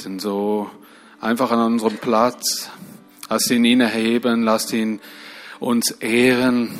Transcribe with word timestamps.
bitten, 0.00 0.18
so 0.18 0.70
einfach 1.20 1.50
an 1.50 1.60
unserem 1.60 1.98
Platz. 1.98 2.70
Lass 3.28 3.50
ihn 3.50 3.64
ihn 3.64 3.80
erheben, 3.80 4.42
lass 4.44 4.72
ihn 4.72 4.98
uns 5.58 5.90
ehren. 5.90 6.70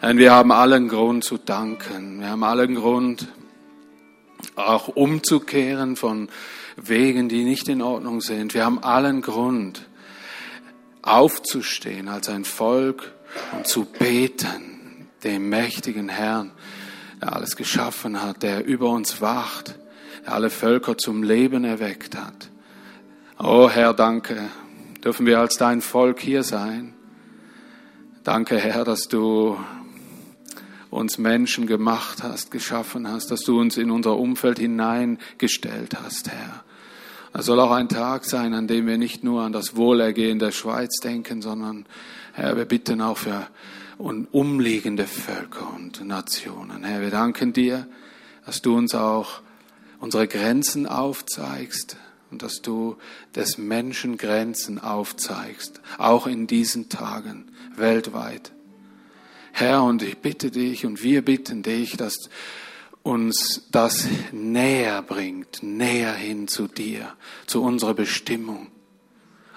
Denn 0.00 0.16
wir 0.16 0.32
haben 0.32 0.52
allen 0.52 0.88
Grund 0.88 1.22
zu 1.22 1.36
danken. 1.36 2.20
Wir 2.20 2.30
haben 2.30 2.44
allen 2.44 2.74
Grund, 2.76 3.28
auch 4.54 4.88
umzukehren 4.88 5.96
von 5.96 6.28
Wegen, 6.76 7.28
die 7.28 7.44
nicht 7.44 7.68
in 7.68 7.82
Ordnung 7.82 8.22
sind. 8.22 8.54
Wir 8.54 8.64
haben 8.64 8.82
allen 8.82 9.20
Grund, 9.20 9.86
aufzustehen 11.02 12.08
als 12.08 12.30
ein 12.30 12.46
Volk 12.46 13.12
und 13.52 13.66
zu 13.66 13.84
beten, 13.84 15.08
dem 15.24 15.50
mächtigen 15.50 16.08
Herrn, 16.08 16.52
der 17.20 17.34
alles 17.34 17.54
geschaffen 17.54 18.22
hat, 18.22 18.42
der 18.42 18.64
über 18.64 18.88
uns 18.88 19.20
wacht, 19.20 19.78
alle 20.28 20.50
Völker 20.50 20.98
zum 20.98 21.22
Leben 21.22 21.64
erweckt 21.64 22.16
hat. 22.16 22.50
Oh 23.38 23.68
Herr, 23.68 23.94
danke, 23.94 24.48
dürfen 25.04 25.26
wir 25.26 25.40
als 25.40 25.56
dein 25.56 25.80
Volk 25.80 26.20
hier 26.20 26.42
sein. 26.42 26.94
Danke, 28.24 28.58
Herr, 28.58 28.84
dass 28.84 29.08
du 29.08 29.58
uns 30.90 31.18
Menschen 31.18 31.66
gemacht 31.66 32.22
hast, 32.22 32.50
geschaffen 32.50 33.08
hast, 33.08 33.30
dass 33.30 33.42
du 33.42 33.60
uns 33.60 33.76
in 33.76 33.90
unser 33.90 34.16
Umfeld 34.16 34.58
hineingestellt 34.58 35.94
hast, 36.02 36.30
Herr. 36.30 36.64
Es 37.34 37.44
soll 37.44 37.60
auch 37.60 37.72
ein 37.72 37.90
Tag 37.90 38.24
sein, 38.24 38.54
an 38.54 38.66
dem 38.66 38.86
wir 38.86 38.96
nicht 38.96 39.22
nur 39.22 39.42
an 39.42 39.52
das 39.52 39.76
Wohlergehen 39.76 40.38
der 40.38 40.52
Schweiz 40.52 41.00
denken, 41.00 41.42
sondern, 41.42 41.84
Herr, 42.32 42.56
wir 42.56 42.64
bitten 42.64 43.02
auch 43.02 43.18
für 43.18 43.46
umliegende 43.98 45.06
Völker 45.06 45.70
und 45.74 46.02
Nationen. 46.04 46.82
Herr, 46.84 47.02
wir 47.02 47.10
danken 47.10 47.52
dir, 47.52 47.86
dass 48.46 48.62
du 48.62 48.74
uns 48.76 48.94
auch 48.94 49.42
unsere 49.98 50.28
Grenzen 50.28 50.86
aufzeigst 50.86 51.96
und 52.30 52.42
dass 52.42 52.62
du 52.62 52.96
des 53.34 53.58
Menschen 53.58 54.16
Grenzen 54.16 54.78
aufzeigst, 54.78 55.80
auch 55.98 56.26
in 56.26 56.46
diesen 56.46 56.88
Tagen 56.88 57.52
weltweit. 57.76 58.52
Herr, 59.52 59.84
und 59.84 60.02
ich 60.02 60.18
bitte 60.18 60.50
dich 60.50 60.84
und 60.84 61.02
wir 61.02 61.24
bitten 61.24 61.62
dich, 61.62 61.96
dass 61.96 62.28
uns 63.02 63.68
das 63.70 64.06
näher 64.32 65.00
bringt, 65.02 65.62
näher 65.62 66.12
hin 66.12 66.48
zu 66.48 66.66
dir, 66.66 67.14
zu 67.46 67.62
unserer 67.62 67.94
Bestimmung. 67.94 68.66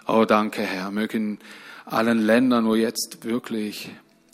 Oh, 0.07 0.25
danke, 0.25 0.61
Herr. 0.61 0.91
Mögen 0.91 1.39
allen 1.85 2.19
Ländern, 2.19 2.65
wo 2.65 2.75
jetzt 2.75 3.25
wirklich 3.25 3.89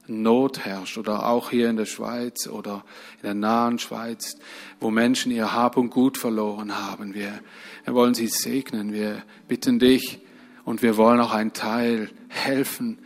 Not 0.08 0.66
herrscht 0.66 0.98
oder 0.98 1.28
auch 1.28 1.50
hier 1.50 1.70
in 1.70 1.78
der 1.78 1.86
Schweiz 1.86 2.48
oder 2.48 2.84
in 3.17 3.23
der 3.23 3.34
nahen 3.34 3.80
Schweiz, 3.80 4.38
wo 4.80 4.92
Menschen 4.92 5.31
ihr 5.31 5.53
Hab 5.53 5.78
und 5.78 5.89
Gut 5.89 6.17
verloren 6.17 6.78
haben. 6.78 7.14
Wir, 7.14 7.39
wir 7.84 7.94
wollen 7.94 8.14
sie 8.14 8.28
segnen. 8.28 8.94
Wir 8.94 9.23
bitten 9.47 9.80
dich 9.80 10.20
und 10.64 10.81
wir 10.81 10.97
wollen 10.97 11.20
auch 11.20 11.34
einen 11.34 11.53
Teil 11.53 12.09
helfen, 12.28 13.00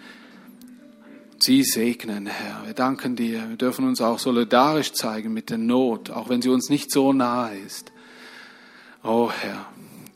Sie 1.42 1.64
segnen, 1.64 2.28
Herr. 2.28 2.66
Wir 2.66 2.74
danken 2.74 3.16
dir. 3.16 3.48
Wir 3.48 3.56
dürfen 3.56 3.88
uns 3.88 4.02
auch 4.02 4.20
solidarisch 4.20 4.92
zeigen 4.92 5.34
mit 5.34 5.50
der 5.50 5.58
Not, 5.58 6.10
auch 6.10 6.28
wenn 6.28 6.42
sie 6.42 6.50
uns 6.50 6.70
nicht 6.70 6.92
so 6.92 7.14
nahe 7.14 7.58
ist. 7.60 7.94
Oh 9.04 9.32
Herr, 9.32 9.66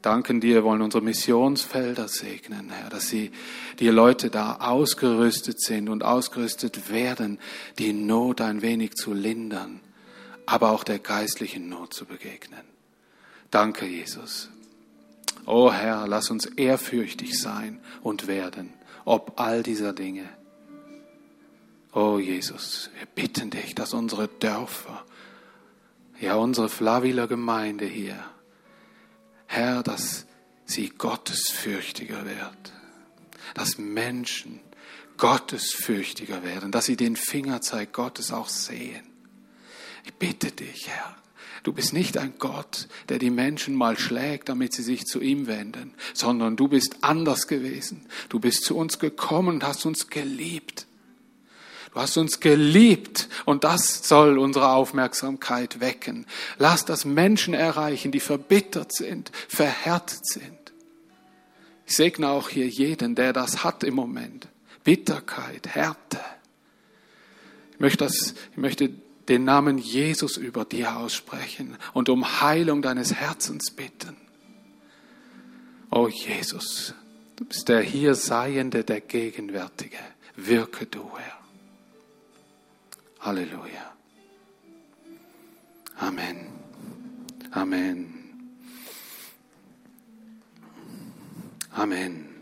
danken 0.04 0.40
dir, 0.40 0.64
wollen 0.64 0.82
unsere 0.82 1.04
Missionsfelder 1.04 2.08
segnen, 2.08 2.70
Herr, 2.70 2.90
dass 2.90 3.08
sie, 3.08 3.32
die 3.80 3.88
Leute 3.88 4.30
da 4.30 4.58
ausgerüstet 4.58 5.59
sind 5.59 5.90
und 5.90 6.04
ausgerüstet 6.04 6.92
werden, 6.92 7.40
die 7.80 7.94
Not 7.94 8.42
ein 8.42 8.62
wenig 8.62 8.94
zu 8.94 9.14
lindern, 9.14 9.80
aber 10.46 10.72
auch 10.72 10.84
der 10.84 11.00
geistlichen 11.00 11.70
Not 11.70 11.94
zu 11.94 12.06
begegnen. 12.06 12.62
Danke, 13.50 13.86
Jesus. 13.86 14.50
Oh 15.46 15.72
Herr, 15.72 16.08
lass 16.08 16.30
uns 16.30 16.46
ehrfürchtig 16.46 17.40
sein 17.40 17.80
und 18.02 18.28
werden, 18.28 18.74
ob 19.06 19.40
all 19.40 19.64
dieser 19.64 19.94
Dinge. 19.94 20.28
Oh 21.94 22.18
Jesus, 22.18 22.90
wir 22.97 23.06
bitten 23.06 23.50
dich, 23.50 23.75
dass 23.75 23.94
unsere 23.94 24.28
Dörfer, 24.28 25.06
ja 26.20 26.35
unsere 26.35 26.70
Flaviler 26.70 27.28
Gemeinde 27.28 27.85
hier, 27.85 28.18
Herr, 29.48 29.84
dass 29.84 30.26
sie 30.66 30.90
gottesfürchtiger 30.90 32.26
wird, 32.26 32.74
dass 33.54 33.78
Menschen 33.78 34.59
gottesfürchtiger 35.18 36.44
werden, 36.44 36.72
dass 36.72 36.86
sie 36.86 36.98
den 36.98 37.16
Fingerzeig 37.16 37.94
Gottes 37.94 38.32
auch 38.32 38.50
sehen. 38.50 39.03
Ich 40.06 40.14
bitte 40.14 40.52
dich, 40.52 40.90
Herr, 40.90 41.16
du 41.64 41.72
bist 41.72 41.94
nicht 41.94 42.18
ein 42.18 42.34
Gott, 42.40 42.88
der 43.09 43.20
die 43.20 43.30
Menschen 43.30 43.76
mal 43.76 43.98
schlägt, 43.98 44.50
damit 44.50 44.74
sie 44.74 44.84
sich 44.84 45.06
zu 45.06 45.22
ihm 45.22 45.48
wenden, 45.48 45.94
sondern 46.14 46.56
du 46.56 46.68
bist 46.68 46.98
anders 47.02 47.48
gewesen. 47.48 48.08
Du 48.30 48.40
bist 48.40 48.64
zu 48.64 48.76
uns 48.76 49.00
gekommen 49.00 49.56
und 49.56 49.64
hast 49.64 49.86
uns 49.86 50.09
geliebt. 50.09 50.88
Du 51.94 52.00
hast 52.00 52.18
uns 52.18 52.40
geliebt 52.40 53.30
und 53.46 53.64
das 53.64 54.08
soll 54.08 54.40
unsere 54.40 54.70
Aufmerksamkeit 54.70 55.80
wecken. 55.80 56.26
Lass 56.58 56.86
das 56.86 57.06
Menschen 57.06 57.54
erreichen, 57.54 58.12
die 58.12 58.20
verbittert 58.20 58.92
sind, 58.92 59.31
verhärtet 59.48 60.26
sind. 60.26 60.74
Ich 61.86 61.96
segne 61.96 62.30
auch 62.30 62.50
hier 62.50 62.68
jeden, 62.68 63.14
der 63.14 63.32
das 63.32 63.64
hat 63.64 63.84
im 63.84 63.94
Moment. 63.94 64.48
Bitterkeit, 64.84 65.68
Härte. 65.68 66.20
Ich 67.74 67.80
möchte, 67.80 68.06
das, 68.06 68.34
ich 68.52 68.58
möchte 68.58 68.90
den 69.30 69.44
Namen 69.44 69.78
Jesus 69.78 70.38
über 70.38 70.66
dir 70.66 70.98
aussprechen 70.98 71.78
und 71.94 72.09
um 72.09 72.42
Heilung 72.42 72.82
deines 72.82 73.14
Herzens 73.14 73.70
bitten. 73.70 74.18
Oh 75.92 76.08
Jesus, 76.08 76.96
du 77.36 77.46
bist 77.46 77.70
der 77.70 77.82
hier 77.82 78.16
Seiende, 78.16 78.84
der 78.84 79.02
Gegenwärtige. 79.02 80.00
Wirke 80.36 80.88
du, 80.88 81.08
Herr. 81.16 81.43
Halleluja. 83.23 83.94
Amen. 86.01 86.51
Amen. 87.56 88.13
Amen. 91.78 92.33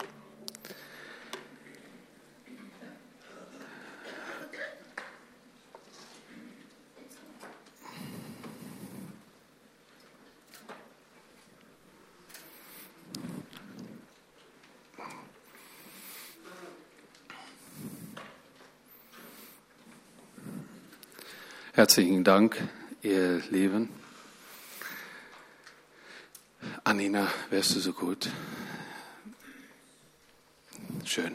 Herzlichen 21.81 22.23
Dank, 22.23 22.61
ihr 23.01 23.41
Lieben. 23.49 23.89
Anina, 26.83 27.27
wärst 27.49 27.75
du 27.75 27.79
so 27.79 27.91
gut? 27.91 28.29
Schön. 31.05 31.33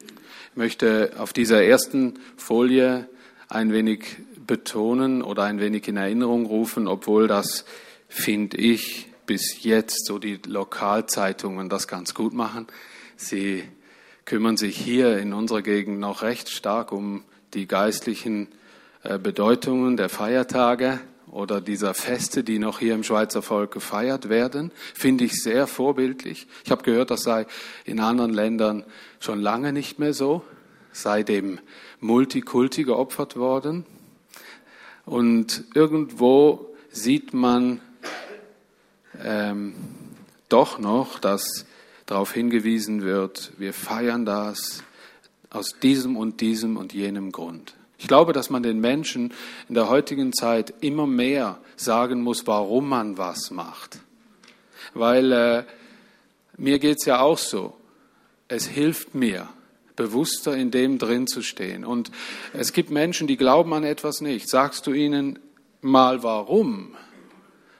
Ich 0.00 0.56
möchte 0.56 1.12
auf 1.18 1.34
dieser 1.34 1.62
ersten 1.62 2.18
Folie 2.38 3.10
ein 3.50 3.74
wenig 3.74 4.16
betonen 4.46 5.20
oder 5.20 5.42
ein 5.42 5.60
wenig 5.60 5.86
in 5.86 5.98
Erinnerung 5.98 6.46
rufen, 6.46 6.88
obwohl 6.88 7.28
das, 7.28 7.66
finde 8.08 8.56
ich, 8.56 9.07
bis 9.28 9.62
jetzt 9.62 10.06
so 10.06 10.18
die 10.18 10.40
Lokalzeitungen 10.46 11.68
das 11.68 11.86
ganz 11.86 12.14
gut 12.14 12.32
machen. 12.32 12.66
Sie 13.16 13.62
kümmern 14.24 14.56
sich 14.56 14.76
hier 14.76 15.18
in 15.18 15.34
unserer 15.34 15.60
Gegend 15.60 16.00
noch 16.00 16.22
recht 16.22 16.48
stark 16.48 16.92
um 16.92 17.24
die 17.52 17.66
geistlichen 17.66 18.48
äh, 19.02 19.18
Bedeutungen 19.18 19.98
der 19.98 20.08
Feiertage 20.08 20.98
oder 21.30 21.60
dieser 21.60 21.92
Feste, 21.92 22.42
die 22.42 22.58
noch 22.58 22.78
hier 22.78 22.94
im 22.94 23.04
Schweizer 23.04 23.42
Volk 23.42 23.70
gefeiert 23.70 24.30
werden, 24.30 24.72
finde 24.94 25.24
ich 25.24 25.34
sehr 25.34 25.66
vorbildlich. 25.66 26.46
Ich 26.64 26.70
habe 26.70 26.82
gehört, 26.82 27.10
das 27.10 27.22
sei 27.22 27.46
in 27.84 28.00
anderen 28.00 28.32
Ländern 28.32 28.82
schon 29.20 29.40
lange 29.42 29.74
nicht 29.74 29.98
mehr 29.98 30.14
so, 30.14 30.42
sei 30.90 31.22
dem 31.22 31.60
Multikulti 32.00 32.84
geopfert 32.84 33.36
worden. 33.36 33.84
Und 35.04 35.64
irgendwo 35.74 36.74
sieht 36.90 37.34
man 37.34 37.82
ähm, 39.22 39.74
doch 40.48 40.78
noch, 40.78 41.18
dass 41.18 41.66
darauf 42.06 42.32
hingewiesen 42.32 43.02
wird, 43.02 43.52
wir 43.58 43.72
feiern 43.72 44.24
das 44.24 44.82
aus 45.50 45.74
diesem 45.82 46.16
und 46.16 46.40
diesem 46.40 46.76
und 46.76 46.92
jenem 46.92 47.32
Grund. 47.32 47.74
Ich 47.98 48.06
glaube, 48.06 48.32
dass 48.32 48.48
man 48.48 48.62
den 48.62 48.80
Menschen 48.80 49.32
in 49.68 49.74
der 49.74 49.88
heutigen 49.88 50.32
Zeit 50.32 50.72
immer 50.80 51.06
mehr 51.06 51.58
sagen 51.76 52.22
muss, 52.22 52.46
warum 52.46 52.88
man 52.88 53.18
was 53.18 53.50
macht. 53.50 53.98
Weil 54.94 55.32
äh, 55.32 55.64
mir 56.56 56.78
geht's 56.78 57.04
ja 57.06 57.20
auch 57.20 57.38
so. 57.38 57.74
Es 58.46 58.66
hilft 58.66 59.14
mir 59.14 59.48
bewusster 59.96 60.56
in 60.56 60.70
dem 60.70 60.98
drin 60.98 61.26
zu 61.26 61.42
stehen. 61.42 61.84
Und 61.84 62.10
es 62.52 62.72
gibt 62.72 62.90
Menschen, 62.90 63.26
die 63.26 63.36
glauben 63.36 63.74
an 63.74 63.84
etwas 63.84 64.20
nicht. 64.20 64.48
Sagst 64.48 64.86
du 64.86 64.92
ihnen 64.92 65.40
mal 65.80 66.22
warum, 66.22 66.94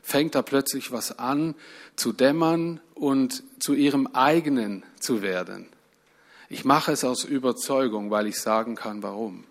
fängt 0.08 0.34
da 0.34 0.40
plötzlich 0.40 0.90
was 0.90 1.18
an 1.18 1.54
zu 1.94 2.14
dämmern 2.14 2.80
und 2.94 3.42
zu 3.60 3.74
ihrem 3.74 4.06
eigenen 4.06 4.82
zu 4.98 5.20
werden. 5.20 5.66
Ich 6.48 6.64
mache 6.64 6.92
es 6.92 7.04
aus 7.04 7.24
Überzeugung, 7.24 8.10
weil 8.10 8.26
ich 8.26 8.40
sagen 8.40 8.74
kann, 8.74 9.02
warum. 9.02 9.44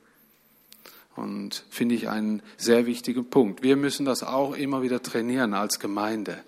Und 1.15 1.63
finde 1.69 1.93
ich 1.93 2.09
einen 2.09 2.41
sehr 2.57 2.87
wichtigen 2.87 3.29
Punkt. 3.29 3.61
Wir 3.61 3.75
müssen 3.75 4.03
das 4.03 4.23
auch 4.23 4.55
immer 4.55 4.81
wieder 4.81 5.03
trainieren 5.03 5.53
als 5.53 5.79
Gemeinde. 5.79 6.39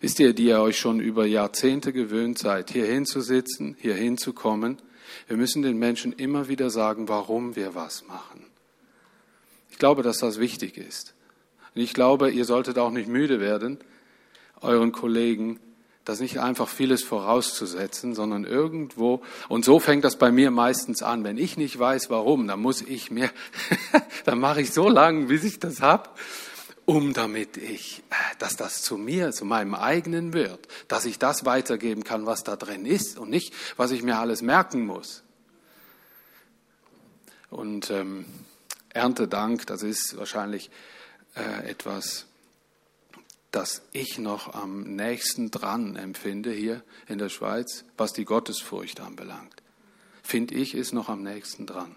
Wisst 0.00 0.20
ihr, 0.20 0.32
die 0.32 0.46
ihr 0.46 0.60
euch 0.60 0.78
schon 0.78 1.00
über 1.00 1.26
Jahrzehnte 1.26 1.92
gewöhnt 1.92 2.38
seid, 2.38 2.70
hier 2.70 2.86
hinzusitzen, 2.86 3.76
hier 3.80 3.94
hinzukommen, 3.94 4.78
wir 5.26 5.36
müssen 5.36 5.62
den 5.62 5.78
Menschen 5.78 6.12
immer 6.12 6.46
wieder 6.46 6.70
sagen, 6.70 7.08
warum 7.08 7.56
wir 7.56 7.74
was 7.74 8.06
machen. 8.06 8.46
Ich 9.72 9.78
glaube, 9.78 10.04
dass 10.04 10.18
das 10.18 10.38
wichtig 10.38 10.78
ist. 10.78 11.15
Und 11.76 11.82
ich 11.82 11.92
glaube, 11.92 12.30
ihr 12.30 12.46
solltet 12.46 12.78
auch 12.78 12.90
nicht 12.90 13.06
müde 13.06 13.38
werden, 13.38 13.78
euren 14.62 14.92
Kollegen 14.92 15.60
das 16.06 16.20
nicht 16.20 16.38
einfach 16.38 16.68
vieles 16.68 17.02
vorauszusetzen, 17.02 18.14
sondern 18.14 18.44
irgendwo, 18.44 19.22
und 19.48 19.64
so 19.64 19.78
fängt 19.80 20.04
das 20.04 20.16
bei 20.16 20.30
mir 20.30 20.50
meistens 20.50 21.02
an, 21.02 21.22
wenn 21.24 21.36
ich 21.36 21.58
nicht 21.58 21.78
weiß, 21.78 22.08
warum, 22.08 22.46
dann 22.46 22.60
muss 22.60 22.80
ich 22.80 23.10
mir, 23.10 23.28
dann 24.24 24.38
mache 24.38 24.62
ich 24.62 24.72
so 24.72 24.88
lange, 24.88 25.26
bis 25.26 25.44
ich 25.44 25.58
das 25.58 25.82
hab, 25.82 26.18
um 26.86 27.12
damit 27.12 27.56
ich, 27.58 28.02
dass 28.38 28.56
das 28.56 28.80
zu 28.80 28.96
mir, 28.96 29.32
zu 29.32 29.44
meinem 29.44 29.74
eigenen 29.74 30.32
wird, 30.32 30.68
dass 30.88 31.04
ich 31.04 31.18
das 31.18 31.44
weitergeben 31.44 32.04
kann, 32.04 32.24
was 32.24 32.42
da 32.42 32.56
drin 32.56 32.86
ist 32.86 33.18
und 33.18 33.28
nicht, 33.28 33.52
was 33.76 33.90
ich 33.90 34.02
mir 34.02 34.18
alles 34.18 34.40
merken 34.40 34.86
muss. 34.86 35.24
Und 37.50 37.90
ähm, 37.90 38.24
Erntedank, 38.90 39.66
das 39.66 39.82
ist 39.82 40.16
wahrscheinlich 40.16 40.70
äh, 41.36 41.68
etwas, 41.68 42.26
das 43.50 43.82
ich 43.92 44.18
noch 44.18 44.54
am 44.54 44.82
nächsten 44.96 45.50
dran 45.50 45.96
empfinde 45.96 46.50
hier 46.50 46.82
in 47.06 47.18
der 47.18 47.28
Schweiz, 47.28 47.84
was 47.96 48.12
die 48.12 48.24
Gottesfurcht 48.24 49.00
anbelangt. 49.00 49.62
Finde 50.22 50.54
ich, 50.54 50.74
ist 50.74 50.92
noch 50.92 51.08
am 51.08 51.22
nächsten 51.22 51.66
dran. 51.66 51.94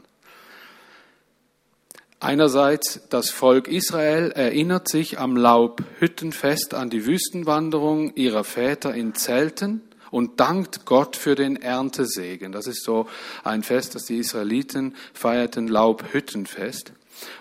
Einerseits, 2.22 3.02
das 3.10 3.30
Volk 3.30 3.70
Israel 3.70 4.32
erinnert 4.32 4.90
sich 4.90 5.20
am 5.20 5.38
Laubhüttenfest 5.38 6.74
an 6.74 6.90
die 6.90 7.06
Wüstenwanderung 7.06 8.14
ihrer 8.16 8.44
Väter 8.44 8.94
in 8.94 9.16
Zelten 9.16 9.82
und 10.12 10.40
dankt 10.40 10.86
Gott 10.86 11.16
für 11.16 11.36
den 11.36 11.56
Erntesegen. 11.56 12.52
Das 12.52 12.68
ist 12.68 12.84
so 12.84 13.08
ein 13.44 13.64
Fest, 13.64 13.96
das 13.96 14.04
die 14.04 14.18
Israeliten 14.18 14.96
feierten, 15.14 15.70
Laubhüttenfest. 15.70 16.92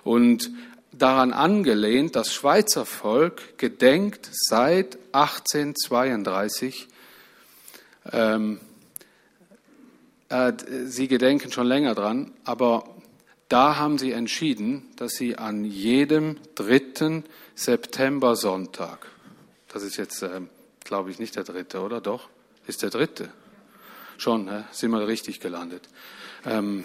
Und 0.05 0.51
daran 0.99 1.33
angelehnt, 1.33 2.17
das 2.17 2.33
Schweizer 2.33 2.85
Volk 2.85 3.59
gedenkt 3.59 4.29
seit 4.33 4.99
1832, 5.13 6.89
ähm, 8.13 8.61
äh, 10.29 10.53
sie 10.87 11.09
gedenken 11.09 11.51
schon 11.53 11.67
länger 11.67 11.95
dran, 11.95 12.33
aber 12.45 12.85
da 13.49 13.77
haben 13.77 13.99
sie 13.99 14.13
entschieden, 14.13 14.89
dass 14.97 15.13
sie 15.13 15.37
an 15.37 15.65
jedem 15.65 16.37
dritten 16.55 17.25
September-Sonntag, 17.55 19.07
das 19.69 19.83
ist 19.83 19.97
jetzt, 19.97 20.23
äh, 20.23 20.41
glaube 20.85 21.11
ich, 21.11 21.19
nicht 21.19 21.37
der 21.37 21.45
dritte, 21.45 21.81
oder 21.81 22.01
doch? 22.01 22.29
Ist 22.67 22.83
der 22.83 22.91
dritte? 22.91 23.31
Schon, 24.19 24.45
ne? 24.45 24.65
sind 24.73 24.91
wir 24.91 25.07
richtig 25.07 25.39
gelandet. 25.39 25.89
Ähm, 26.45 26.85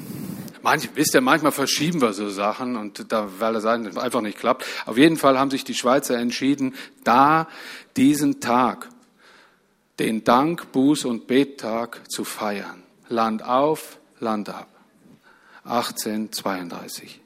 manch, 0.62 0.90
wisst 0.94 1.16
ihr, 1.16 1.22
manchmal 1.22 1.52
verschieben 1.52 2.00
wir 2.00 2.14
so 2.14 2.30
Sachen 2.30 2.76
und 2.76 3.12
da, 3.12 3.28
weil 3.40 3.54
das 3.54 3.66
einfach 3.66 4.22
nicht 4.22 4.38
klappt. 4.38 4.66
Auf 4.86 4.98
jeden 4.98 5.18
Fall 5.18 5.38
haben 5.38 5.50
sich 5.50 5.64
die 5.64 5.74
Schweizer 5.74 6.18
entschieden, 6.18 6.76
da 7.04 7.48
diesen 7.98 8.40
Tag, 8.40 8.88
den 10.00 10.24
Dank, 10.24 10.72
Buß 10.72 11.06
und 11.06 11.26
Bettag 11.26 12.10
zu 12.10 12.24
feiern. 12.24 12.84
Land 13.10 13.44
auf, 13.44 13.98
Land 14.20 14.50
ab. 14.50 14.70
1832. 15.66 17.20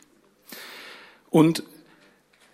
Und 1.29 1.63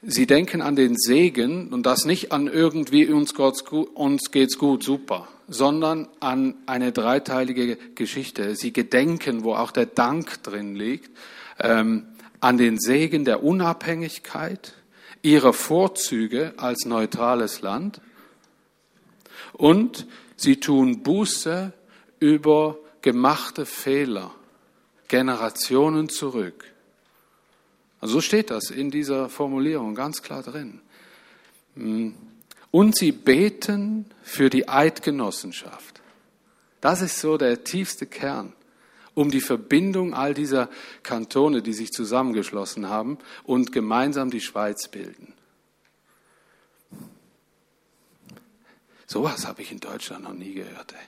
sie 0.02 0.26
denken 0.26 0.64
an 0.64 0.76
den 0.76 0.98
Segen 0.98 1.72
und 1.72 1.86
das 1.86 2.06
nicht 2.06 2.32
an 2.32 2.48
irgendwie 2.48 3.06
uns, 3.08 3.34
uns 3.34 4.32
geht's 4.32 4.58
gut, 4.58 4.84
super, 4.84 5.28
sondern 5.48 6.08
an 6.20 6.56
eine 6.66 6.92
dreiteilige 6.92 7.78
Geschichte. 7.96 8.56
Sie 8.56 8.74
gedenken, 8.74 9.44
wo 9.44 9.56
auch 9.56 9.72
der 9.72 9.86
Dank 9.86 10.42
drin 10.44 10.76
liegt, 10.76 11.12
ähm, 11.60 12.08
an 12.40 12.58
den 12.58 12.80
Segen 12.80 13.26
der 13.26 13.44
Unabhängigkeit, 13.44 14.74
ihrer 15.22 15.54
Vorzüge 15.54 16.54
als 16.58 16.86
neutrales 16.86 17.62
Land 17.62 18.02
und 19.54 20.06
sie 20.36 20.60
tun 20.60 21.04
Buße 21.04 21.72
über 22.20 22.78
gemachte 23.02 23.66
Fehler, 23.66 24.32
Generationen 25.08 26.10
zurück. 26.10 26.66
Also 28.02 28.16
so 28.16 28.22
steht 28.22 28.50
das 28.50 28.70
in 28.70 28.92
dieser 28.92 29.30
Formulierung 29.30 29.96
ganz 29.96 30.22
klar 30.22 30.44
drin. 30.44 30.82
Hm. 31.76 32.16
Und 32.74 32.98
sie 32.98 33.12
beten 33.12 34.08
für 34.24 34.50
die 34.50 34.68
Eidgenossenschaft. 34.68 36.02
Das 36.82 37.04
ist 37.04 37.20
so 37.20 37.38
der 37.38 37.64
tiefste 37.64 38.08
Kern, 38.08 38.52
um 39.14 39.30
die 39.30 39.42
Verbindung 39.42 40.16
all 40.16 40.34
dieser 40.34 40.72
Kantone, 41.04 41.62
die 41.62 41.74
sich 41.74 41.92
zusammengeschlossen 41.92 42.90
haben 42.90 43.20
und 43.44 43.74
gemeinsam 43.74 44.32
die 44.32 44.42
Schweiz 44.42 44.88
bilden. 44.88 45.34
Sowas 49.06 49.46
habe 49.46 49.62
ich 49.62 49.72
in 49.72 49.80
Deutschland 49.80 50.24
noch 50.24 50.34
nie 50.34 50.56
gehört. 50.56 50.94
Ey. 50.94 51.08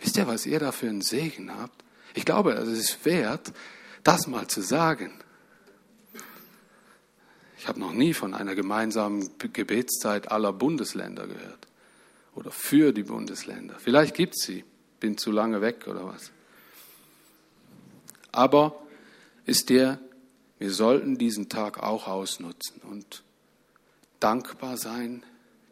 Wisst 0.00 0.18
ihr, 0.18 0.26
was 0.26 0.44
ihr 0.44 0.60
da 0.60 0.72
für 0.72 0.90
einen 0.90 1.00
Segen 1.00 1.58
habt? 1.58 1.84
Ich 2.12 2.26
glaube, 2.26 2.52
es 2.52 2.68
ist 2.68 3.06
wert, 3.06 3.50
das 4.04 4.26
mal 4.26 4.46
zu 4.46 4.60
sagen. 4.60 5.10
Ich 7.58 7.68
habe 7.68 7.80
noch 7.80 7.92
nie 7.92 8.12
von 8.14 8.34
einer 8.34 8.54
gemeinsamen 8.54 9.30
Gebetszeit 9.38 10.30
aller 10.30 10.52
Bundesländer 10.52 11.26
gehört. 11.26 11.66
Oder 12.34 12.50
für 12.50 12.92
die 12.92 13.02
Bundesländer. 13.02 13.76
Vielleicht 13.78 14.14
gibt 14.14 14.34
es 14.36 14.44
sie. 14.44 14.64
Bin 15.00 15.16
zu 15.16 15.30
lange 15.30 15.60
weg 15.62 15.86
oder 15.88 16.06
was. 16.06 16.30
Aber 18.30 18.82
ist 19.46 19.70
der, 19.70 19.98
wir 20.58 20.70
sollten 20.70 21.16
diesen 21.16 21.48
Tag 21.48 21.82
auch 21.82 22.06
ausnutzen 22.06 22.82
und 22.82 23.22
dankbar 24.20 24.76
sein, 24.76 25.22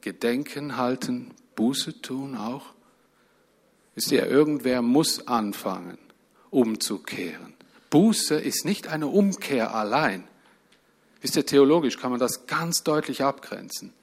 Gedenken 0.00 0.76
halten, 0.76 1.32
Buße 1.56 2.00
tun 2.00 2.37
auch. 2.37 2.75
Ist 3.94 4.11
der, 4.11 4.28
irgendwer 4.28 4.82
muss 4.82 5.26
anfangen, 5.28 5.99
umzukehren. 6.50 7.54
Buße 7.90 8.35
ist 8.35 8.64
nicht 8.64 8.88
eine 8.88 9.06
Umkehr 9.06 9.75
allein. 9.75 10.25
Wisst 11.25 11.37
ihr, 11.37 11.47
theologisch 11.47 11.97
kann 11.97 12.11
man 12.11 12.21
das 12.21 12.47
ganz 12.47 12.83
deutlich 12.83 13.23
abgrenzen. 13.23 13.95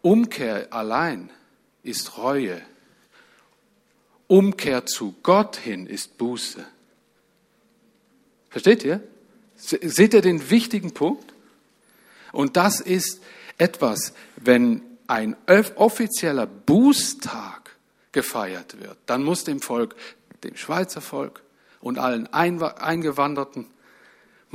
Umkehr 0.00 0.72
allein 0.72 1.28
ist 1.82 2.18
Reue. 2.18 2.62
Umkehr 4.28 4.86
zu 4.86 5.16
Gott 5.24 5.56
hin 5.56 5.88
ist 5.88 6.18
Buße. 6.18 6.64
Versteht 8.48 8.84
ihr? 8.84 9.02
Seht 9.56 10.14
ihr 10.14 10.22
den 10.22 10.50
wichtigen 10.50 10.94
Punkt? 10.94 11.34
Und 12.30 12.56
das 12.56 12.80
ist 12.80 13.20
etwas, 13.58 14.12
wenn 14.36 14.82
ein 15.08 15.34
offizieller 15.48 16.46
Bußtag 16.46 17.74
gefeiert 18.12 18.78
wird, 18.80 18.98
dann 19.06 19.24
muss 19.24 19.42
dem 19.42 19.60
Volk, 19.60 19.96
dem 20.44 20.54
Schweizer 20.54 21.00
Volk 21.00 21.42
und 21.80 21.98
allen 21.98 22.32
Eingewanderten 22.32 23.66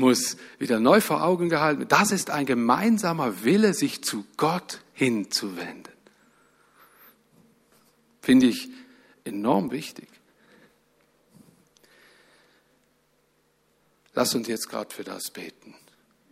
muss 0.02 0.36
wieder 0.60 0.82
neu 0.82 1.00
vor 1.00 1.24
Augen 1.24 1.48
gehalten 1.48 1.80
werden. 1.80 1.90
Das 1.90 2.12
ist 2.12 2.30
ein 2.30 2.46
gemeinsamer 2.46 3.46
Wille, 3.46 3.74
sich 3.74 4.04
zu 4.04 4.26
Gott 4.36 4.82
hinzuwenden. 4.94 5.94
Finde 8.22 8.48
ich 8.48 8.70
enorm 9.24 9.72
wichtig. 9.72 10.10
Lass 14.14 14.36
uns 14.36 14.48
jetzt 14.50 14.68
gerade 14.68 14.94
für 14.94 15.06
das 15.06 15.32
beten. 15.32 15.74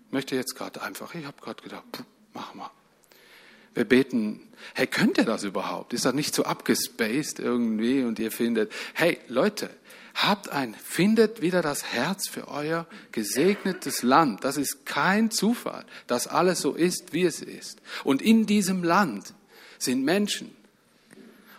Ich 0.07 0.11
möchte 0.11 0.35
jetzt 0.35 0.55
gerade 0.55 0.81
einfach, 0.81 1.15
ich 1.15 1.25
habe 1.25 1.39
gerade 1.41 1.63
gedacht, 1.63 1.85
mach 2.33 2.53
mal. 2.53 2.71
Wir 3.73 3.85
beten, 3.85 4.51
hey, 4.73 4.87
könnt 4.87 5.17
ihr 5.17 5.25
das 5.25 5.43
überhaupt? 5.43 5.93
Ist 5.93 6.03
das 6.03 6.13
nicht 6.13 6.35
so 6.35 6.43
abgespaced 6.43 7.39
irgendwie 7.39 8.03
und 8.03 8.19
ihr 8.19 8.31
findet, 8.31 8.73
hey 8.93 9.19
Leute, 9.27 9.69
Habt 10.15 10.49
ein, 10.49 10.73
findet 10.73 11.41
wieder 11.41 11.61
das 11.61 11.83
Herz 11.85 12.27
für 12.27 12.47
euer 12.47 12.87
gesegnetes 13.11 14.03
Land. 14.03 14.43
Das 14.43 14.57
ist 14.57 14.85
kein 14.85 15.31
Zufall, 15.31 15.85
dass 16.07 16.27
alles 16.27 16.59
so 16.59 16.73
ist, 16.73 17.13
wie 17.13 17.23
es 17.23 17.41
ist. 17.41 17.81
Und 18.03 18.21
in 18.21 18.45
diesem 18.45 18.83
Land 18.83 19.33
sind 19.77 20.03
Menschen. 20.03 20.55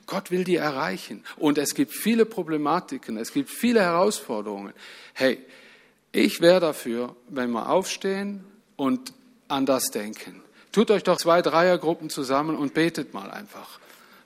Gott 0.06 0.30
will 0.30 0.44
die 0.44 0.56
erreichen. 0.56 1.24
Und 1.36 1.56
es 1.56 1.74
gibt 1.74 1.92
viele 1.92 2.26
Problematiken, 2.26 3.16
es 3.16 3.32
gibt 3.32 3.48
viele 3.48 3.80
Herausforderungen. 3.80 4.72
Hey, 5.14 5.38
ich 6.12 6.40
wäre 6.40 6.60
dafür, 6.60 7.14
wenn 7.28 7.50
wir 7.52 7.68
aufstehen 7.68 8.44
und 8.76 9.12
an 9.46 9.66
das 9.66 9.84
denken. 9.92 10.42
Tut 10.72 10.90
euch 10.90 11.04
doch 11.04 11.16
zwei 11.16 11.42
Dreiergruppen 11.42 12.10
zusammen 12.10 12.56
und 12.56 12.74
betet 12.74 13.14
mal 13.14 13.30
einfach. 13.30 13.78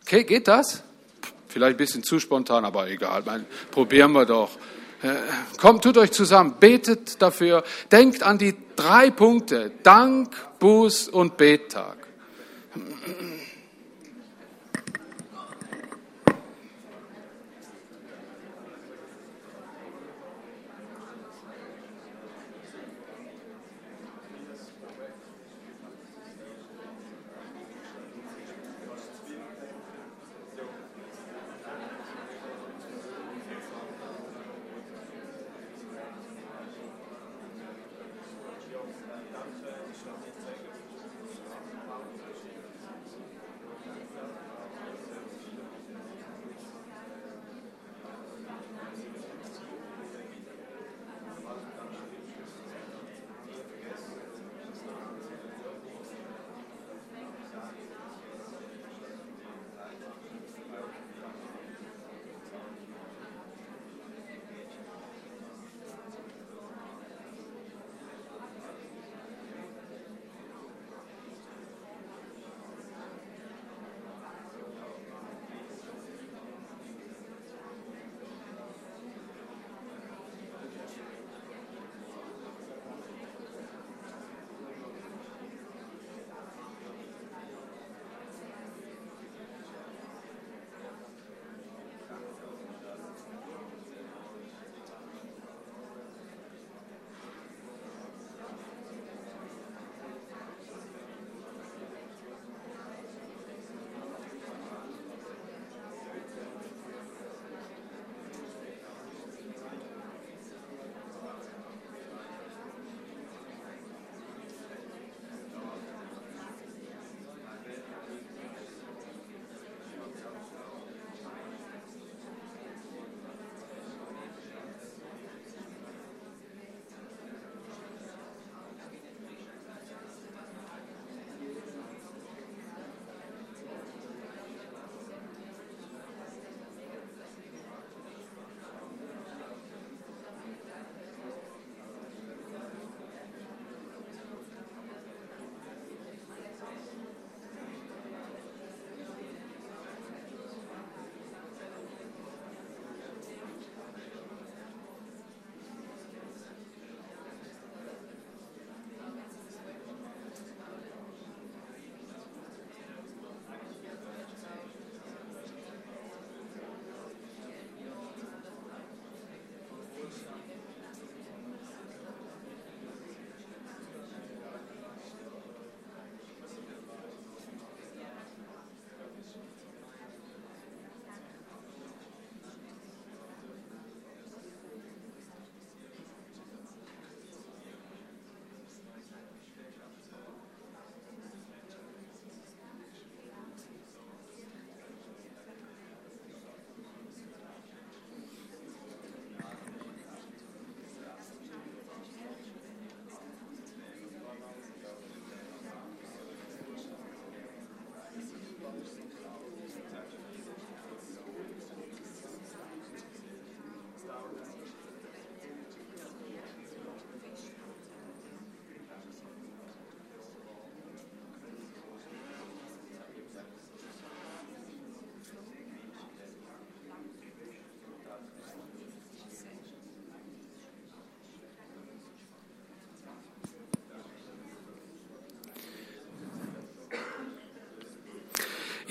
Okay, 0.02 0.24
geht 0.24 0.48
das? 0.48 0.82
Vielleicht 1.54 1.74
ein 1.74 1.76
bisschen 1.76 2.02
zu 2.02 2.18
spontan, 2.18 2.64
aber 2.64 2.90
egal. 2.90 3.22
Meine, 3.24 3.44
probieren 3.70 4.10
wir 4.10 4.26
doch. 4.26 4.50
Äh, 5.04 5.14
kommt, 5.56 5.84
tut 5.84 5.96
euch 5.98 6.10
zusammen, 6.10 6.56
betet 6.58 7.22
dafür, 7.22 7.62
denkt 7.92 8.24
an 8.24 8.38
die 8.38 8.56
drei 8.74 9.12
Punkte, 9.12 9.70
Dank, 9.84 10.34
Buß 10.58 11.10
und 11.10 11.36
Bettag. 11.36 11.96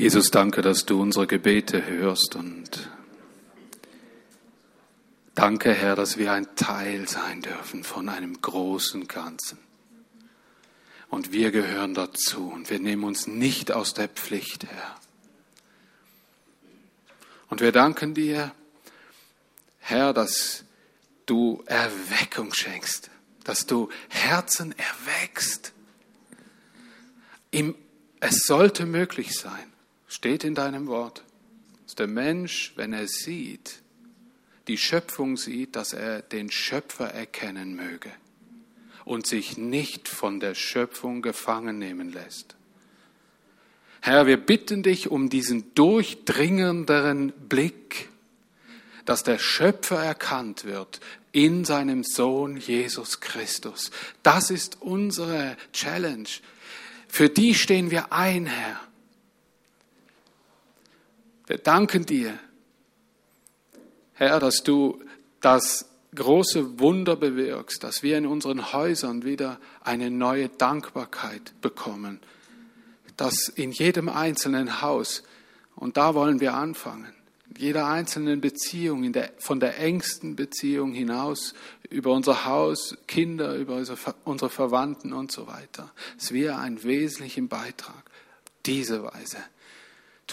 Jesus, 0.03 0.31
danke, 0.31 0.61
dass 0.61 0.85
du 0.85 1.01
unsere 1.01 1.27
Gebete 1.27 1.85
hörst 1.85 2.35
und 2.35 2.89
danke, 5.33 5.73
Herr, 5.73 5.95
dass 5.95 6.17
wir 6.17 6.33
ein 6.33 6.57
Teil 6.57 7.07
sein 7.07 7.41
dürfen 7.41 7.85
von 7.85 8.09
einem 8.09 8.41
großen 8.41 9.07
Ganzen. 9.07 9.59
Und 11.07 11.31
wir 11.31 11.51
gehören 11.51 11.93
dazu 11.93 12.49
und 12.49 12.69
wir 12.69 12.79
nehmen 12.79 13.05
uns 13.05 13.27
nicht 13.27 13.71
aus 13.71 13.93
der 13.93 14.09
Pflicht, 14.09 14.65
Herr. 14.65 14.95
Und 17.47 17.61
wir 17.61 17.71
danken 17.71 18.13
dir, 18.13 18.51
Herr, 19.79 20.11
dass 20.11 20.65
du 21.25 21.63
Erweckung 21.65 22.53
schenkst, 22.53 23.09
dass 23.45 23.67
du 23.67 23.87
Herzen 24.09 24.75
erweckst. 24.77 25.71
es 28.19 28.39
sollte 28.43 28.85
möglich 28.85 29.39
sein, 29.39 29.72
Steht 30.13 30.43
in 30.43 30.53
deinem 30.53 30.85
Wort, 30.85 31.23
dass 31.85 31.95
der 31.95 32.05
Mensch, 32.05 32.73
wenn 32.75 32.93
er 32.93 33.07
sieht, 33.07 33.81
die 34.67 34.77
Schöpfung 34.77 35.37
sieht, 35.37 35.75
dass 35.75 35.93
er 35.93 36.21
den 36.21 36.51
Schöpfer 36.51 37.07
erkennen 37.07 37.73
möge 37.73 38.11
und 39.05 39.25
sich 39.25 39.57
nicht 39.57 40.07
von 40.07 40.39
der 40.39 40.53
Schöpfung 40.53 41.23
gefangen 41.23 41.79
nehmen 41.79 42.11
lässt. 42.11 42.55
Herr, 44.01 44.27
wir 44.27 44.37
bitten 44.37 44.83
dich 44.83 45.09
um 45.09 45.31
diesen 45.31 45.73
durchdringenderen 45.73 47.33
Blick, 47.49 48.09
dass 49.05 49.23
der 49.23 49.39
Schöpfer 49.39 49.97
erkannt 49.97 50.63
wird 50.63 50.99
in 51.31 51.65
seinem 51.65 52.03
Sohn 52.03 52.57
Jesus 52.57 53.19
Christus. 53.19 53.89
Das 54.21 54.51
ist 54.51 54.79
unsere 54.79 55.57
Challenge. 55.73 56.29
Für 57.07 57.29
die 57.29 57.55
stehen 57.55 57.89
wir 57.89 58.13
ein, 58.13 58.45
Herr. 58.45 58.79
Wir 61.47 61.57
danken 61.57 62.05
dir, 62.05 62.37
Herr, 64.13 64.39
dass 64.39 64.63
du 64.63 65.03
das 65.41 65.89
große 66.15 66.79
Wunder 66.79 67.15
bewirkst, 67.15 67.83
dass 67.83 68.03
wir 68.03 68.17
in 68.17 68.27
unseren 68.27 68.71
Häusern 68.71 69.23
wieder 69.23 69.59
eine 69.81 70.11
neue 70.11 70.49
Dankbarkeit 70.49 71.53
bekommen 71.61 72.19
dass 73.17 73.47
in 73.47 73.71
jedem 73.71 74.09
einzelnen 74.09 74.81
Haus, 74.81 75.23
und 75.75 75.97
da 75.97 76.15
wollen 76.15 76.39
wir 76.39 76.53
anfangen, 76.53 77.13
jeder 77.55 77.87
einzelnen 77.87 78.41
Beziehung, 78.41 79.13
der, 79.13 79.31
von 79.37 79.59
der 79.59 79.79
engsten 79.79 80.35
Beziehung 80.35 80.93
hinaus, 80.93 81.53
über 81.89 82.11
unser 82.11 82.45
Haus, 82.45 82.97
Kinder, 83.07 83.55
über 83.55 83.75
unsere 83.75 84.49
Verwandten 84.49 85.13
und 85.13 85.31
so 85.31 85.45
weiter, 85.47 85.91
dass 86.17 86.31
wir 86.31 86.57
einen 86.57 86.83
wesentlichen 86.83 87.47
Beitrag 87.47 88.03
diese 88.65 89.03
Weise 89.03 89.37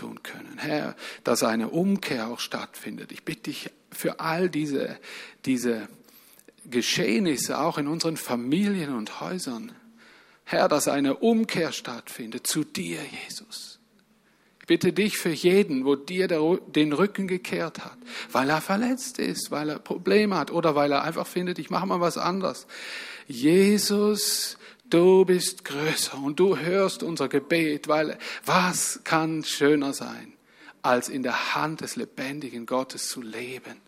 tun 0.01 0.23
können. 0.23 0.59
Herr, 0.59 0.97
dass 1.25 1.43
eine 1.43 1.69
Umkehr 1.69 2.29
auch 2.29 2.41
stattfindet. 2.41 3.13
Ich 3.13 3.25
bitte 3.25 3.51
dich 3.51 3.71
für 3.93 4.21
all 4.21 4.49
diese, 4.49 4.99
diese 5.45 5.89
Geschehnisse 6.65 7.59
auch 7.59 7.79
in 7.79 7.87
unseren 7.87 8.17
Familien 8.17 8.95
und 8.95 9.21
Häusern, 9.21 9.73
Herr, 10.45 10.69
dass 10.69 10.89
eine 10.89 11.17
Umkehr 11.17 11.71
stattfindet 11.71 12.47
zu 12.47 12.65
dir, 12.65 12.99
Jesus. 13.27 13.79
Ich 14.61 14.67
bitte 14.67 14.93
dich 14.93 15.17
für 15.17 15.31
jeden, 15.31 15.85
wo 15.85 15.95
dir 15.95 16.27
den 16.29 16.93
Rücken 16.93 17.29
gekehrt 17.29 17.85
hat, 17.85 17.99
weil 18.33 18.51
er 18.51 18.61
verletzt 18.61 19.19
ist, 19.19 19.51
weil 19.51 19.69
er 19.69 19.79
Probleme 19.79 20.37
hat 20.37 20.51
oder 20.51 20.75
weil 20.75 20.91
er 20.93 21.05
einfach 21.05 21.27
findet, 21.27 21.59
ich 21.59 21.71
mache 21.71 21.87
mal 21.87 22.01
was 22.01 22.19
anderes. 22.19 22.67
Jesus, 23.29 24.59
du 24.91 25.25
bist 25.25 25.65
größer 25.65 26.19
und 26.19 26.39
du 26.39 26.57
hörst 26.57 27.03
unser 27.03 27.29
Gebet, 27.29 27.89
weil 27.89 28.19
was 28.45 29.01
kann 29.05 29.45
schöner 29.45 29.93
sein, 29.93 30.35
als 30.83 31.09
in 31.09 31.23
der 31.23 31.55
Hand 31.55 31.81
des 31.81 31.97
lebendigen 31.97 32.67
Gottes 32.67 33.09
zu 33.09 33.23
leben? 33.23 33.81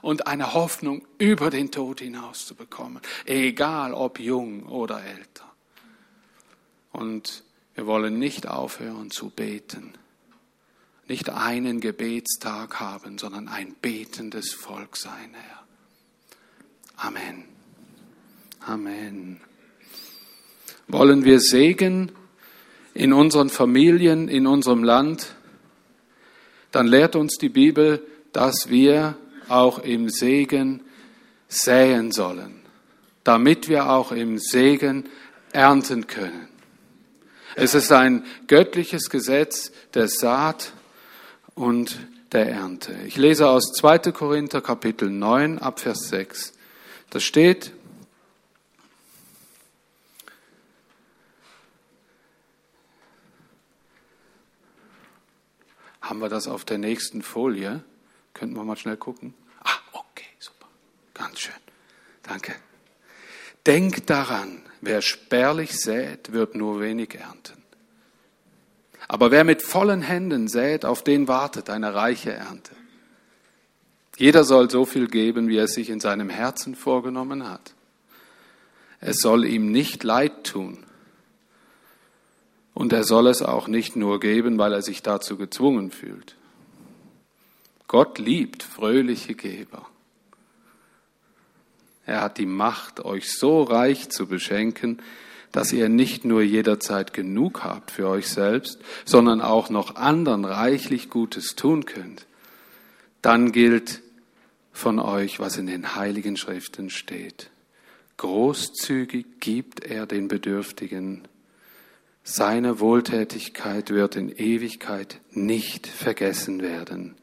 und 0.00 0.26
eine 0.26 0.54
Hoffnung 0.54 1.06
über 1.18 1.50
den 1.50 1.70
Tod 1.70 2.00
hinaus 2.00 2.46
zu 2.46 2.54
bekommen, 2.54 3.00
egal 3.24 3.94
ob 3.94 4.18
jung 4.18 4.64
oder 4.64 5.02
älter. 5.02 5.50
Und 6.92 7.44
wir 7.74 7.86
wollen 7.86 8.18
nicht 8.18 8.46
aufhören 8.46 9.10
zu 9.10 9.30
beten. 9.30 9.94
Nicht 11.08 11.30
einen 11.30 11.80
Gebetstag 11.80 12.80
haben, 12.80 13.18
sondern 13.18 13.48
ein 13.48 13.74
betendes 13.80 14.52
Volk 14.52 14.96
sein, 14.96 15.34
Herr. 15.34 15.62
Amen. 16.96 17.44
Amen. 18.60 19.40
Wollen 20.92 21.24
wir 21.24 21.40
Segen 21.40 22.12
in 22.92 23.14
unseren 23.14 23.48
Familien, 23.48 24.28
in 24.28 24.46
unserem 24.46 24.84
Land, 24.84 25.34
dann 26.70 26.86
lehrt 26.86 27.16
uns 27.16 27.38
die 27.38 27.48
Bibel, 27.48 28.06
dass 28.34 28.68
wir 28.68 29.16
auch 29.48 29.78
im 29.78 30.10
Segen 30.10 30.82
säen 31.48 32.12
sollen, 32.12 32.60
damit 33.24 33.70
wir 33.70 33.88
auch 33.88 34.12
im 34.12 34.38
Segen 34.38 35.08
ernten 35.52 36.06
können. 36.06 36.48
Es 37.54 37.74
ist 37.74 37.90
ein 37.90 38.24
göttliches 38.46 39.08
Gesetz 39.08 39.72
der 39.94 40.08
Saat 40.08 40.74
und 41.54 42.00
der 42.32 42.50
Ernte. 42.50 42.94
Ich 43.06 43.16
lese 43.16 43.48
aus 43.48 43.72
2. 43.72 44.12
Korinther 44.12 44.60
Kapitel 44.60 45.08
9 45.08 45.58
ab 45.58 45.80
Vers 45.80 46.08
6. 46.10 46.52
Da 47.08 47.18
steht, 47.18 47.72
haben 56.12 56.20
wir 56.20 56.28
das 56.28 56.46
auf 56.46 56.64
der 56.64 56.78
nächsten 56.78 57.22
Folie? 57.22 57.82
Könnten 58.34 58.54
wir 58.54 58.64
mal 58.64 58.76
schnell 58.76 58.96
gucken? 58.96 59.34
Ah, 59.64 59.78
okay, 59.92 60.28
super. 60.38 60.66
Ganz 61.14 61.40
schön. 61.40 61.54
Danke. 62.22 62.54
Denk 63.64 64.06
daran, 64.06 64.62
Wer 64.84 65.00
spärlich 65.00 65.78
sät, 65.78 66.32
wird 66.32 66.56
nur 66.56 66.80
wenig 66.80 67.14
ernten. 67.14 67.62
Aber 69.06 69.30
wer 69.30 69.44
mit 69.44 69.62
vollen 69.62 70.02
Händen 70.02 70.48
sät, 70.48 70.84
auf 70.84 71.04
den 71.04 71.28
wartet 71.28 71.70
eine 71.70 71.94
reiche 71.94 72.32
Ernte. 72.32 72.72
Jeder 74.16 74.42
soll 74.42 74.70
so 74.70 74.84
viel 74.84 75.06
geben, 75.06 75.46
wie 75.46 75.56
er 75.56 75.68
sich 75.68 75.88
in 75.88 76.00
seinem 76.00 76.30
Herzen 76.30 76.74
vorgenommen 76.74 77.48
hat. 77.48 77.74
Es 79.00 79.18
soll 79.18 79.44
ihm 79.44 79.70
nicht 79.70 80.02
leid 80.02 80.44
tun. 80.44 80.84
Und 82.74 82.92
er 82.92 83.04
soll 83.04 83.26
es 83.26 83.42
auch 83.42 83.68
nicht 83.68 83.96
nur 83.96 84.20
geben, 84.20 84.58
weil 84.58 84.72
er 84.72 84.82
sich 84.82 85.02
dazu 85.02 85.36
gezwungen 85.36 85.90
fühlt. 85.90 86.36
Gott 87.86 88.18
liebt 88.18 88.62
fröhliche 88.62 89.34
Geber. 89.34 89.86
Er 92.06 92.22
hat 92.22 92.38
die 92.38 92.46
Macht, 92.46 93.04
euch 93.04 93.30
so 93.32 93.62
reich 93.62 94.08
zu 94.08 94.26
beschenken, 94.26 95.02
dass 95.52 95.72
ihr 95.72 95.90
nicht 95.90 96.24
nur 96.24 96.42
jederzeit 96.42 97.12
genug 97.12 97.62
habt 97.62 97.90
für 97.90 98.08
euch 98.08 98.28
selbst, 98.28 98.78
sondern 99.04 99.42
auch 99.42 99.68
noch 99.68 99.96
anderen 99.96 100.44
reichlich 100.46 101.10
Gutes 101.10 101.54
tun 101.54 101.84
könnt. 101.84 102.26
Dann 103.20 103.52
gilt 103.52 104.02
von 104.72 104.98
euch, 104.98 105.38
was 105.38 105.58
in 105.58 105.66
den 105.66 105.94
heiligen 105.94 106.36
Schriften 106.36 106.88
steht. 106.88 107.50
Großzügig 108.16 109.26
gibt 109.40 109.84
er 109.84 110.06
den 110.06 110.28
Bedürftigen. 110.28 111.28
Seine 112.24 112.80
Wohltätigkeit 112.80 113.90
wird 113.90 114.16
in 114.16 114.30
Ewigkeit 114.30 115.20
nicht 115.32 115.86
vergessen 115.86 116.62
werden. 116.62 117.16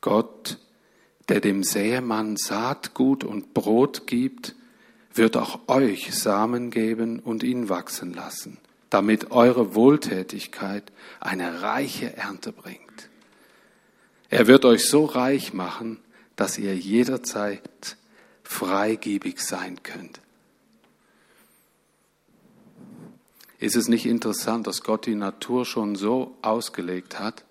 Gott 0.00 0.58
der 1.30 1.40
dem 1.40 1.62
Sämann 1.62 2.36
Saatgut 2.36 3.22
und 3.22 3.54
Brot 3.54 4.08
gibt, 4.08 4.56
wird 5.14 5.36
auch 5.36 5.60
euch 5.68 6.12
Samen 6.12 6.70
geben 6.70 7.20
und 7.20 7.44
ihn 7.44 7.68
wachsen 7.68 8.12
lassen, 8.12 8.58
damit 8.90 9.30
eure 9.30 9.76
Wohltätigkeit 9.76 10.90
eine 11.20 11.62
reiche 11.62 12.16
Ernte 12.16 12.52
bringt. 12.52 13.08
Er 14.28 14.48
wird 14.48 14.64
euch 14.64 14.88
so 14.88 15.04
reich 15.04 15.52
machen, 15.52 15.98
dass 16.34 16.58
ihr 16.58 16.76
jederzeit 16.76 17.96
freigebig 18.42 19.40
sein 19.40 19.82
könnt. 19.84 20.20
Ist 23.60 23.76
es 23.76 23.88
nicht 23.88 24.06
interessant, 24.06 24.66
dass 24.66 24.82
Gott 24.82 25.04
die 25.04 25.14
Natur 25.14 25.66
schon 25.66 25.94
so 25.94 26.34
ausgelegt 26.40 27.20
hat, 27.20 27.44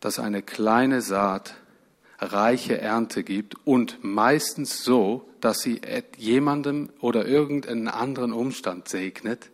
dass 0.00 0.18
eine 0.18 0.42
kleine 0.42 1.02
Saat 1.02 1.54
reiche 2.18 2.80
Ernte 2.80 3.22
gibt 3.22 3.54
und 3.66 4.02
meistens 4.02 4.82
so, 4.82 5.28
dass 5.42 5.60
sie 5.60 5.82
jemandem 6.16 6.88
oder 7.00 7.26
irgendeinen 7.26 7.86
anderen 7.86 8.32
Umstand 8.32 8.88
segnet. 8.88 9.50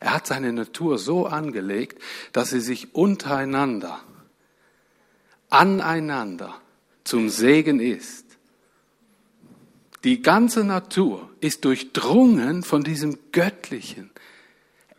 Er 0.00 0.12
hat 0.12 0.26
seine 0.26 0.52
Natur 0.52 0.98
so 0.98 1.26
angelegt, 1.26 2.02
dass 2.32 2.50
sie 2.50 2.60
sich 2.60 2.94
untereinander, 2.94 4.00
aneinander 5.48 6.60
zum 7.04 7.30
Segen 7.30 7.80
ist. 7.80 8.23
Die 10.04 10.20
ganze 10.20 10.64
Natur 10.64 11.30
ist 11.40 11.64
durchdrungen 11.64 12.62
von 12.62 12.84
diesem 12.84 13.18
Göttlichen. 13.32 14.10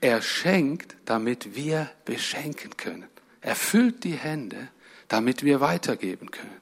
Er 0.01 0.23
schenkt, 0.23 0.95
damit 1.05 1.55
wir 1.55 1.91
beschenken 2.05 2.75
können. 2.75 3.05
Er 3.39 3.55
füllt 3.55 4.03
die 4.03 4.15
Hände, 4.15 4.69
damit 5.07 5.43
wir 5.43 5.61
weitergeben 5.61 6.31
können. 6.31 6.59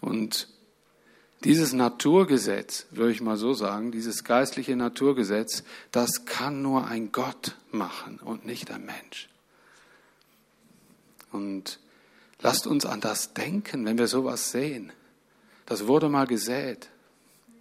Und 0.00 0.48
dieses 1.44 1.72
Naturgesetz, 1.72 2.86
würde 2.90 3.12
ich 3.12 3.20
mal 3.20 3.36
so 3.36 3.54
sagen, 3.54 3.92
dieses 3.92 4.24
geistliche 4.24 4.74
Naturgesetz, 4.74 5.62
das 5.92 6.24
kann 6.24 6.60
nur 6.60 6.88
ein 6.88 7.12
Gott 7.12 7.54
machen 7.70 8.18
und 8.18 8.46
nicht 8.46 8.72
ein 8.72 8.84
Mensch. 8.84 9.28
Und 11.30 11.78
lasst 12.40 12.66
uns 12.66 12.84
an 12.84 13.00
das 13.00 13.32
denken, 13.32 13.84
wenn 13.84 13.96
wir 13.96 14.08
sowas 14.08 14.50
sehen. 14.50 14.92
Das 15.66 15.86
wurde 15.86 16.08
mal 16.08 16.26
gesät, 16.26 16.88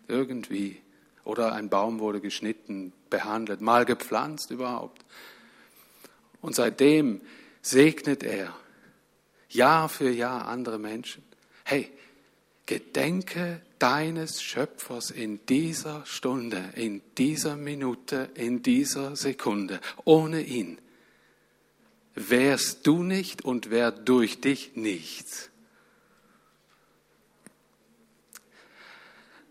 irgendwie. 0.08 0.82
Oder 1.24 1.54
ein 1.54 1.70
Baum 1.70 2.00
wurde 2.00 2.22
geschnitten, 2.22 2.94
behandelt, 3.10 3.62
mal 3.62 3.86
gepflanzt 3.86 4.52
überhaupt. 4.52 5.04
Und 6.41 6.56
seitdem 6.56 7.22
segnet 7.62 8.24
er 8.24 8.56
Jahr 9.50 9.89
für 9.89 10.10
Jahr 10.10 10.48
andere 10.48 10.78
Menschen. 10.78 11.24
Hey, 11.63 11.91
Gedenke 12.68 13.62
deines 13.80 14.41
Schöpfers 14.41 15.12
in 15.12 15.46
dieser 15.48 16.06
Stunde, 16.06 16.72
in 16.76 17.02
dieser 17.18 17.56
Minute, 17.56 18.30
in 18.36 18.63
dieser 18.63 19.15
Sekunde. 19.15 19.80
Ohne 20.04 20.41
ihn 20.41 20.80
wärst 22.15 22.88
du 22.88 23.04
nicht 23.04 23.44
und 23.44 23.70
wär 23.70 23.91
durch 23.91 24.41
dich 24.41 24.76
nichts. 24.76 25.50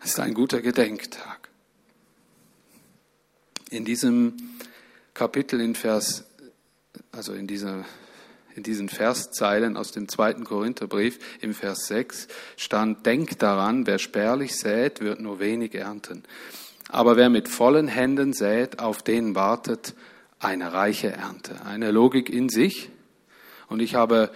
Ist 0.04 0.20
ein 0.20 0.34
guter 0.34 0.60
Gedenktag. 0.60 1.48
In 3.70 3.86
diesem 3.86 4.34
Kapitel 5.14 5.60
in 5.60 5.74
Vers, 5.74 6.24
also 7.10 7.32
in 7.32 7.46
dieser 7.46 7.84
in 8.54 8.62
diesen 8.62 8.88
Verszeilen 8.88 9.76
aus 9.76 9.90
dem 9.90 10.08
zweiten 10.08 10.44
Korintherbrief 10.44 11.18
im 11.40 11.54
Vers 11.54 11.86
6 11.88 12.28
stand, 12.56 13.04
denkt 13.04 13.42
daran, 13.42 13.86
wer 13.86 13.98
spärlich 13.98 14.56
sät, 14.56 15.00
wird 15.00 15.20
nur 15.20 15.40
wenig 15.40 15.74
ernten. 15.74 16.22
Aber 16.88 17.16
wer 17.16 17.30
mit 17.30 17.48
vollen 17.48 17.88
Händen 17.88 18.32
sät, 18.32 18.78
auf 18.78 19.02
den 19.02 19.34
wartet 19.34 19.94
eine 20.38 20.72
reiche 20.72 21.10
Ernte. 21.10 21.64
Eine 21.64 21.90
Logik 21.90 22.28
in 22.28 22.48
sich. 22.48 22.90
Und 23.68 23.80
ich 23.80 23.96
habe 23.96 24.30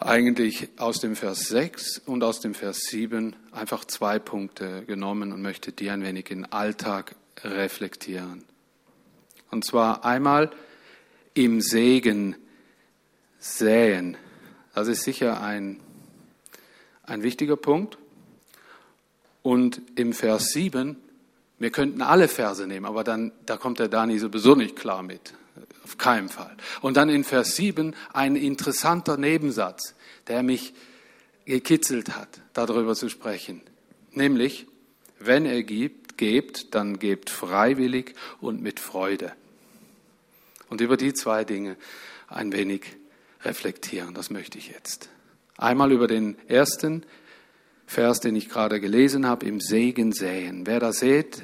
eigentlich 0.00 0.68
aus 0.76 1.00
dem 1.00 1.16
Vers 1.16 1.48
6 1.48 1.98
und 2.06 2.22
aus 2.22 2.40
dem 2.40 2.54
Vers 2.54 2.82
7 2.90 3.34
einfach 3.52 3.84
zwei 3.84 4.18
Punkte 4.18 4.84
genommen 4.84 5.32
und 5.32 5.42
möchte 5.42 5.72
die 5.72 5.90
ein 5.90 6.02
wenig 6.02 6.30
in 6.30 6.44
Alltag 6.44 7.16
reflektieren. 7.42 8.44
Und 9.50 9.64
zwar 9.64 10.04
einmal 10.04 10.50
im 11.34 11.60
Segen 11.60 12.36
säen. 13.38 14.16
Das 14.74 14.88
ist 14.88 15.02
sicher 15.02 15.40
ein, 15.40 15.80
ein 17.02 17.22
wichtiger 17.22 17.56
Punkt. 17.56 17.98
Und 19.42 19.80
im 19.96 20.12
Vers 20.12 20.50
7, 20.50 20.96
wir 21.58 21.70
könnten 21.70 22.02
alle 22.02 22.28
Verse 22.28 22.66
nehmen, 22.66 22.86
aber 22.86 23.02
dann, 23.02 23.32
da 23.46 23.56
kommt 23.56 23.78
der 23.78 23.88
Dani 23.88 24.18
sowieso 24.18 24.54
nicht 24.54 24.76
klar 24.76 25.02
mit. 25.02 25.34
Auf 25.84 25.98
keinen 25.98 26.28
Fall. 26.28 26.56
Und 26.80 26.96
dann 26.96 27.08
in 27.08 27.24
Vers 27.24 27.56
7 27.56 27.94
ein 28.12 28.36
interessanter 28.36 29.16
Nebensatz, 29.16 29.94
der 30.26 30.42
mich 30.42 30.74
gekitzelt 31.44 32.16
hat, 32.16 32.28
darüber 32.52 32.94
zu 32.94 33.08
sprechen. 33.08 33.62
Nämlich, 34.12 34.66
wenn 35.18 35.46
er 35.46 35.62
gibt, 35.62 36.18
gebt, 36.18 36.74
dann 36.74 36.98
gebt 36.98 37.30
freiwillig 37.30 38.14
und 38.40 38.60
mit 38.60 38.80
Freude. 38.80 39.32
Und 40.68 40.82
über 40.82 40.96
die 40.96 41.14
zwei 41.14 41.44
Dinge 41.44 41.76
ein 42.26 42.52
wenig 42.52 42.82
reflektieren. 43.42 44.14
Das 44.14 44.30
möchte 44.30 44.58
ich 44.58 44.68
jetzt. 44.68 45.08
Einmal 45.56 45.92
über 45.92 46.06
den 46.06 46.36
ersten 46.48 47.04
Vers, 47.86 48.20
den 48.20 48.36
ich 48.36 48.50
gerade 48.50 48.80
gelesen 48.80 49.26
habe, 49.26 49.46
im 49.46 49.60
Segen 49.60 50.12
säen. 50.12 50.66
Wer 50.66 50.80
da 50.80 50.92
sät, 50.92 51.42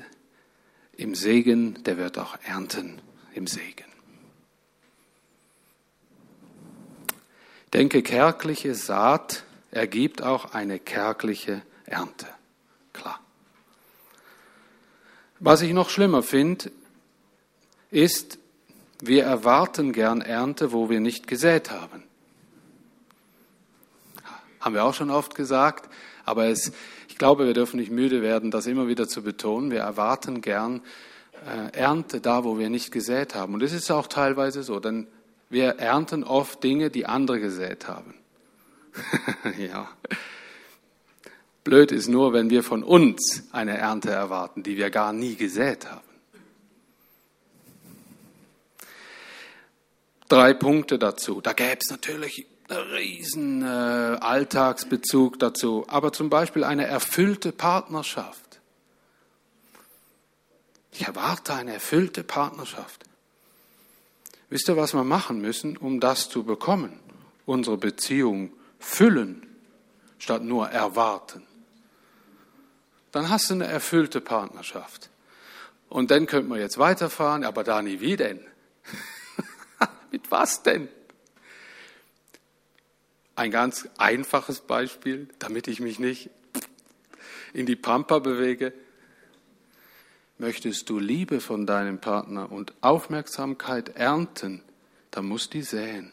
im 0.96 1.14
Segen, 1.14 1.83
der 1.85 1.96
wird 1.96 2.18
auch 2.18 2.37
ernten 2.44 3.00
im 3.35 3.46
Segen. 3.46 3.93
Denke, 7.74 8.02
kärgliche 8.02 8.74
Saat 8.74 9.44
ergibt 9.70 10.22
auch 10.22 10.52
eine 10.52 10.78
kärgliche 10.78 11.62
Ernte. 11.87 12.26
Klar. 12.92 13.20
Was 15.40 15.60
ich 15.62 15.72
noch 15.72 15.90
schlimmer 15.90 16.22
finde, 16.22 16.70
ist, 17.90 18.38
wir 19.00 19.24
erwarten 19.24 19.92
gern 19.92 20.20
Ernte, 20.20 20.72
wo 20.72 20.88
wir 20.88 21.00
nicht 21.00 21.26
gesät 21.26 21.70
haben. 21.70 22.04
Haben 24.60 24.74
wir 24.74 24.84
auch 24.84 24.94
schon 24.94 25.10
oft 25.10 25.34
gesagt, 25.34 25.92
aber 26.24 26.46
es, 26.46 26.72
ich 27.08 27.18
glaube, 27.18 27.46
wir 27.46 27.52
dürfen 27.52 27.78
nicht 27.78 27.90
müde 27.90 28.22
werden, 28.22 28.50
das 28.50 28.66
immer 28.66 28.88
wieder 28.88 29.08
zu 29.08 29.22
betonen. 29.22 29.70
Wir 29.70 29.80
erwarten 29.80 30.40
gern 30.40 30.80
äh, 31.44 31.76
Ernte 31.76 32.20
da, 32.20 32.44
wo 32.44 32.58
wir 32.58 32.70
nicht 32.70 32.92
gesät 32.92 33.34
haben. 33.34 33.54
Und 33.54 33.62
es 33.62 33.72
ist 33.72 33.90
auch 33.90 34.06
teilweise 34.06 34.62
so, 34.62 34.80
denn 34.80 35.06
wir 35.50 35.78
ernten 35.78 36.24
oft 36.24 36.62
Dinge, 36.62 36.90
die 36.90 37.07
andere 37.07 37.40
gesät 37.40 37.88
haben. 37.88 38.14
ja. 39.59 39.88
Blöd 41.62 41.92
ist 41.92 42.09
nur, 42.09 42.33
wenn 42.33 42.50
wir 42.50 42.62
von 42.62 42.83
uns 42.83 43.44
eine 43.52 43.78
Ernte 43.78 44.11
erwarten, 44.11 44.62
die 44.62 44.76
wir 44.76 44.90
gar 44.90 45.12
nie 45.12 45.35
gesät 45.35 45.90
haben. 45.90 46.04
drei 50.35 50.54
Punkte 50.54 50.98
dazu. 50.98 51.40
Da 51.40 51.52
gäbe 51.52 51.78
es 51.80 51.90
natürlich 51.90 52.46
einen 52.68 52.90
riesen 52.92 53.62
äh, 53.62 53.66
Alltagsbezug 53.66 55.38
dazu, 55.38 55.85
aber 55.88 56.12
zum 56.12 56.30
Beispiel 56.30 56.64
eine 56.64 56.87
erfüllte 56.87 57.52
Partnerschaft. 57.52 58.61
Ich 60.90 61.07
erwarte 61.07 61.54
eine 61.54 61.74
erfüllte 61.74 62.24
Partnerschaft. 62.24 63.04
Wisst 64.54 64.68
ihr, 64.68 64.76
was 64.76 64.94
wir 64.94 65.02
machen 65.02 65.40
müssen, 65.40 65.76
um 65.76 65.98
das 65.98 66.28
zu 66.28 66.44
bekommen? 66.44 67.00
Unsere 67.44 67.76
Beziehung 67.76 68.52
füllen, 68.78 69.44
statt 70.16 70.44
nur 70.44 70.68
erwarten. 70.68 71.44
Dann 73.10 73.30
hast 73.30 73.50
du 73.50 73.54
eine 73.54 73.66
erfüllte 73.66 74.20
Partnerschaft. 74.20 75.10
Und 75.88 76.12
dann 76.12 76.26
könnte 76.26 76.48
man 76.48 76.60
jetzt 76.60 76.78
weiterfahren, 76.78 77.42
aber 77.42 77.64
Dani, 77.64 77.98
wie 77.98 78.14
denn? 78.14 78.46
Mit 80.12 80.30
was 80.30 80.62
denn? 80.62 80.86
Ein 83.34 83.50
ganz 83.50 83.88
einfaches 83.98 84.60
Beispiel, 84.60 85.26
damit 85.40 85.66
ich 85.66 85.80
mich 85.80 85.98
nicht 85.98 86.30
in 87.54 87.66
die 87.66 87.74
Pampa 87.74 88.20
bewege. 88.20 88.72
Möchtest 90.38 90.90
du 90.90 90.99
Liebe 90.99 91.40
von 91.40 91.66
deinem 91.66 91.99
Partner 91.99 92.51
und 92.51 92.75
Aufmerksamkeit 92.81 93.90
ernten, 93.97 94.62
dann 95.11 95.27
musst 95.27 95.55
du 95.55 95.62
säen. 95.62 96.12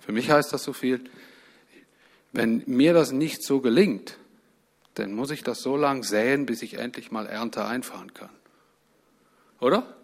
Für 0.00 0.12
mich 0.12 0.30
heißt 0.30 0.52
das 0.52 0.64
so 0.64 0.72
viel, 0.72 1.04
wenn 2.32 2.62
mir 2.66 2.92
das 2.92 3.12
nicht 3.12 3.44
so 3.44 3.60
gelingt, 3.60 4.18
dann 4.94 5.12
muss 5.12 5.30
ich 5.30 5.42
das 5.42 5.60
so 5.62 5.76
lang 5.76 6.02
säen, 6.02 6.46
bis 6.46 6.62
ich 6.62 6.74
endlich 6.74 7.10
mal 7.10 7.26
Ernte 7.26 7.64
einfahren 7.64 8.12
kann. 8.12 8.30
Oder? 9.60 9.96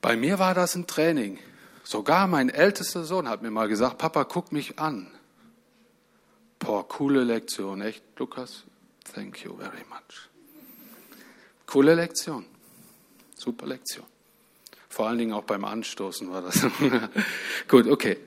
Bei 0.00 0.16
mir 0.16 0.38
war 0.38 0.54
das 0.54 0.74
ein 0.74 0.86
Training. 0.86 1.38
Sogar 1.82 2.26
mein 2.26 2.50
ältester 2.50 3.04
Sohn 3.04 3.28
hat 3.28 3.42
mir 3.42 3.50
mal 3.50 3.68
gesagt, 3.68 3.98
Papa, 3.98 4.24
guck 4.24 4.52
mich 4.52 4.78
an. 4.78 5.10
Boah, 6.60 6.86
coole 6.86 7.24
Lektion, 7.24 7.80
echt, 7.80 8.02
Lukas? 8.18 8.64
Thank 9.14 9.44
you 9.44 9.56
very 9.56 9.84
much. 9.88 10.28
Coole 11.66 11.94
Lektion. 11.94 12.44
Super 13.34 13.66
Lektion. 13.66 14.04
Vor 14.88 15.08
allen 15.08 15.18
Dingen 15.18 15.32
auch 15.32 15.44
beim 15.44 15.64
Anstoßen 15.64 16.30
war 16.30 16.42
das. 16.42 16.60
Gut, 17.68 17.86
okay. 17.88 18.18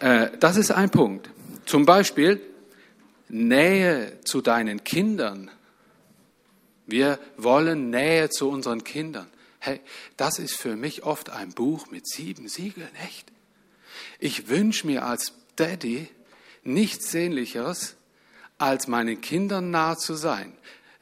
Äh, 0.00 0.30
das 0.40 0.56
ist 0.56 0.70
ein 0.70 0.90
Punkt. 0.90 1.28
Zum 1.66 1.84
Beispiel 1.84 2.40
Nähe 3.28 4.20
zu 4.24 4.40
deinen 4.40 4.82
Kindern. 4.82 5.50
Wir 6.86 7.18
wollen 7.36 7.90
Nähe 7.90 8.30
zu 8.30 8.48
unseren 8.48 8.84
Kindern. 8.84 9.26
Hey, 9.58 9.80
das 10.16 10.38
ist 10.38 10.56
für 10.56 10.76
mich 10.76 11.02
oft 11.02 11.30
ein 11.30 11.50
Buch 11.50 11.90
mit 11.90 12.06
sieben 12.08 12.48
Siegeln, 12.48 12.88
echt. 13.04 13.30
Ich 14.18 14.48
wünsche 14.48 14.86
mir 14.86 15.04
als 15.04 15.32
Daddy 15.56 16.08
nichts 16.66 17.10
Sehnlicheres, 17.10 17.96
als 18.58 18.88
meinen 18.88 19.20
Kindern 19.20 19.70
nahe 19.70 19.96
zu 19.96 20.14
sein. 20.14 20.52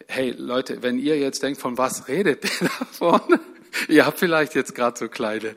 Hey 0.07 0.31
Leute, 0.37 0.83
wenn 0.83 0.98
ihr 0.98 1.18
jetzt 1.18 1.42
denkt, 1.42 1.61
von 1.61 1.79
was 1.79 2.09
redet 2.09 2.44
der 2.61 2.68
da 2.68 2.85
vorne? 2.90 3.40
Ihr 3.88 4.07
habt 4.07 4.18
vielleicht 4.18 4.55
jetzt 4.55 4.74
gerade 4.74 4.98
so 4.98 5.09
kleine 5.09 5.55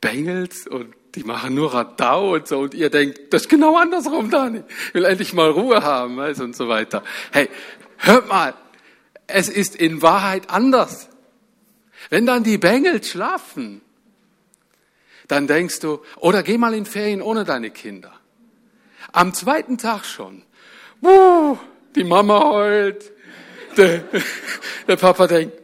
Bengels 0.00 0.66
und 0.66 0.94
die 1.14 1.24
machen 1.24 1.54
nur 1.54 1.72
Radau 1.72 2.34
und 2.34 2.46
so 2.46 2.60
und 2.60 2.74
ihr 2.74 2.90
denkt, 2.90 3.32
das 3.32 3.42
ist 3.42 3.48
genau 3.48 3.76
andersrum, 3.76 4.30
Dani. 4.30 4.62
Ich 4.88 4.94
will 4.94 5.04
endlich 5.04 5.32
mal 5.32 5.50
Ruhe 5.50 5.82
haben 5.82 6.20
also 6.20 6.44
und 6.44 6.54
so 6.54 6.68
weiter. 6.68 7.02
Hey, 7.32 7.48
hört 7.98 8.28
mal, 8.28 8.54
es 9.26 9.48
ist 9.48 9.74
in 9.74 10.02
Wahrheit 10.02 10.50
anders. 10.50 11.08
Wenn 12.10 12.26
dann 12.26 12.44
die 12.44 12.58
Bengel 12.58 13.02
schlafen, 13.02 13.80
dann 15.26 15.46
denkst 15.46 15.80
du, 15.80 16.02
oder 16.16 16.42
geh 16.42 16.58
mal 16.58 16.74
in 16.74 16.86
Ferien 16.86 17.22
ohne 17.22 17.44
deine 17.44 17.70
Kinder. 17.70 18.12
Am 19.12 19.34
zweiten 19.34 19.78
Tag 19.78 20.04
schon, 20.04 20.42
wuh, 21.00 21.56
die 21.94 22.04
Mama 22.04 22.44
heult, 22.44 23.12
der, 23.76 24.04
der 24.88 24.96
Papa 24.96 25.26
denkt, 25.26 25.58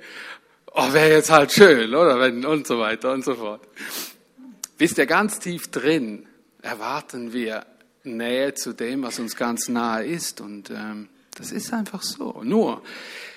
oh, 0.75 0.93
wäre 0.93 1.11
jetzt 1.11 1.31
halt 1.31 1.53
schön, 1.53 1.95
oder? 1.95 2.17
Und 2.49 2.67
so 2.67 2.79
weiter 2.79 3.13
und 3.13 3.25
so 3.25 3.35
fort. 3.35 3.61
Wisst 4.79 4.99
ihr, 4.99 5.07
ganz 5.07 5.39
tief 5.39 5.71
drin 5.71 6.27
erwarten 6.61 7.33
wir 7.33 7.67
Nähe 8.05 8.55
zu 8.55 8.73
dem, 8.73 9.03
was 9.03 9.19
uns 9.19 9.37
ganz 9.37 9.69
nahe 9.69 10.05
ist. 10.05 10.41
Und 10.41 10.71
ähm, 10.71 11.09
das 11.37 11.53
ist 11.53 11.73
einfach 11.73 12.03
so. 12.03 12.43
Nur, 12.43 12.83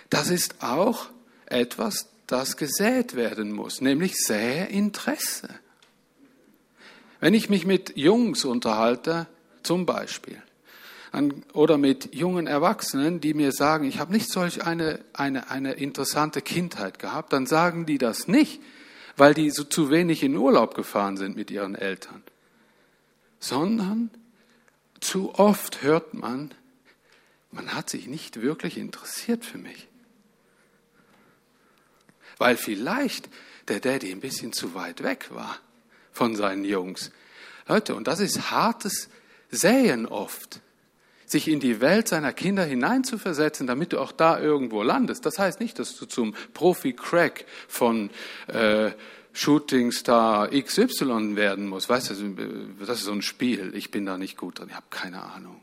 das 0.10 0.30
ist 0.30 0.64
auch 0.64 1.08
etwas, 1.46 2.08
das 2.28 2.58
gesät 2.58 3.16
werden 3.16 3.52
muss, 3.52 3.82
nämlich 3.82 4.16
sähe 4.16 4.66
Interesse. 4.66 5.50
Wenn 7.20 7.34
ich 7.34 7.50
mich 7.50 7.66
mit 7.66 7.96
Jungs 7.96 8.46
unterhalte, 8.46 9.28
zum 9.66 9.86
Beispiel. 9.86 10.42
Oder 11.54 11.78
mit 11.78 12.14
jungen 12.14 12.46
Erwachsenen, 12.46 13.22
die 13.22 13.34
mir 13.34 13.54
sagen, 13.54 13.86
ich 13.86 14.00
habe 14.00 14.12
nicht 14.12 14.30
solch 14.30 14.66
eine, 14.66 15.00
eine, 15.14 15.50
eine 15.50 15.74
interessante 15.74 16.42
Kindheit 16.42 17.00
gehabt, 17.00 17.32
dann 17.32 17.46
sagen 17.46 17.86
die 17.86 17.98
das 17.98 18.28
nicht, 18.28 18.62
weil 19.16 19.34
die 19.34 19.50
so 19.50 19.64
zu 19.64 19.90
wenig 19.90 20.24
in 20.24 20.36
Urlaub 20.36 20.76
gefahren 20.76 21.16
sind 21.16 21.38
mit 21.38 21.52
ihren 21.52 21.76
Eltern, 21.76 22.22
sondern 23.40 24.10
zu 25.00 25.34
oft 25.36 25.84
hört 25.84 26.14
man, 26.14 26.54
man 27.52 27.74
hat 27.74 27.90
sich 27.90 28.08
nicht 28.08 28.42
wirklich 28.42 28.78
interessiert 28.78 29.46
für 29.46 29.58
mich. 29.58 29.88
Weil 32.38 32.58
vielleicht 32.58 33.30
der 33.70 33.80
Daddy 33.80 34.12
ein 34.12 34.20
bisschen 34.20 34.52
zu 34.52 34.74
weit 34.74 35.02
weg 35.02 35.28
war 35.30 35.58
von 36.12 36.36
seinen 36.36 36.66
Jungs. 36.66 37.12
Leute, 37.68 37.96
und 37.96 38.08
das 38.08 38.20
ist 38.20 38.52
hartes 38.52 39.10
Säen 39.52 40.06
oft, 40.06 40.62
sich 41.26 41.48
in 41.48 41.60
die 41.60 41.82
Welt 41.82 42.08
seiner 42.08 42.34
Kinder 42.34 42.64
hineinzuversetzen, 42.64 43.68
damit 43.68 43.94
du 43.94 44.00
auch 44.00 44.12
da 44.12 44.40
irgendwo 44.40 44.84
landest. 44.84 45.26
Das 45.26 45.40
heißt 45.40 45.60
nicht, 45.60 45.80
dass 45.80 45.96
du 45.98 46.06
zum 46.06 46.36
Profi-Crack 46.54 47.46
von 47.68 48.10
äh, 48.48 48.92
Shooting 49.34 49.92
Star 49.92 50.50
XY 50.50 51.36
werden 51.36 51.68
musst. 51.68 51.90
Weißt 51.90 52.10
du, 52.10 52.78
das 52.86 53.00
ist 53.00 53.06
so 53.06 53.12
ein 53.12 53.22
Spiel. 53.22 53.74
Ich 53.76 53.92
bin 53.92 54.06
da 54.06 54.18
nicht 54.18 54.38
gut 54.38 54.60
drin. 54.60 54.68
Ich 54.70 54.76
habe 54.76 54.86
keine 54.90 55.24
Ahnung. 55.24 55.62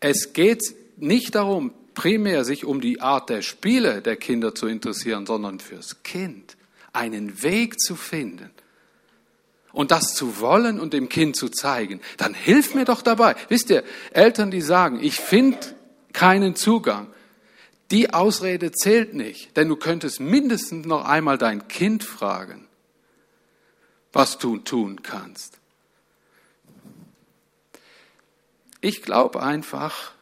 Es 0.00 0.32
geht 0.32 0.62
nicht 0.96 1.34
darum, 1.34 1.72
primär 1.94 2.44
sich 2.44 2.64
um 2.64 2.80
die 2.80 3.00
Art 3.00 3.28
der 3.28 3.42
Spiele 3.42 4.00
der 4.00 4.16
Kinder 4.16 4.54
zu 4.54 4.66
interessieren, 4.66 5.26
sondern 5.26 5.60
fürs 5.60 6.02
Kind 6.02 6.56
einen 6.92 7.42
Weg 7.42 7.78
zu 7.78 7.94
finden 7.94 8.50
und 9.72 9.90
das 9.90 10.14
zu 10.14 10.40
wollen 10.40 10.80
und 10.80 10.92
dem 10.92 11.08
Kind 11.08 11.36
zu 11.36 11.48
zeigen, 11.48 12.00
dann 12.16 12.34
hilf 12.34 12.74
mir 12.74 12.84
doch 12.84 13.02
dabei. 13.02 13.36
Wisst 13.48 13.70
ihr, 13.70 13.84
Eltern, 14.12 14.50
die 14.50 14.60
sagen, 14.60 15.00
ich 15.02 15.16
finde 15.16 15.58
keinen 16.12 16.56
Zugang, 16.56 17.12
die 17.90 18.12
Ausrede 18.12 18.72
zählt 18.72 19.14
nicht, 19.14 19.56
denn 19.56 19.68
du 19.68 19.76
könntest 19.76 20.20
mindestens 20.20 20.86
noch 20.86 21.04
einmal 21.04 21.38
dein 21.38 21.66
Kind 21.68 22.04
fragen, 22.04 22.66
was 24.12 24.38
du 24.38 24.58
tun 24.58 25.02
kannst. 25.02 25.58
Ich 28.80 29.02
glaube 29.02 29.42
einfach, 29.42 30.12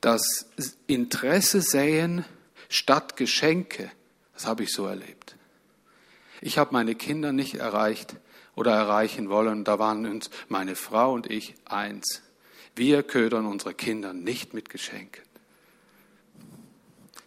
dass 0.00 0.46
Interesse 0.86 1.60
säen 1.60 2.24
statt 2.68 3.16
Geschenke, 3.16 3.90
das 4.34 4.46
habe 4.46 4.62
ich 4.62 4.72
so 4.72 4.86
erlebt. 4.86 5.36
Ich 6.40 6.56
habe 6.56 6.72
meine 6.72 6.94
Kinder 6.94 7.32
nicht 7.32 7.56
erreicht 7.56 8.14
oder 8.54 8.72
erreichen 8.72 9.28
wollen. 9.28 9.64
Da 9.64 9.78
waren 9.78 10.06
uns 10.06 10.30
meine 10.48 10.76
Frau 10.76 11.12
und 11.12 11.30
ich 11.30 11.54
eins. 11.64 12.22
Wir 12.74 13.02
ködern 13.02 13.46
unsere 13.46 13.74
Kinder 13.74 14.12
nicht 14.12 14.54
mit 14.54 14.70
Geschenken. 14.70 15.24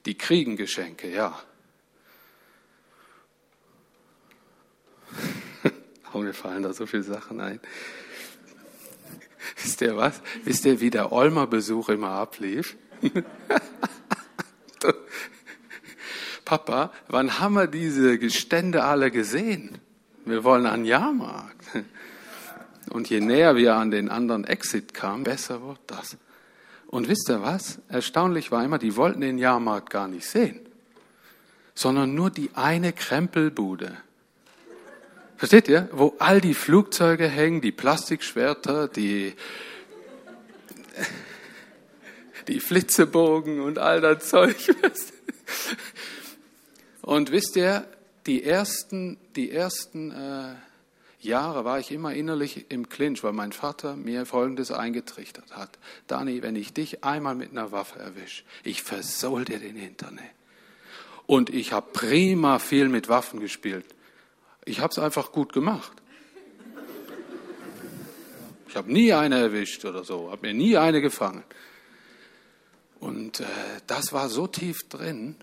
Die 0.06 0.18
kriegen 0.18 0.58
Geschenke, 0.58 1.10
ja. 1.10 1.40
Oh, 6.16 6.20
mir 6.20 6.34
fallen 6.34 6.62
da 6.62 6.74
so 6.74 6.86
viele 6.86 7.02
Sachen 7.02 7.42
ein. 7.42 7.60
Wisst 9.64 9.82
ihr 9.82 9.98
was? 9.98 10.22
Wisst 10.44 10.64
ihr, 10.66 10.80
wie 10.80 10.92
der 10.92 11.12
Olmer-Besuch 11.12 11.90
immer 11.90 12.12
ablief? 12.12 12.78
Papa, 16.46 16.94
wann 17.08 17.40
haben 17.40 17.56
wir 17.56 17.66
diese 17.68 18.20
Gestände 18.20 18.84
alle 18.84 19.10
gesehen? 19.10 19.80
Wir 20.26 20.44
wollen 20.44 20.66
einen 20.66 20.86
Jahrmarkt. 20.86 21.66
Und 22.90 23.10
je 23.10 23.20
näher 23.20 23.56
wir 23.56 23.76
an 23.76 23.92
den 23.92 24.10
anderen 24.10 24.46
Exit 24.46 24.94
kamen, 24.94 25.24
besser 25.24 25.62
wird 25.62 25.80
das. 25.88 26.18
Und 26.88 27.08
wisst 27.08 27.30
ihr 27.30 27.42
was? 27.42 27.80
Erstaunlich 27.90 28.52
war 28.52 28.64
immer, 28.64 28.78
die 28.78 28.96
wollten 28.96 29.22
den 29.22 29.38
Jahrmarkt 29.38 29.90
gar 29.90 30.08
nicht 30.08 30.28
sehen, 30.28 30.60
sondern 31.74 32.14
nur 32.14 32.30
die 32.30 32.52
eine 32.54 32.94
Krempelbude. 32.94 33.98
Versteht 35.38 35.68
ihr? 35.68 35.90
Wo 35.92 36.16
all 36.20 36.40
die 36.40 36.54
Flugzeuge 36.54 37.28
hängen, 37.28 37.62
die 37.62 37.72
Plastikschwerter, 37.72 38.88
die, 38.88 39.34
die 42.48 42.60
Flitzebogen 42.60 43.60
und 43.60 43.80
all 43.80 44.00
das 44.00 44.30
Zeug. 44.30 44.56
Und 47.02 47.32
wisst 47.32 47.56
ihr, 47.56 47.86
die 48.26 48.44
ersten, 48.44 49.18
die 49.36 49.52
ersten 49.52 50.12
äh, 50.12 50.56
Jahre 51.20 51.64
war 51.66 51.80
ich 51.80 51.92
immer 51.92 52.14
innerlich 52.14 52.66
im 52.70 52.90
Clinch, 52.90 53.24
weil 53.24 53.34
mein 53.34 53.52
Vater 53.52 53.96
mir 53.96 54.26
Folgendes 54.26 54.72
eingetrichtert 54.72 55.56
hat. 55.56 55.78
Dani, 56.08 56.42
wenn 56.42 56.56
ich 56.56 56.74
dich 56.74 57.04
einmal 57.04 57.36
mit 57.36 57.52
einer 57.52 57.72
Waffe 57.72 58.00
erwische, 58.00 58.44
ich 58.64 58.84
versohl 58.84 59.46
dir 59.46 59.60
den 59.60 59.76
Hintern. 59.76 60.20
Und 61.26 61.50
ich 61.50 61.72
habe 61.72 61.92
prima 61.94 62.60
viel 62.60 62.90
mit 62.90 63.08
Waffen 63.08 63.40
gespielt. 63.40 63.86
Ich 64.66 64.80
habe 64.80 64.92
es 64.92 65.00
einfach 65.00 65.32
gut 65.32 65.54
gemacht. 65.54 65.94
Ich 68.68 68.76
habe 68.76 68.92
nie 68.92 69.14
eine 69.14 69.38
erwischt 69.38 69.86
oder 69.86 70.04
so, 70.04 70.32
habe 70.32 70.48
mir 70.48 70.54
nie 70.54 70.78
eine 70.78 71.00
gefangen. 71.00 71.44
Und 73.00 73.40
äh, 73.40 73.46
das 73.88 74.14
war 74.14 74.30
so 74.30 74.48
tief 74.48 74.90
drin, 74.90 75.36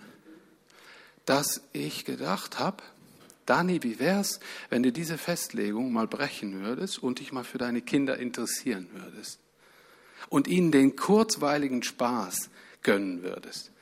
dass 1.26 1.62
ich 1.72 2.04
gedacht 2.04 2.58
habe, 2.58 2.82
Dani, 3.50 3.82
wie 3.82 3.98
wär's, 3.98 4.38
wenn 4.68 4.84
du 4.84 4.92
diese 4.92 5.18
Festlegung 5.18 5.92
mal 5.92 6.06
brechen 6.06 6.62
würdest 6.62 7.02
und 7.02 7.18
dich 7.18 7.32
mal 7.32 7.42
für 7.42 7.58
deine 7.58 7.82
Kinder 7.82 8.16
interessieren 8.16 8.88
würdest 8.92 9.40
und 10.28 10.46
ihnen 10.46 10.70
den 10.70 10.94
kurzweiligen 10.94 11.82
Spaß 11.82 12.48
gönnen 12.82 13.24
würdest? 13.24 13.72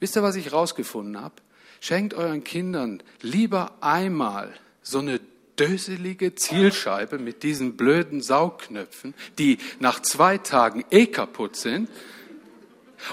Wisst 0.00 0.16
ihr, 0.16 0.24
was 0.24 0.34
ich 0.34 0.52
rausgefunden 0.52 1.20
habe? 1.20 1.36
Schenkt 1.80 2.14
euren 2.14 2.42
Kindern 2.42 3.04
lieber 3.20 3.76
einmal 3.80 4.52
so 4.82 4.98
eine 4.98 5.20
döselige 5.60 6.34
Zielscheibe 6.34 7.20
mit 7.20 7.44
diesen 7.44 7.76
blöden 7.76 8.20
Saugknöpfen, 8.20 9.14
die 9.38 9.58
nach 9.78 10.02
zwei 10.02 10.38
Tagen 10.38 10.84
eh 10.90 11.06
kaputt 11.06 11.54
sind, 11.54 11.88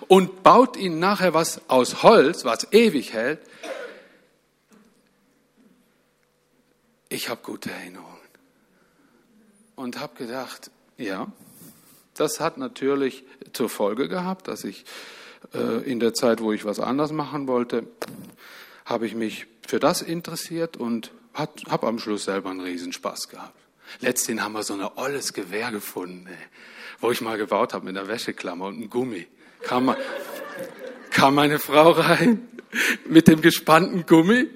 und 0.08 0.42
baut 0.42 0.78
ihnen 0.78 1.00
nachher 1.00 1.34
was 1.34 1.70
aus 1.70 2.02
Holz, 2.02 2.44
was 2.46 2.72
ewig 2.72 3.14
hält, 3.14 3.40
ich 7.12 7.30
habe 7.30 7.41
gute 7.43 7.69
Erinnerungen. 7.71 8.08
Und 9.76 10.00
habe 10.00 10.15
gedacht, 10.15 10.71
ja, 10.97 11.28
das 12.15 12.39
hat 12.39 12.58
natürlich 12.58 13.24
zur 13.54 13.69
Folge 13.69 14.08
gehabt, 14.08 14.47
dass 14.47 14.63
ich 14.63 14.86
äh, 15.54 15.84
in 15.89 16.00
der 16.00 16.13
Zeit, 16.13 16.41
wo 16.41 16.52
ich 16.54 16.65
was 16.65 16.80
anders 16.80 17.12
machen 17.12 17.47
wollte, 17.47 17.88
habe 18.86 19.06
ich 19.06 19.15
mich 19.15 19.47
für 19.67 19.80
das 19.80 20.02
interessiert 20.02 20.78
und 20.78 21.12
habe 21.34 21.88
am 21.88 22.00
Schluss 22.00 22.26
selber 22.26 22.50
einen 22.50 22.62
Riesenspaß 22.62 23.30
gehabt. 23.30 23.58
Letztens 24.00 24.41
haben 24.41 24.54
wir 24.54 24.63
so 24.63 24.74
ein 24.74 24.84
olles 24.95 25.34
Gewehr 25.34 25.71
gefunden, 25.71 26.28
ey, 26.28 26.36
wo 27.00 27.12
ich 27.12 27.21
mal 27.21 27.38
gebaut 27.38 27.74
habe 27.74 27.86
mit 27.86 27.97
einer 27.97 28.08
Wäscheklammer 28.08 28.65
und 28.67 28.76
einem 28.76 28.89
Gummi. 28.89 29.28
Kam, 29.63 29.95
kam 31.12 31.36
meine 31.36 31.60
Frau 31.60 31.91
rein 31.91 32.47
mit 33.06 33.28
dem 33.28 33.41
gespannten 33.41 34.06
Gummi 34.06 34.47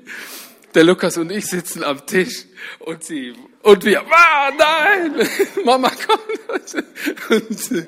der 0.75 0.83
Lukas 0.83 1.17
und 1.17 1.31
ich 1.31 1.47
sitzen 1.47 1.83
am 1.83 2.05
Tisch 2.05 2.45
und 2.79 3.03
sie 3.03 3.33
und 3.61 3.83
wir, 3.83 4.01
ah, 4.01 4.51
nein, 4.55 5.27
Mama 5.65 5.89
kommt. 5.89 6.85
Und, 7.29 7.87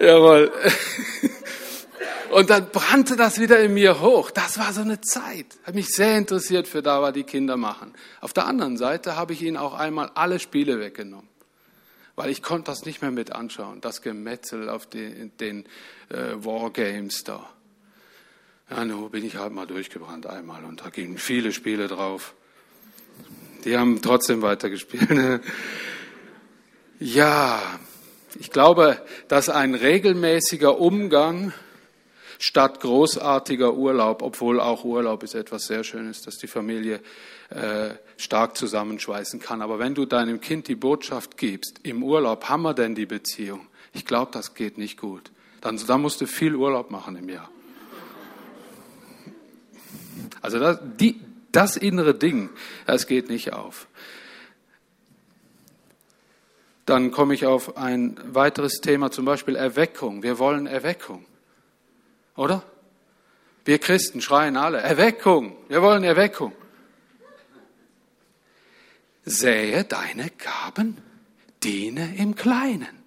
jawohl. 0.00 0.52
Und 2.30 2.50
dann 2.50 2.68
brannte 2.70 3.16
das 3.16 3.40
wieder 3.40 3.58
in 3.60 3.72
mir 3.72 4.02
hoch. 4.02 4.30
Das 4.30 4.58
war 4.58 4.74
so 4.74 4.82
eine 4.82 5.00
Zeit. 5.00 5.46
Hat 5.64 5.74
mich 5.74 5.88
sehr 5.88 6.18
interessiert 6.18 6.68
für 6.68 6.82
da, 6.82 7.00
was 7.00 7.14
die 7.14 7.24
Kinder 7.24 7.56
machen. 7.56 7.94
Auf 8.20 8.34
der 8.34 8.46
anderen 8.46 8.76
Seite 8.76 9.16
habe 9.16 9.32
ich 9.32 9.40
ihnen 9.40 9.56
auch 9.56 9.72
einmal 9.72 10.10
alle 10.14 10.38
Spiele 10.38 10.78
weggenommen. 10.78 11.28
Weil 12.16 12.28
ich 12.28 12.42
konnte 12.42 12.70
das 12.70 12.84
nicht 12.84 13.00
mehr 13.00 13.10
mit 13.10 13.32
anschauen. 13.32 13.80
Das 13.80 14.02
Gemetzel 14.02 14.68
auf 14.68 14.86
den, 14.86 15.34
den 15.38 15.64
äh, 16.10 16.34
Wargames 16.34 17.24
da. 17.24 17.48
Ja, 18.70 18.84
nun 18.84 19.10
bin 19.10 19.24
ich 19.24 19.36
halt 19.36 19.52
mal 19.52 19.66
durchgebrannt 19.66 20.26
einmal 20.26 20.64
und 20.64 20.84
da 20.84 20.90
gingen 20.90 21.18
viele 21.18 21.52
Spiele 21.52 21.88
drauf. 21.88 22.34
Die 23.64 23.76
haben 23.76 24.00
trotzdem 24.02 24.42
weitergespielt. 24.42 25.40
ja, 27.00 27.60
ich 28.38 28.50
glaube, 28.50 29.02
dass 29.28 29.48
ein 29.48 29.74
regelmäßiger 29.74 30.78
Umgang 30.78 31.52
statt 32.38 32.80
großartiger 32.80 33.74
Urlaub, 33.74 34.22
obwohl 34.22 34.60
auch 34.60 34.84
Urlaub 34.84 35.22
ist 35.22 35.34
etwas 35.34 35.66
sehr 35.66 35.82
Schönes, 35.82 36.22
dass 36.22 36.36
die 36.36 36.46
Familie 36.46 37.00
äh, 37.50 37.90
stark 38.16 38.56
zusammenschweißen 38.56 39.40
kann. 39.40 39.62
Aber 39.62 39.78
wenn 39.78 39.94
du 39.94 40.04
deinem 40.04 40.40
Kind 40.40 40.68
die 40.68 40.76
Botschaft 40.76 41.36
gibst, 41.36 41.80
im 41.82 42.02
Urlaub 42.02 42.48
haben 42.48 42.62
wir 42.62 42.74
denn 42.74 42.94
die 42.94 43.06
Beziehung, 43.06 43.66
ich 43.92 44.04
glaube, 44.04 44.30
das 44.32 44.54
geht 44.54 44.78
nicht 44.78 45.00
gut. 45.00 45.32
Dann, 45.60 45.80
dann 45.86 46.02
musst 46.02 46.20
du 46.20 46.26
viel 46.26 46.54
Urlaub 46.54 46.90
machen 46.90 47.16
im 47.16 47.28
Jahr. 47.28 47.50
Also 50.48 50.60
das, 50.60 50.78
die, 50.98 51.20
das 51.52 51.76
innere 51.76 52.14
Ding, 52.14 52.48
das 52.86 53.06
geht 53.06 53.28
nicht 53.28 53.52
auf. 53.52 53.86
dann 56.88 57.10
komme 57.10 57.34
ich 57.34 57.44
auf 57.44 57.76
ein 57.76 58.18
weiteres 58.34 58.80
Thema, 58.80 59.10
zum 59.10 59.26
Beispiel 59.26 59.56
Erweckung. 59.56 60.22
Wir 60.22 60.38
wollen 60.38 60.66
Erweckung. 60.66 61.26
Oder? 62.34 62.62
Wir 63.66 63.78
Christen 63.78 64.22
schreien 64.22 64.56
alle, 64.56 64.78
Erweckung, 64.78 65.54
wir 65.68 65.82
wollen 65.82 66.02
Erweckung. 66.02 66.54
Sähe 69.26 69.84
deine 69.84 70.30
Gaben, 70.30 70.96
diene 71.62 72.16
im 72.16 72.34
Kleinen. 72.34 73.02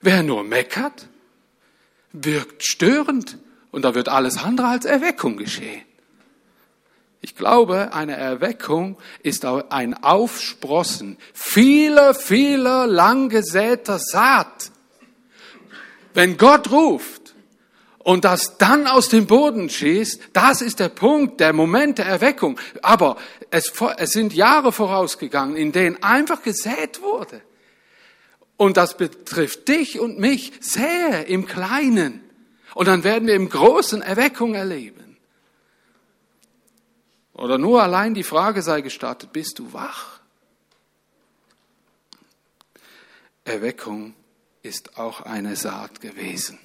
Wer 0.00 0.24
nur 0.24 0.42
meckert, 0.42 1.06
wirkt 2.12 2.64
störend 2.64 3.38
und 3.70 3.82
da 3.82 3.94
wird 3.94 4.08
alles 4.08 4.38
andere 4.38 4.68
als 4.68 4.84
Erweckung 4.84 5.36
geschehen. 5.36 5.82
Ich 7.20 7.34
glaube, 7.34 7.92
eine 7.92 8.16
Erweckung 8.16 8.96
ist 9.22 9.44
ein 9.44 9.94
Aufsprossen 10.04 11.18
vieler, 11.34 12.14
vieler 12.14 12.86
lang 12.86 13.28
gesäter 13.28 13.98
Saat. 13.98 14.70
Wenn 16.14 16.36
Gott 16.36 16.70
ruft 16.70 17.34
und 17.98 18.24
das 18.24 18.56
dann 18.58 18.86
aus 18.86 19.08
dem 19.08 19.26
Boden 19.26 19.68
schießt, 19.68 20.30
das 20.32 20.62
ist 20.62 20.78
der 20.78 20.90
Punkt, 20.90 21.40
der 21.40 21.52
Moment 21.52 21.98
der 21.98 22.06
Erweckung. 22.06 22.58
Aber 22.82 23.16
es, 23.50 23.72
es 23.96 24.10
sind 24.10 24.32
Jahre 24.32 24.72
vorausgegangen, 24.72 25.56
in 25.56 25.72
denen 25.72 26.00
einfach 26.02 26.42
gesät 26.42 27.02
wurde. 27.02 27.42
Und 28.56 28.76
das 28.76 28.96
betrifft 28.96 29.68
dich 29.68 29.98
und 29.98 30.18
mich 30.18 30.52
sehr 30.60 31.26
im 31.26 31.46
Kleinen. 31.46 32.27
Und 32.78 32.86
dann 32.86 33.02
werden 33.02 33.26
wir 33.26 33.34
im 33.34 33.48
Großen 33.48 34.02
Erweckung 34.02 34.54
erleben. 34.54 35.16
Oder 37.32 37.58
nur 37.58 37.82
allein 37.82 38.14
die 38.14 38.22
Frage 38.22 38.62
sei 38.62 38.82
gestattet, 38.82 39.32
bist 39.32 39.58
du 39.58 39.72
wach? 39.72 40.20
Erweckung 43.42 44.14
ist 44.62 44.96
auch 44.96 45.22
eine 45.22 45.56
Saat 45.56 46.00
gewesen. 46.00 46.60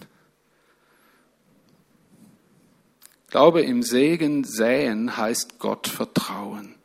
Glaube 3.31 3.63
im 3.63 3.81
Segen 3.81 4.43
säen 4.43 5.17
heißt 5.17 5.57
Gott 5.57 5.87
vertrauen, 5.87 6.75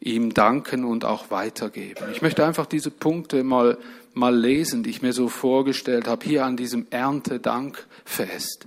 ihm 0.00 0.32
danken 0.32 0.86
und 0.86 1.04
auch 1.04 1.30
weitergeben. 1.30 2.10
Ich 2.10 2.22
möchte 2.22 2.46
einfach 2.46 2.64
diese 2.64 2.90
Punkte 2.90 3.44
mal, 3.44 3.76
mal 4.14 4.34
lesen, 4.34 4.82
die 4.82 4.90
ich 4.90 5.02
mir 5.02 5.12
so 5.12 5.28
vorgestellt 5.28 6.06
habe, 6.06 6.24
hier 6.24 6.44
an 6.44 6.56
diesem 6.56 6.86
Erntedankfest 6.90 8.66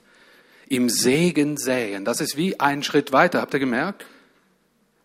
im 0.68 0.90
Segen 0.90 1.58
säen. 1.58 2.06
Das 2.06 2.22
ist 2.22 2.38
wie 2.38 2.60
ein 2.60 2.84
Schritt 2.84 3.12
weiter. 3.12 3.42
Habt 3.42 3.54
ihr 3.54 3.60
gemerkt? 3.60 4.06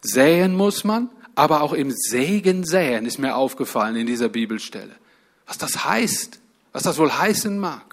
Säen 0.03 0.55
muss 0.55 0.85
man, 0.85 1.11
aber 1.35 1.63
auch 1.63 1.73
im 1.73 1.91
Segen 1.91 2.65
säen 2.65 3.07
ist 3.07 3.19
mir 3.19 3.37
aufgefallen 3.37 3.97
in 3.97 4.07
dieser 4.07 4.29
Bibelstelle. 4.29 4.95
Was 5.47 5.59
das 5.59 5.85
heißt, 5.85 6.41
was 6.73 6.83
das 6.83 6.99
wohl 6.99 7.13
heißen 7.13 7.59
mag. 7.59 7.90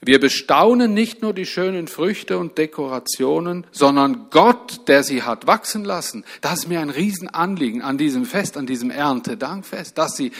Wir 0.00 0.20
bestaunen 0.20 0.92
nicht 0.92 1.22
nur 1.22 1.32
die 1.32 1.46
schönen 1.46 1.88
Früchte 1.88 2.38
und 2.38 2.58
Dekorationen, 2.58 3.66
sondern 3.70 4.28
Gott, 4.30 4.86
der 4.88 5.02
sie 5.02 5.22
hat 5.22 5.46
wachsen 5.46 5.84
lassen. 5.84 6.24
Das 6.42 6.60
ist 6.60 6.68
mir 6.68 6.80
ein 6.80 6.90
Riesenanliegen 6.90 7.80
an 7.80 7.96
diesem 7.96 8.26
Fest, 8.26 8.56
an 8.56 8.66
diesem 8.66 8.90
Erntedankfest, 8.90 9.96
dass 9.96 10.16
sie 10.16 10.32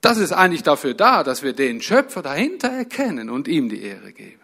das 0.00 0.18
ist 0.18 0.32
eigentlich 0.32 0.62
dafür 0.62 0.94
da, 0.94 1.24
dass 1.24 1.42
wir 1.42 1.52
den 1.52 1.82
Schöpfer 1.82 2.22
dahinter 2.22 2.68
erkennen 2.68 3.30
und 3.30 3.48
ihm 3.48 3.68
die 3.68 3.82
Ehre 3.82 4.12
geben. 4.12 4.40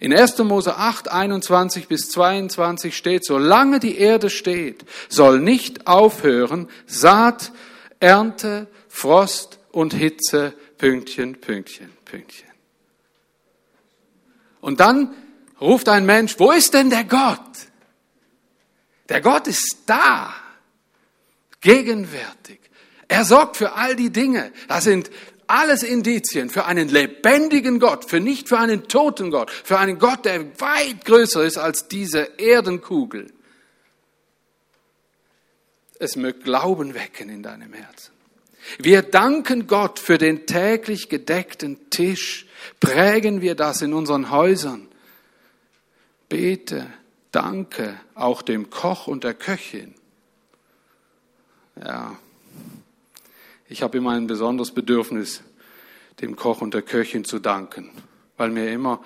In 0.00 0.12
1. 0.12 0.38
Mose 0.38 0.76
8, 0.76 1.08
21 1.08 1.86
bis 1.86 2.10
22 2.10 2.96
steht, 2.96 3.24
solange 3.24 3.78
die 3.78 3.98
Erde 3.98 4.30
steht, 4.30 4.84
soll 5.08 5.40
nicht 5.40 5.86
aufhören 5.86 6.68
Saat, 6.86 7.52
Ernte, 8.00 8.66
Frost 8.88 9.60
und 9.70 9.94
Hitze, 9.94 10.54
Pünktchen, 10.78 11.40
Pünktchen, 11.40 11.90
Pünktchen. 12.04 12.48
Und 14.60 14.80
dann 14.80 15.14
ruft 15.60 15.88
ein 15.88 16.06
Mensch, 16.06 16.38
wo 16.38 16.52
ist 16.52 16.74
denn 16.74 16.90
der 16.90 17.04
Gott? 17.04 17.40
Der 19.08 19.20
Gott 19.20 19.46
ist 19.46 19.78
da, 19.86 20.34
gegenwärtig. 21.60 22.60
Er 23.08 23.24
sorgt 23.24 23.56
für 23.56 23.72
all 23.74 23.94
die 23.96 24.10
Dinge. 24.10 24.52
Das 24.68 24.84
sind 24.84 25.10
alles 25.46 25.82
Indizien 25.82 26.48
für 26.48 26.64
einen 26.64 26.88
lebendigen 26.88 27.78
Gott, 27.78 28.08
für 28.08 28.20
nicht 28.20 28.48
für 28.48 28.58
einen 28.58 28.88
toten 28.88 29.30
Gott, 29.30 29.50
für 29.50 29.78
einen 29.78 29.98
Gott, 29.98 30.24
der 30.24 30.58
weit 30.60 31.04
größer 31.04 31.44
ist 31.44 31.58
als 31.58 31.88
diese 31.88 32.38
Erdenkugel. 32.38 33.32
Es 35.98 36.16
möge 36.16 36.40
Glauben 36.40 36.94
wecken 36.94 37.28
in 37.28 37.42
deinem 37.42 37.72
Herzen. 37.72 38.13
Wir 38.78 39.02
danken 39.02 39.66
Gott 39.66 39.98
für 39.98 40.18
den 40.18 40.46
täglich 40.46 41.08
gedeckten 41.08 41.90
Tisch. 41.90 42.46
Prägen 42.80 43.40
wir 43.40 43.54
das 43.54 43.82
in 43.82 43.92
unseren 43.92 44.30
Häusern. 44.30 44.88
Bete, 46.28 46.86
danke 47.30 48.00
auch 48.14 48.42
dem 48.42 48.70
Koch 48.70 49.06
und 49.06 49.24
der 49.24 49.34
Köchin. 49.34 49.94
Ja, 51.84 52.16
ich 53.68 53.82
habe 53.82 53.98
immer 53.98 54.12
ein 54.12 54.26
besonderes 54.26 54.70
Bedürfnis, 54.70 55.42
dem 56.20 56.36
Koch 56.36 56.60
und 56.60 56.74
der 56.74 56.82
Köchin 56.82 57.24
zu 57.24 57.38
danken, 57.38 57.90
weil 58.36 58.50
mir 58.50 58.70
immer, 58.70 59.02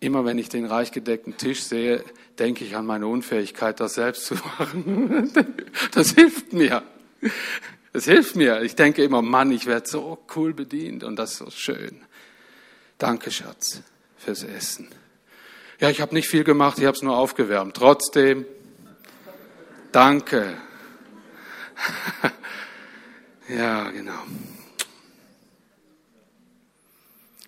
immer 0.00 0.24
wenn 0.24 0.38
ich 0.38 0.48
den 0.48 0.66
reich 0.66 0.92
gedeckten 0.92 1.36
Tisch 1.36 1.62
sehe, 1.62 2.04
denke 2.38 2.64
ich 2.64 2.76
an 2.76 2.84
meine 2.84 3.06
Unfähigkeit, 3.06 3.80
das 3.80 3.94
selbst 3.94 4.26
zu 4.26 4.34
machen. 4.58 5.32
Das 5.92 6.10
hilft 6.10 6.52
mir. 6.52 6.82
Das 7.96 8.04
hilft 8.04 8.36
mir. 8.36 8.60
Ich 8.60 8.74
denke 8.74 9.02
immer, 9.02 9.22
Mann, 9.22 9.50
ich 9.50 9.64
werde 9.64 9.88
so 9.88 10.18
cool 10.36 10.52
bedient 10.52 11.02
und 11.02 11.16
das 11.16 11.30
ist 11.30 11.38
so 11.38 11.50
schön. 11.50 12.02
Danke, 12.98 13.30
Schatz, 13.30 13.80
fürs 14.18 14.42
Essen. 14.42 14.88
Ja, 15.80 15.88
ich 15.88 16.02
habe 16.02 16.14
nicht 16.14 16.28
viel 16.28 16.44
gemacht, 16.44 16.76
ich 16.78 16.84
habe 16.84 16.94
es 16.94 17.02
nur 17.02 17.16
aufgewärmt. 17.16 17.74
Trotzdem, 17.74 18.44
danke. 19.92 20.58
Ja, 23.48 23.88
genau. 23.90 24.20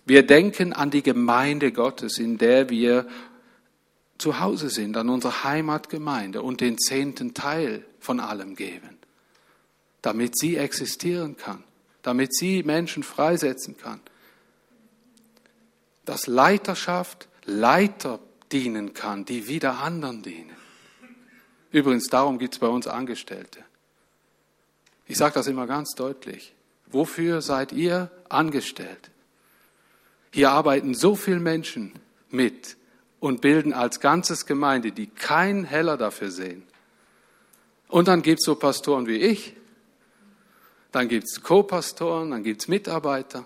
Wir 0.05 0.25
denken 0.25 0.73
an 0.73 0.89
die 0.89 1.03
Gemeinde 1.03 1.71
Gottes, 1.71 2.17
in 2.17 2.39
der 2.39 2.69
wir 2.71 3.05
zu 4.17 4.39
Hause 4.39 4.71
sind, 4.71 4.97
an 4.97 5.09
unsere 5.09 5.43
Heimatgemeinde 5.43 6.41
und 6.41 6.61
den 6.61 6.79
zehnten 6.79 7.35
Teil 7.35 7.85
von 7.99 8.19
allem 8.19 8.55
geben, 8.55 8.98
damit 10.01 10.37
sie 10.37 10.57
existieren 10.57 11.37
kann, 11.37 11.63
damit 12.01 12.33
sie 12.35 12.63
Menschen 12.63 13.03
freisetzen 13.03 13.77
kann. 13.77 13.99
Dass 16.05 16.27
Leiterschaft 16.27 17.27
Leiter 17.45 18.19
dienen 18.51 18.93
kann, 18.93 19.25
die 19.25 19.47
wieder 19.47 19.79
anderen 19.79 20.21
dienen. 20.21 20.55
Übrigens, 21.71 22.07
darum 22.07 22.39
gibt 22.39 22.55
es 22.55 22.59
bei 22.59 22.67
uns 22.67 22.87
Angestellte. 22.87 23.63
Ich 25.05 25.17
sage 25.17 25.35
das 25.35 25.47
immer 25.47 25.67
ganz 25.67 25.93
deutlich. 25.95 26.53
Wofür 26.87 27.41
seid 27.41 27.71
ihr 27.71 28.09
angestellt? 28.29 29.11
Hier 30.31 30.51
arbeiten 30.51 30.93
so 30.93 31.15
viele 31.15 31.39
Menschen 31.39 31.93
mit 32.29 32.77
und 33.19 33.41
bilden 33.41 33.73
als 33.73 33.99
ganzes 33.99 34.45
Gemeinde, 34.45 34.91
die 34.91 35.07
keinen 35.07 35.63
Heller 35.63 35.97
dafür 35.97 36.31
sehen. 36.31 36.63
Und 37.87 38.07
dann 38.07 38.21
gibt 38.21 38.39
es 38.41 38.45
so 38.45 38.55
Pastoren 38.55 39.07
wie 39.07 39.17
ich, 39.17 39.55
dann 40.91 41.07
gibt 41.07 41.25
es 41.25 41.41
Co-Pastoren, 41.41 42.31
dann 42.31 42.43
gibt 42.43 42.61
es 42.61 42.67
Mitarbeiter, 42.67 43.45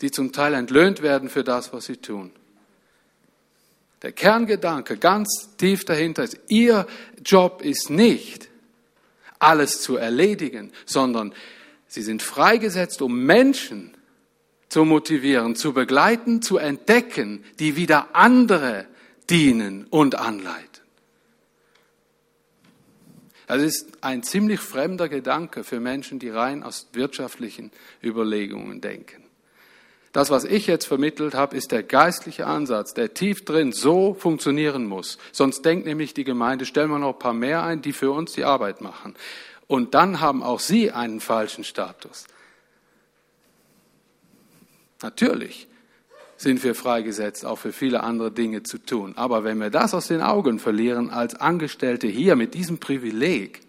die 0.00 0.10
zum 0.10 0.32
Teil 0.32 0.54
entlöhnt 0.54 1.02
werden 1.02 1.28
für 1.28 1.44
das, 1.44 1.72
was 1.72 1.86
sie 1.86 1.96
tun. 1.96 2.30
Der 4.02 4.12
Kerngedanke 4.12 4.96
ganz 4.96 5.50
tief 5.58 5.84
dahinter 5.84 6.24
ist, 6.24 6.38
ihr 6.48 6.86
Job 7.22 7.62
ist 7.62 7.90
nicht, 7.90 8.48
alles 9.38 9.82
zu 9.82 9.96
erledigen, 9.96 10.72
sondern 10.86 11.34
sie 11.86 12.02
sind 12.02 12.22
freigesetzt, 12.22 13.02
um 13.02 13.24
Menschen 13.24 13.94
zu 14.68 14.84
motivieren, 14.84 15.56
zu 15.56 15.72
begleiten, 15.72 16.40
zu 16.40 16.56
entdecken, 16.56 17.44
die 17.58 17.76
wieder 17.76 18.14
andere 18.14 18.86
dienen 19.28 19.86
und 19.90 20.14
anleiten. 20.14 20.69
Das 23.50 23.62
ist 23.62 23.98
ein 24.00 24.22
ziemlich 24.22 24.60
fremder 24.60 25.08
Gedanke 25.08 25.64
für 25.64 25.80
Menschen, 25.80 26.20
die 26.20 26.28
rein 26.28 26.62
aus 26.62 26.86
wirtschaftlichen 26.92 27.72
Überlegungen 28.00 28.80
denken. 28.80 29.24
Das, 30.12 30.30
was 30.30 30.44
ich 30.44 30.68
jetzt 30.68 30.84
vermittelt 30.84 31.34
habe, 31.34 31.56
ist 31.56 31.72
der 31.72 31.82
geistliche 31.82 32.46
Ansatz, 32.46 32.94
der 32.94 33.12
tief 33.12 33.44
drin 33.44 33.72
so 33.72 34.14
funktionieren 34.14 34.86
muss. 34.86 35.18
Sonst 35.32 35.62
denkt 35.62 35.84
nämlich 35.84 36.14
die 36.14 36.22
Gemeinde, 36.22 36.64
stellen 36.64 36.90
wir 36.90 37.00
noch 37.00 37.14
ein 37.14 37.18
paar 37.18 37.32
mehr 37.32 37.64
ein, 37.64 37.82
die 37.82 37.92
für 37.92 38.12
uns 38.12 38.34
die 38.34 38.44
Arbeit 38.44 38.82
machen. 38.82 39.16
Und 39.66 39.94
dann 39.94 40.20
haben 40.20 40.44
auch 40.44 40.60
sie 40.60 40.92
einen 40.92 41.18
falschen 41.18 41.64
Status. 41.64 42.26
Natürlich 45.02 45.66
sind 46.40 46.64
wir 46.64 46.74
freigesetzt, 46.74 47.44
auch 47.44 47.58
für 47.58 47.70
viele 47.70 48.02
andere 48.02 48.32
Dinge 48.32 48.62
zu 48.62 48.78
tun. 48.78 49.12
Aber 49.14 49.44
wenn 49.44 49.58
wir 49.58 49.68
das 49.68 49.92
aus 49.92 50.06
den 50.06 50.22
Augen 50.22 50.58
verlieren 50.58 51.10
als 51.10 51.34
Angestellte 51.34 52.06
hier 52.06 52.34
mit 52.34 52.54
diesem 52.54 52.78
Privileg, 52.78 53.60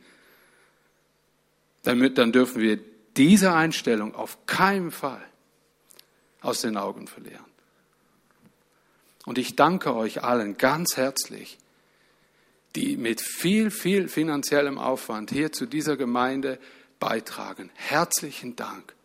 dann, 1.83 2.15
dann 2.15 2.31
dürfen 2.31 2.61
wir 2.61 2.79
diese 3.17 3.51
Einstellung 3.51 4.15
auf 4.15 4.45
keinen 4.45 4.91
Fall 4.91 5.21
aus 6.39 6.61
den 6.61 6.77
Augen 6.77 7.07
verlieren. 7.07 7.43
Und 9.25 9.37
ich 9.37 9.57
danke 9.57 9.93
euch 9.93 10.23
allen 10.23 10.55
ganz 10.55 10.95
herzlich, 10.95 11.57
die 12.77 12.95
mit 12.95 13.19
viel, 13.19 13.69
viel 13.69 14.07
finanziellem 14.07 14.77
Aufwand 14.77 15.29
hier 15.29 15.51
zu 15.51 15.65
dieser 15.65 15.97
Gemeinde 15.97 16.57
beitragen. 17.01 17.69
Herzlichen 17.75 18.55
Dank. 18.55 18.95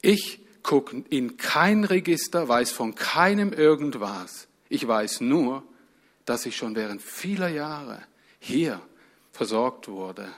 Ich 0.00 0.40
gucke 0.62 1.04
in 1.10 1.36
kein 1.36 1.84
Register, 1.84 2.48
weiß 2.48 2.70
von 2.72 2.94
keinem 2.94 3.52
irgendwas. 3.52 4.48
Ich 4.68 4.86
weiß 4.86 5.20
nur, 5.20 5.62
dass 6.24 6.46
ich 6.46 6.56
schon 6.56 6.74
während 6.76 7.02
vieler 7.02 7.48
Jahre 7.48 8.02
hier 8.38 8.80
versorgt 9.32 9.88
wurde. 9.88 10.28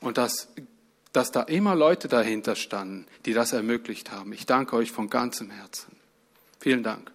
Und 0.00 0.18
dass, 0.18 0.48
dass 1.12 1.32
da 1.32 1.42
immer 1.42 1.74
Leute 1.74 2.08
dahinter 2.08 2.56
standen, 2.56 3.06
die 3.24 3.32
das 3.32 3.52
ermöglicht 3.52 4.10
haben. 4.10 4.32
Ich 4.32 4.46
danke 4.46 4.76
euch 4.76 4.92
von 4.92 5.08
ganzem 5.08 5.50
Herzen. 5.50 5.96
Vielen 6.60 6.82
Dank. 6.82 7.10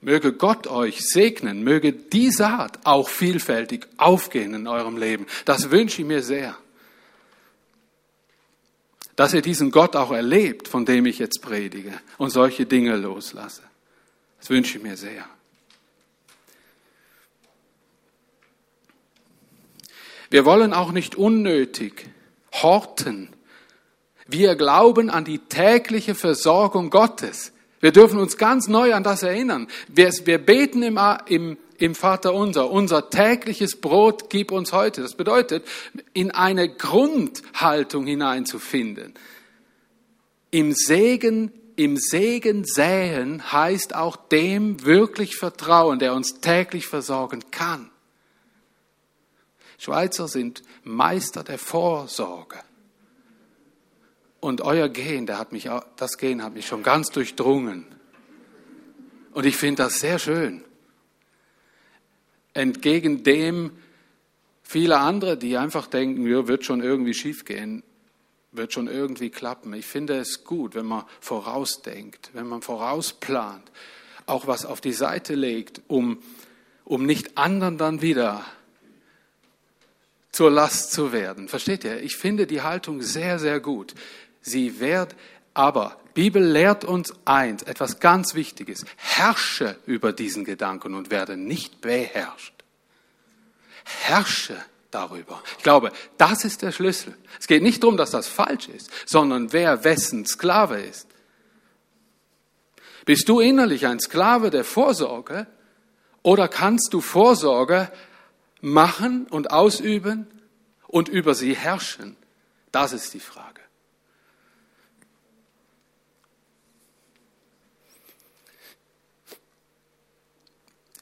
Möge 0.00 0.32
Gott 0.32 0.68
euch 0.68 1.00
segnen, 1.08 1.64
möge 1.64 1.92
die 1.92 2.30
Saat 2.30 2.78
auch 2.84 3.08
vielfältig 3.08 3.88
aufgehen 3.96 4.54
in 4.54 4.68
eurem 4.68 4.96
Leben. 4.96 5.26
Das 5.44 5.70
wünsche 5.70 6.02
ich 6.02 6.08
mir 6.08 6.22
sehr 6.22 6.56
dass 9.18 9.34
ihr 9.34 9.42
diesen 9.42 9.72
Gott 9.72 9.96
auch 9.96 10.12
erlebt, 10.12 10.68
von 10.68 10.84
dem 10.84 11.04
ich 11.04 11.18
jetzt 11.18 11.42
predige 11.42 11.92
und 12.18 12.30
solche 12.30 12.66
Dinge 12.66 12.94
loslasse. 12.96 13.62
Das 14.38 14.48
wünsche 14.48 14.78
ich 14.78 14.84
mir 14.84 14.96
sehr. 14.96 15.28
Wir 20.30 20.44
wollen 20.44 20.72
auch 20.72 20.92
nicht 20.92 21.16
unnötig 21.16 22.08
horten. 22.62 23.30
Wir 24.28 24.54
glauben 24.54 25.10
an 25.10 25.24
die 25.24 25.40
tägliche 25.40 26.14
Versorgung 26.14 26.88
Gottes. 26.88 27.50
Wir 27.80 27.92
dürfen 27.92 28.18
uns 28.18 28.36
ganz 28.36 28.68
neu 28.68 28.94
an 28.94 29.04
das 29.04 29.22
erinnern. 29.22 29.68
Wir, 29.88 30.12
wir 30.24 30.38
beten 30.38 30.82
im, 30.82 30.98
im 31.26 31.56
im 31.78 31.94
Vater 31.94 32.34
unser. 32.34 32.70
Unser 32.70 33.08
tägliches 33.08 33.80
Brot 33.80 34.30
gib 34.30 34.52
uns 34.52 34.72
heute. 34.72 35.00
Das 35.00 35.14
bedeutet, 35.14 35.66
in 36.12 36.30
eine 36.32 36.68
Grundhaltung 36.68 38.06
hineinzufinden. 38.06 39.14
Im 40.50 40.72
Segen, 40.72 41.52
im 41.76 41.96
Segen 41.96 42.64
säen 42.64 43.52
heißt 43.52 43.94
auch 43.94 44.16
dem 44.16 44.84
wirklich 44.84 45.36
vertrauen, 45.36 45.98
der 45.98 46.14
uns 46.14 46.40
täglich 46.40 46.86
versorgen 46.86 47.44
kann. 47.50 47.90
Schweizer 49.78 50.26
sind 50.26 50.62
Meister 50.82 51.44
der 51.44 51.58
Vorsorge. 51.58 52.58
Und 54.40 54.60
euer 54.60 54.88
Gen, 54.88 55.26
der 55.26 55.38
hat 55.38 55.52
mich, 55.52 55.68
das 55.96 56.18
Gen 56.18 56.42
hat 56.42 56.54
mich 56.54 56.66
schon 56.66 56.82
ganz 56.82 57.08
durchdrungen. 57.10 57.86
Und 59.32 59.46
ich 59.46 59.56
finde 59.56 59.84
das 59.84 60.00
sehr 60.00 60.18
schön 60.18 60.64
entgegen 62.58 63.22
dem 63.22 63.70
viele 64.62 64.98
andere, 64.98 65.36
die 65.36 65.56
einfach 65.56 65.86
denken, 65.86 66.26
ja, 66.26 66.48
wird 66.48 66.64
schon 66.64 66.82
irgendwie 66.82 67.14
schiefgehen, 67.14 67.84
wird 68.52 68.72
schon 68.72 68.88
irgendwie 68.88 69.30
klappen. 69.30 69.72
Ich 69.74 69.86
finde 69.86 70.18
es 70.18 70.44
gut, 70.44 70.74
wenn 70.74 70.86
man 70.86 71.04
vorausdenkt, 71.20 72.30
wenn 72.34 72.46
man 72.46 72.60
vorausplant, 72.60 73.70
auch 74.26 74.46
was 74.46 74.66
auf 74.66 74.80
die 74.80 74.92
Seite 74.92 75.34
legt, 75.34 75.80
um, 75.86 76.18
um 76.84 77.06
nicht 77.06 77.38
anderen 77.38 77.78
dann 77.78 78.02
wieder 78.02 78.44
zur 80.32 80.50
Last 80.50 80.92
zu 80.92 81.12
werden. 81.12 81.48
Versteht 81.48 81.84
ihr? 81.84 82.02
Ich 82.02 82.16
finde 82.16 82.46
die 82.46 82.62
Haltung 82.62 83.00
sehr, 83.00 83.38
sehr 83.38 83.60
gut. 83.60 83.94
Sie 84.48 84.80
wird, 84.80 85.14
aber 85.54 85.96
Bibel 86.14 86.42
lehrt 86.42 86.84
uns 86.84 87.14
eins, 87.24 87.62
etwas 87.62 88.00
ganz 88.00 88.34
Wichtiges. 88.34 88.84
Herrsche 88.96 89.78
über 89.86 90.12
diesen 90.12 90.44
Gedanken 90.44 90.94
und 90.94 91.12
werde 91.12 91.36
nicht 91.36 91.80
beherrscht. 91.80 92.54
Herrsche 93.84 94.56
darüber. 94.90 95.40
Ich 95.58 95.62
glaube, 95.62 95.92
das 96.16 96.44
ist 96.44 96.62
der 96.62 96.72
Schlüssel. 96.72 97.16
Es 97.38 97.46
geht 97.46 97.62
nicht 97.62 97.82
darum, 97.82 97.96
dass 97.96 98.10
das 98.10 98.26
falsch 98.26 98.68
ist, 98.68 98.90
sondern 99.06 99.52
wer 99.52 99.84
wessen 99.84 100.26
Sklave 100.26 100.80
ist. 100.80 101.06
Bist 103.04 103.28
du 103.28 103.40
innerlich 103.40 103.86
ein 103.86 104.00
Sklave 104.00 104.50
der 104.50 104.64
Vorsorge 104.64 105.46
oder 106.22 106.48
kannst 106.48 106.92
du 106.92 107.00
Vorsorge 107.00 107.90
machen 108.60 109.26
und 109.30 109.50
ausüben 109.50 110.26
und 110.88 111.08
über 111.08 111.34
sie 111.34 111.54
herrschen? 111.54 112.16
Das 112.72 112.92
ist 112.92 113.14
die 113.14 113.20
Frage. 113.20 113.60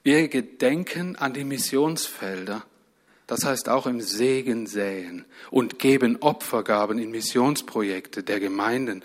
Wir 0.06 0.28
gedenken 0.28 1.16
an 1.16 1.32
die 1.32 1.42
Missionsfelder, 1.42 2.62
das 3.26 3.44
heißt 3.44 3.68
auch 3.68 3.86
im 3.88 4.00
Segen 4.00 4.68
säen 4.68 5.24
und 5.50 5.80
geben 5.80 6.18
Opfergaben 6.20 7.00
in 7.00 7.10
Missionsprojekte 7.10 8.22
der 8.22 8.38
Gemeinden, 8.38 9.02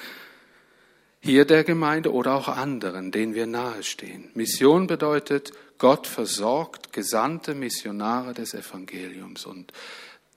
hier 1.20 1.46
der 1.46 1.64
Gemeinde 1.64 2.14
oder 2.14 2.36
auch 2.36 2.48
anderen, 2.50 3.12
denen 3.12 3.34
wir 3.34 3.48
nahestehen. 3.48 4.30
Mission 4.36 4.86
bedeutet, 4.86 5.54
Gott 5.80 6.06
versorgt 6.06 6.94
gesandte 6.94 7.56
Missionare 7.56 8.36
des 8.36 8.54
Evangeliums 8.54 9.48
und 9.48 9.74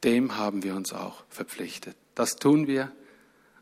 dem 0.03 0.39
haben 0.39 0.62
wir 0.62 0.77
uns 0.77 0.95
auch 0.95 1.25
verpflichtet. 1.29 1.95
Das 2.15 2.37
tun 2.37 2.67
wir 2.67 2.91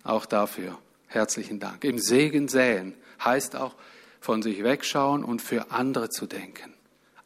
auch 0.04 0.24
dafür. 0.24 0.78
Herzlichen 1.08 1.58
Dank. 1.58 1.82
Im 1.82 1.98
Segen 1.98 2.46
säen 2.46 2.94
heißt 3.24 3.56
auch 3.56 3.74
von 4.20 4.40
sich 4.40 4.62
wegschauen 4.62 5.24
und 5.24 5.42
für 5.42 5.72
andere 5.72 6.08
zu 6.08 6.26
denken 6.28 6.72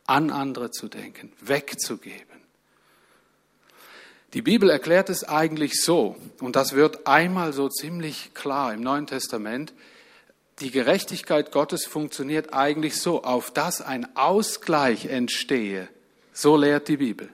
an 0.06 0.30
andere 0.30 0.70
zu 0.70 0.88
denken, 0.88 1.32
wegzugeben. 1.40 2.36
Die 4.32 4.42
Bibel 4.42 4.70
erklärt 4.70 5.08
es 5.08 5.24
eigentlich 5.24 5.80
so, 5.80 6.16
und 6.40 6.56
das 6.56 6.74
wird 6.74 7.06
einmal 7.06 7.52
so 7.52 7.68
ziemlich 7.68 8.34
klar 8.34 8.74
im 8.74 8.82
Neuen 8.82 9.06
Testament, 9.06 9.72
die 10.60 10.70
Gerechtigkeit 10.70 11.52
Gottes 11.52 11.84
funktioniert 11.84 12.54
eigentlich 12.54 13.00
so, 13.00 13.22
auf 13.22 13.50
dass 13.50 13.80
ein 13.80 14.16
Ausgleich 14.16 15.06
entstehe. 15.06 15.88
So 16.32 16.56
lehrt 16.56 16.88
die 16.88 16.96
Bibel. 16.96 17.28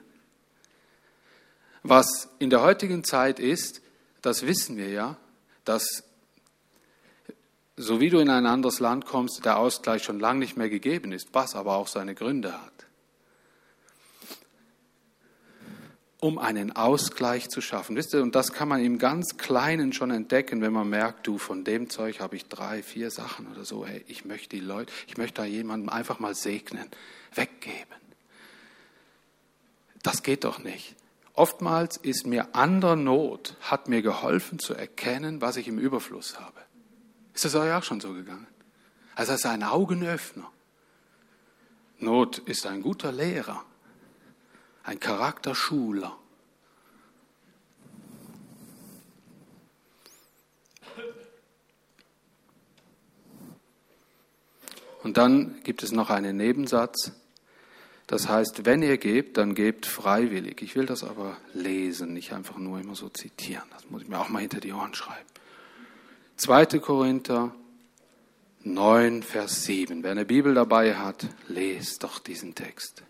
Was 1.83 2.29
in 2.39 2.49
der 2.49 2.61
heutigen 2.61 3.03
Zeit 3.03 3.39
ist, 3.39 3.81
das 4.21 4.45
wissen 4.45 4.77
wir 4.77 4.89
ja, 4.89 5.17
dass 5.65 6.03
so 7.75 7.99
wie 7.99 8.09
du 8.09 8.19
in 8.19 8.29
ein 8.29 8.45
anderes 8.45 8.79
Land 8.79 9.05
kommst, 9.05 9.45
der 9.45 9.57
Ausgleich 9.57 10.03
schon 10.03 10.19
lange 10.19 10.39
nicht 10.39 10.57
mehr 10.57 10.69
gegeben 10.69 11.11
ist, 11.11 11.29
was 11.33 11.55
aber 11.55 11.75
auch 11.75 11.87
seine 11.87 12.13
Gründe 12.13 12.53
hat. 12.53 12.71
Um 16.19 16.37
einen 16.37 16.73
Ausgleich 16.73 17.49
zu 17.49 17.59
schaffen. 17.59 17.97
Wisst 17.97 18.13
ihr, 18.13 18.21
und 18.21 18.33
das 18.33 18.53
kann 18.53 18.69
man 18.69 18.81
im 18.81 18.97
ganz 18.97 19.37
Kleinen 19.37 19.91
schon 19.91 20.09
entdecken, 20.09 20.61
wenn 20.61 20.71
man 20.71 20.89
merkt, 20.89 21.27
du, 21.27 21.37
von 21.37 21.65
dem 21.65 21.89
Zeug 21.89 22.21
habe 22.21 22.37
ich 22.37 22.45
drei, 22.45 22.81
vier 22.81 23.11
Sachen 23.11 23.51
oder 23.51 23.65
so. 23.65 23.85
Hey, 23.85 24.05
ich 24.07 24.23
möchte 24.23 24.55
die 24.55 24.61
Leute, 24.61 24.93
ich 25.07 25.17
möchte 25.17 25.41
da 25.41 25.45
jemandem 25.45 25.89
einfach 25.89 26.19
mal 26.19 26.33
segnen, 26.33 26.87
weggeben. 27.33 27.97
Das 30.01 30.23
geht 30.23 30.45
doch 30.45 30.59
nicht. 30.59 30.95
Oftmals 31.33 31.97
ist 31.97 32.27
mir 32.27 32.55
anderer 32.55 32.95
Not, 32.95 33.57
hat 33.61 33.89
mir 33.89 34.01
geholfen 34.01 34.59
zu 34.59 34.75
erkennen, 34.75 35.41
was 35.41 35.57
ich 35.57 35.67
im 35.67 35.79
Überfluss 35.79 36.39
habe. 36.39 36.62
Ist 37.33 37.45
das 37.45 37.55
euch 37.55 37.71
auch 37.71 37.83
schon 37.83 37.99
so 37.99 38.13
gegangen? 38.13 38.47
Also 39.15 39.33
es 39.33 39.39
ist 39.39 39.45
ein 39.45 39.63
Augenöffner. 39.63 40.51
Not 41.99 42.39
ist 42.39 42.65
ein 42.65 42.81
guter 42.81 43.11
Lehrer, 43.11 43.63
ein 44.83 44.99
Charakterschuler. 44.99 46.17
Und 55.03 55.17
dann 55.17 55.61
gibt 55.63 55.83
es 55.83 55.91
noch 55.91 56.09
einen 56.09 56.37
Nebensatz. 56.37 57.11
Das 58.07 58.29
heißt, 58.29 58.65
wenn 58.65 58.81
ihr 58.81 58.97
gebt, 58.97 59.37
dann 59.37 59.53
gebt 59.53 59.85
freiwillig. 59.85 60.61
Ich 60.61 60.75
will 60.75 60.85
das 60.85 61.03
aber 61.03 61.37
lesen, 61.53 62.13
nicht 62.13 62.31
einfach 62.31 62.57
nur 62.57 62.79
immer 62.79 62.95
so 62.95 63.09
zitieren. 63.09 63.63
Das 63.71 63.89
muss 63.89 64.03
ich 64.03 64.07
mir 64.07 64.19
auch 64.19 64.29
mal 64.29 64.39
hinter 64.39 64.59
die 64.59 64.71
Ohren 64.71 64.93
schreiben. 64.93 65.27
2. 66.37 66.65
Korinther 66.79 67.53
9, 68.63 69.23
Vers 69.23 69.65
7. 69.65 70.03
Wer 70.03 70.11
eine 70.11 70.25
Bibel 70.25 70.53
dabei 70.53 70.95
hat, 70.95 71.27
lest 71.47 72.03
doch 72.03 72.19
diesen 72.19 72.55
Text. 72.55 73.03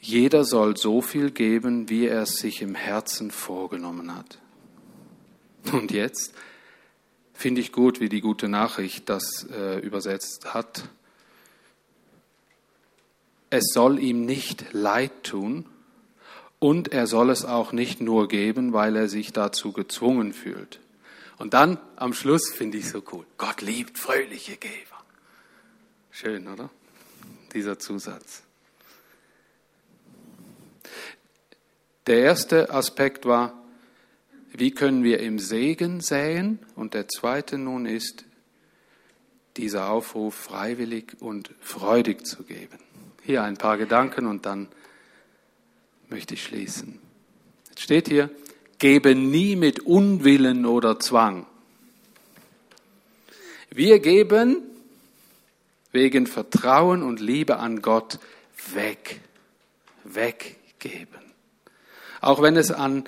Jeder 0.00 0.44
soll 0.44 0.76
so 0.76 1.00
viel 1.00 1.30
geben, 1.30 1.88
wie 1.88 2.06
er 2.06 2.22
es 2.22 2.36
sich 2.36 2.62
im 2.62 2.74
Herzen 2.74 3.30
vorgenommen 3.30 4.16
hat. 4.16 4.38
Und 5.72 5.92
jetzt, 5.92 6.34
Finde 7.42 7.60
ich 7.60 7.72
gut, 7.72 7.98
wie 7.98 8.08
die 8.08 8.20
gute 8.20 8.48
Nachricht 8.48 9.08
das 9.08 9.48
äh, 9.50 9.80
übersetzt 9.80 10.54
hat. 10.54 10.88
Es 13.50 13.64
soll 13.72 13.98
ihm 13.98 14.24
nicht 14.24 14.72
leid 14.72 15.24
tun 15.24 15.66
und 16.60 16.92
er 16.92 17.08
soll 17.08 17.30
es 17.30 17.44
auch 17.44 17.72
nicht 17.72 18.00
nur 18.00 18.28
geben, 18.28 18.72
weil 18.72 18.94
er 18.94 19.08
sich 19.08 19.32
dazu 19.32 19.72
gezwungen 19.72 20.32
fühlt. 20.32 20.78
Und 21.42 21.54
dann 21.54 21.76
am 21.96 22.14
Schluss 22.14 22.52
finde 22.52 22.78
ich 22.78 22.88
so 22.88 23.02
cool. 23.10 23.26
Gott 23.36 23.62
liebt 23.62 23.98
fröhliche 23.98 24.56
Geber. 24.56 25.04
Schön, 26.12 26.46
oder? 26.46 26.70
Dieser 27.52 27.80
Zusatz. 27.80 28.44
Der 32.06 32.20
erste 32.20 32.70
Aspekt 32.70 33.26
war, 33.26 33.60
wie 34.52 34.70
können 34.70 35.02
wir 35.02 35.18
im 35.18 35.40
Segen 35.40 36.00
säen? 36.00 36.60
Und 36.76 36.94
der 36.94 37.08
zweite 37.08 37.58
nun 37.58 37.86
ist, 37.86 38.24
dieser 39.56 39.90
Aufruf 39.90 40.36
freiwillig 40.36 41.16
und 41.18 41.50
freudig 41.60 42.24
zu 42.24 42.44
geben. 42.44 42.78
Hier 43.24 43.42
ein 43.42 43.56
paar 43.56 43.78
Gedanken 43.78 44.28
und 44.28 44.46
dann 44.46 44.68
möchte 46.08 46.34
ich 46.34 46.44
schließen. 46.44 47.00
Jetzt 47.70 47.80
steht 47.80 48.06
hier, 48.06 48.30
gebe 48.82 49.14
nie 49.14 49.54
mit 49.54 49.86
Unwillen 49.86 50.66
oder 50.66 50.98
Zwang. 50.98 51.46
Wir 53.70 54.00
geben 54.00 54.56
wegen 55.92 56.26
Vertrauen 56.26 57.04
und 57.04 57.20
Liebe 57.20 57.58
an 57.58 57.80
Gott 57.80 58.18
weg, 58.74 59.20
weggeben. 60.02 61.22
Auch 62.20 62.42
wenn 62.42 62.56
es 62.56 62.72
an 62.72 63.04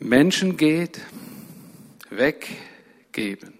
Menschen 0.00 0.58
geht, 0.58 1.00
weggeben. 2.10 3.54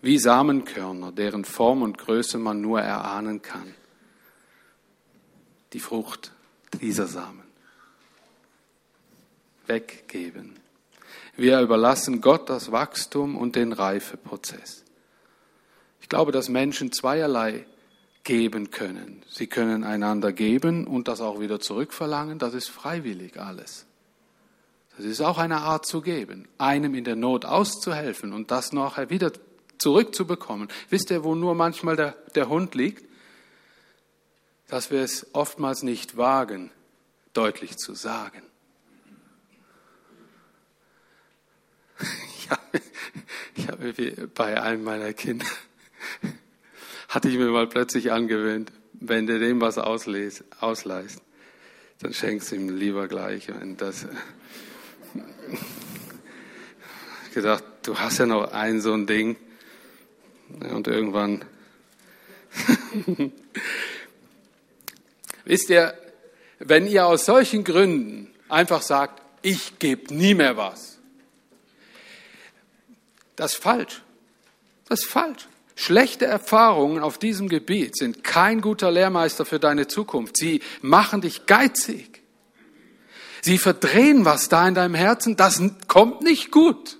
Wie 0.00 0.18
Samenkörner, 0.18 1.12
deren 1.12 1.44
Form 1.44 1.82
und 1.82 1.98
Größe 1.98 2.38
man 2.38 2.62
nur 2.62 2.80
erahnen 2.80 3.42
kann. 3.42 3.74
Die 5.74 5.80
Frucht 5.80 6.32
dieser 6.78 7.06
Samen. 7.06 7.42
Weggeben. 9.66 10.56
Wir 11.36 11.60
überlassen 11.60 12.20
Gott 12.20 12.48
das 12.48 12.70
Wachstum 12.70 13.36
und 13.36 13.56
den 13.56 13.72
Reifeprozess. 13.72 14.84
Ich 16.00 16.08
glaube, 16.08 16.32
dass 16.32 16.48
Menschen 16.48 16.92
zweierlei 16.92 17.66
geben 18.24 18.70
können. 18.70 19.22
Sie 19.28 19.46
können 19.46 19.84
einander 19.84 20.32
geben 20.32 20.86
und 20.86 21.08
das 21.08 21.20
auch 21.20 21.40
wieder 21.40 21.60
zurückverlangen. 21.60 22.38
Das 22.38 22.54
ist 22.54 22.68
freiwillig 22.68 23.40
alles. 23.40 23.86
Das 24.96 25.06
ist 25.06 25.20
auch 25.20 25.38
eine 25.38 25.58
Art 25.58 25.86
zu 25.86 26.00
geben, 26.00 26.46
einem 26.56 26.94
in 26.94 27.04
der 27.04 27.16
Not 27.16 27.44
auszuhelfen 27.44 28.32
und 28.32 28.50
das 28.50 28.72
nachher 28.72 29.10
wieder 29.10 29.32
zurückzubekommen. 29.78 30.68
Wisst 30.88 31.10
ihr, 31.10 31.24
wo 31.24 31.34
nur 31.34 31.54
manchmal 31.54 31.96
der, 31.96 32.16
der 32.34 32.48
Hund 32.48 32.74
liegt? 32.74 33.04
Dass 34.68 34.90
wir 34.90 35.00
es 35.00 35.26
oftmals 35.34 35.82
nicht 35.82 36.16
wagen, 36.16 36.70
deutlich 37.32 37.76
zu 37.76 37.94
sagen. 37.94 38.42
Ich 43.56 43.70
habe, 43.70 43.88
ich 43.88 44.34
bei 44.34 44.60
einem 44.60 44.84
meiner 44.84 45.12
Kinder 45.12 45.46
hatte 47.08 47.28
ich 47.28 47.36
mir 47.36 47.50
mal 47.50 47.68
plötzlich 47.68 48.12
angewöhnt, 48.12 48.72
wenn 48.92 49.26
du 49.26 49.38
dem 49.38 49.60
was 49.60 49.78
ausleist, 49.78 50.44
ausleihst, 50.60 51.22
dann 52.00 52.12
schenkst 52.12 52.50
du 52.50 52.56
ihm 52.56 52.76
lieber 52.76 53.08
gleich. 53.08 53.50
Und 53.50 53.80
das 53.80 54.06
gedacht, 57.34 57.64
du 57.82 57.98
hast 57.98 58.18
ja 58.18 58.26
noch 58.26 58.52
ein 58.52 58.80
so 58.80 58.92
ein 58.92 59.06
Ding. 59.06 59.36
Und 60.48 60.88
irgendwann 60.88 61.44
Wisst 65.44 65.70
ihr, 65.70 65.94
wenn 66.58 66.86
ihr 66.86 67.06
aus 67.06 67.26
solchen 67.26 67.64
Gründen 67.64 68.32
einfach 68.48 68.82
sagt, 68.82 69.22
ich 69.42 69.78
gebe 69.78 70.14
nie 70.14 70.34
mehr 70.34 70.56
was, 70.56 70.98
das 73.36 73.54
ist 73.54 73.62
falsch. 73.62 74.02
Das 74.88 75.00
ist 75.00 75.08
falsch. 75.08 75.48
Schlechte 75.76 76.24
Erfahrungen 76.24 77.02
auf 77.02 77.18
diesem 77.18 77.48
Gebiet 77.48 77.96
sind 77.96 78.22
kein 78.22 78.60
guter 78.60 78.90
Lehrmeister 78.90 79.44
für 79.44 79.58
deine 79.58 79.88
Zukunft. 79.88 80.36
Sie 80.36 80.60
machen 80.82 81.20
dich 81.20 81.46
geizig. 81.46 82.22
Sie 83.42 83.58
verdrehen 83.58 84.24
was 84.24 84.48
da 84.48 84.66
in 84.68 84.74
deinem 84.74 84.94
Herzen. 84.94 85.36
Das 85.36 85.60
kommt 85.88 86.22
nicht 86.22 86.52
gut. 86.52 86.98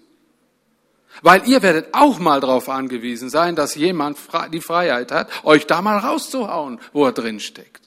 Weil 1.23 1.49
ihr 1.49 1.63
werdet 1.63 1.95
auch 1.95 2.19
mal 2.19 2.41
darauf 2.41 2.69
angewiesen 2.69 3.31
sein, 3.31 3.55
dass 3.55 3.77
jemand 3.77 4.19
die 4.53 4.61
Freiheit 4.61 5.13
hat, 5.13 5.31
euch 5.45 5.67
da 5.67 5.81
mal 5.81 5.99
rauszuhauen, 5.99 6.81
wo 6.93 7.07
er 7.07 7.13
drin 7.13 7.39
steckt. 7.39 7.84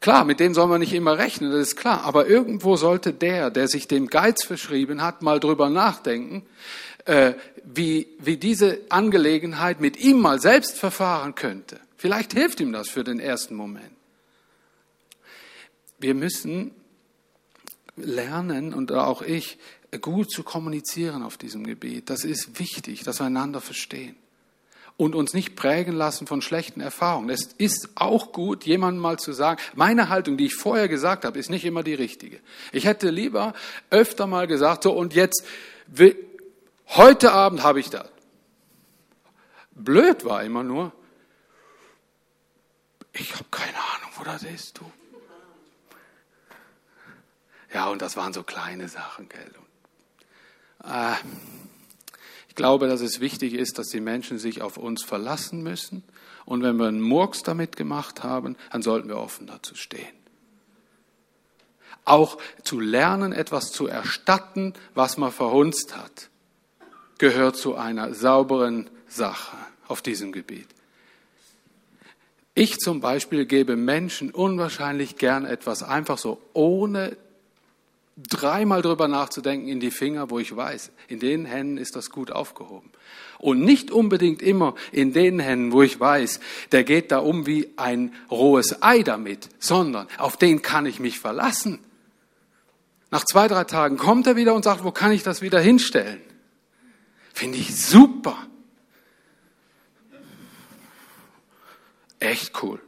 Klar, 0.00 0.24
mit 0.24 0.40
dem 0.40 0.54
soll 0.54 0.66
man 0.66 0.80
nicht 0.80 0.94
immer 0.94 1.18
rechnen, 1.18 1.50
das 1.50 1.60
ist 1.60 1.76
klar. 1.76 2.04
Aber 2.04 2.26
irgendwo 2.26 2.76
sollte 2.76 3.12
der, 3.12 3.50
der 3.50 3.68
sich 3.68 3.86
dem 3.86 4.06
Geiz 4.06 4.44
verschrieben 4.44 5.02
hat, 5.02 5.20
mal 5.20 5.40
drüber 5.40 5.68
nachdenken, 5.68 6.46
äh, 7.04 7.34
wie, 7.64 8.08
wie 8.18 8.38
diese 8.38 8.80
Angelegenheit 8.88 9.80
mit 9.80 9.98
ihm 9.98 10.18
mal 10.20 10.40
selbst 10.40 10.78
verfahren 10.78 11.34
könnte. 11.34 11.78
Vielleicht 11.98 12.32
hilft 12.32 12.60
ihm 12.60 12.72
das 12.72 12.88
für 12.88 13.04
den 13.04 13.20
ersten 13.20 13.54
Moment. 13.54 13.92
Wir 15.98 16.14
müssen 16.14 16.70
lernen, 17.96 18.72
und 18.72 18.90
auch 18.92 19.20
ich, 19.20 19.58
gut 20.00 20.30
zu 20.30 20.42
kommunizieren 20.44 21.22
auf 21.22 21.36
diesem 21.36 21.66
Gebiet. 21.66 22.08
Das 22.08 22.24
ist 22.24 22.58
wichtig, 22.58 23.02
dass 23.02 23.20
wir 23.20 23.26
einander 23.26 23.60
verstehen 23.60 24.16
und 25.00 25.14
uns 25.14 25.34
nicht 25.34 25.56
prägen 25.56 25.94
lassen 25.94 26.26
von 26.26 26.42
schlechten 26.42 26.80
Erfahrungen. 26.80 27.30
Es 27.30 27.54
ist 27.58 27.88
auch 27.94 28.32
gut, 28.32 28.64
jemandem 28.64 29.00
mal 29.00 29.18
zu 29.18 29.32
sagen, 29.32 29.60
meine 29.74 30.08
Haltung, 30.08 30.36
die 30.36 30.46
ich 30.46 30.54
vorher 30.54 30.88
gesagt 30.88 31.24
habe, 31.24 31.38
ist 31.38 31.50
nicht 31.50 31.64
immer 31.64 31.82
die 31.82 31.94
richtige. 31.94 32.40
Ich 32.72 32.84
hätte 32.84 33.10
lieber 33.10 33.54
öfter 33.90 34.26
mal 34.26 34.46
gesagt, 34.46 34.84
so 34.84 34.92
und 34.92 35.14
jetzt 35.14 35.44
Heute 36.92 37.30
Abend 37.30 37.62
habe 37.62 37.78
ich 37.78 37.88
das. 37.88 38.08
Blöd 39.70 40.24
war 40.24 40.42
immer 40.42 40.64
nur, 40.64 40.92
ich 43.12 43.32
habe 43.34 43.44
keine 43.50 43.76
Ahnung, 43.76 44.10
wo 44.16 44.24
das 44.24 44.42
ist, 44.42 44.78
du. 44.78 44.92
Ja, 47.72 47.86
und 47.88 48.02
das 48.02 48.16
waren 48.16 48.32
so 48.32 48.42
kleine 48.42 48.88
Sachen, 48.88 49.28
gell. 49.28 49.52
Und, 50.82 50.90
äh, 50.90 51.14
glaube, 52.60 52.88
dass 52.88 53.00
es 53.00 53.20
wichtig 53.20 53.54
ist, 53.54 53.78
dass 53.78 53.88
die 53.88 54.02
Menschen 54.02 54.38
sich 54.38 54.60
auf 54.60 54.76
uns 54.76 55.02
verlassen 55.02 55.62
müssen. 55.62 56.04
Und 56.44 56.62
wenn 56.62 56.76
wir 56.76 56.88
einen 56.88 57.00
Murks 57.00 57.42
damit 57.42 57.74
gemacht 57.74 58.22
haben, 58.22 58.54
dann 58.70 58.82
sollten 58.82 59.08
wir 59.08 59.16
offen 59.16 59.46
dazu 59.46 59.74
stehen. 59.74 60.14
Auch 62.04 62.36
zu 62.62 62.78
lernen, 62.78 63.32
etwas 63.32 63.72
zu 63.72 63.86
erstatten, 63.86 64.74
was 64.94 65.16
man 65.16 65.32
verhunzt 65.32 65.96
hat 65.96 66.28
gehört 67.20 67.56
zu 67.56 67.76
einer 67.76 68.14
sauberen 68.14 68.88
Sache 69.06 69.56
auf 69.86 70.00
diesem 70.00 70.32
Gebiet. 70.32 70.66
Ich 72.54 72.78
zum 72.78 73.00
Beispiel 73.00 73.44
gebe 73.44 73.76
Menschen 73.76 74.30
unwahrscheinlich 74.30 75.16
gern 75.16 75.44
etwas 75.44 75.82
einfach 75.82 76.16
so, 76.16 76.40
ohne 76.54 77.16
dreimal 78.28 78.82
drüber 78.82 79.08
nachzudenken, 79.08 79.68
in 79.68 79.80
die 79.80 79.90
Finger, 79.90 80.30
wo 80.30 80.38
ich 80.38 80.54
weiß, 80.54 80.90
in 81.08 81.20
den 81.20 81.44
Händen 81.44 81.78
ist 81.78 81.96
das 81.96 82.10
gut 82.10 82.30
aufgehoben. 82.30 82.90
Und 83.38 83.60
nicht 83.60 83.90
unbedingt 83.90 84.42
immer 84.42 84.74
in 84.92 85.12
den 85.12 85.38
Händen, 85.38 85.72
wo 85.72 85.82
ich 85.82 85.98
weiß, 85.98 86.40
der 86.72 86.84
geht 86.84 87.10
da 87.10 87.18
um 87.18 87.46
wie 87.46 87.72
ein 87.76 88.14
rohes 88.30 88.82
Ei 88.82 89.02
damit, 89.02 89.48
sondern 89.58 90.08
auf 90.18 90.36
den 90.36 90.62
kann 90.62 90.86
ich 90.86 91.00
mich 91.00 91.18
verlassen. 91.18 91.78
Nach 93.10 93.24
zwei, 93.24 93.48
drei 93.48 93.64
Tagen 93.64 93.96
kommt 93.96 94.26
er 94.26 94.36
wieder 94.36 94.54
und 94.54 94.62
sagt, 94.62 94.84
wo 94.84 94.92
kann 94.92 95.12
ich 95.12 95.22
das 95.22 95.42
wieder 95.42 95.58
hinstellen? 95.58 96.20
Finde 97.32 97.58
ich 97.58 97.74
super. 97.74 98.36
Echt 102.18 102.62
cool. 102.62 102.80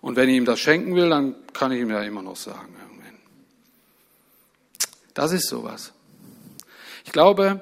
Und 0.00 0.16
wenn 0.16 0.28
ich 0.28 0.36
ihm 0.36 0.44
das 0.44 0.58
schenken 0.58 0.96
will, 0.96 1.08
dann 1.08 1.36
kann 1.52 1.70
ich 1.70 1.80
ihm 1.80 1.90
ja 1.90 2.02
immer 2.02 2.22
noch 2.22 2.36
sagen. 2.36 2.79
Das 5.20 5.32
ist 5.32 5.48
sowas. 5.48 5.92
Ich 7.04 7.12
glaube, 7.12 7.60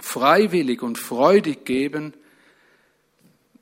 freiwillig 0.00 0.80
und 0.80 0.96
freudig 0.96 1.66
geben, 1.66 2.14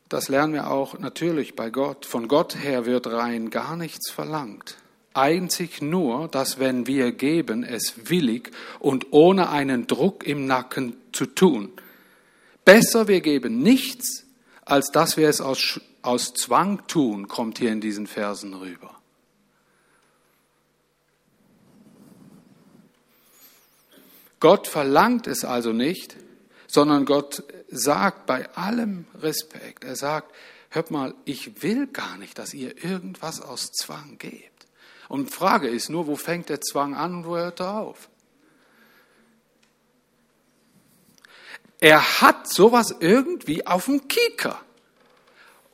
das 0.09 0.29
lernen 0.29 0.53
wir 0.53 0.71
auch 0.71 0.97
natürlich 0.97 1.57
bei 1.57 1.71
Gott. 1.71 2.07
Von 2.07 2.29
Gott 2.29 2.55
her 2.55 2.87
wird 2.87 3.09
rein 3.09 3.51
gar 3.51 3.75
nichts 3.75 4.13
verlangt 4.13 4.77
einzig 5.13 5.83
nur, 5.83 6.29
dass 6.29 6.61
wenn 6.61 6.87
wir 6.87 7.11
geben, 7.11 7.65
es 7.65 8.09
willig 8.11 8.53
und 8.79 9.09
ohne 9.11 9.51
einen 9.51 9.89
Druck 9.89 10.25
im 10.25 10.47
Nacken 10.47 10.95
zu 11.11 11.27
tun. 11.27 11.73
Besser 12.65 13.09
wir 13.09 13.21
geben 13.21 13.61
nichts, 13.61 14.25
als 14.65 14.93
dass 14.93 15.17
wir 15.17 15.29
es 15.29 15.41
aus, 15.41 15.81
aus 16.03 16.33
Zwang 16.35 16.87
tun, 16.87 17.27
kommt 17.27 17.59
hier 17.59 17.73
in 17.73 17.81
diesen 17.81 18.07
Versen 18.07 18.55
rüber. 18.55 19.00
Gott 24.41 24.67
verlangt 24.67 25.27
es 25.27 25.45
also 25.45 25.73
nicht, 25.73 26.17
sondern 26.67 27.05
Gott 27.05 27.45
sagt 27.69 28.27
bei 28.27 28.49
allem 28.55 29.05
Respekt, 29.21 29.85
er 29.85 29.97
sagt, 29.97 30.35
hört 30.71 30.91
mal, 30.91 31.15
ich 31.25 31.63
will 31.63 31.87
gar 31.87 32.17
nicht, 32.17 32.39
dass 32.39 32.55
ihr 32.55 32.83
irgendwas 32.83 33.41
aus 33.41 33.71
Zwang 33.73 34.17
gebt. 34.19 34.67
Und 35.09 35.31
Frage 35.31 35.69
ist 35.69 35.91
nur, 35.91 36.07
wo 36.07 36.17
fängt 36.17 36.49
der 36.49 36.61
Zwang 36.61 36.95
an 36.95 37.17
und 37.17 37.27
wo 37.27 37.37
hört 37.37 37.61
er 37.61 37.81
auf? 37.81 38.09
Er 41.81 42.21
hat 42.21 42.49
sowas 42.49 42.95
irgendwie 43.01 43.67
auf 43.67 43.87
dem 43.87 44.07
Kieker. 44.07 44.61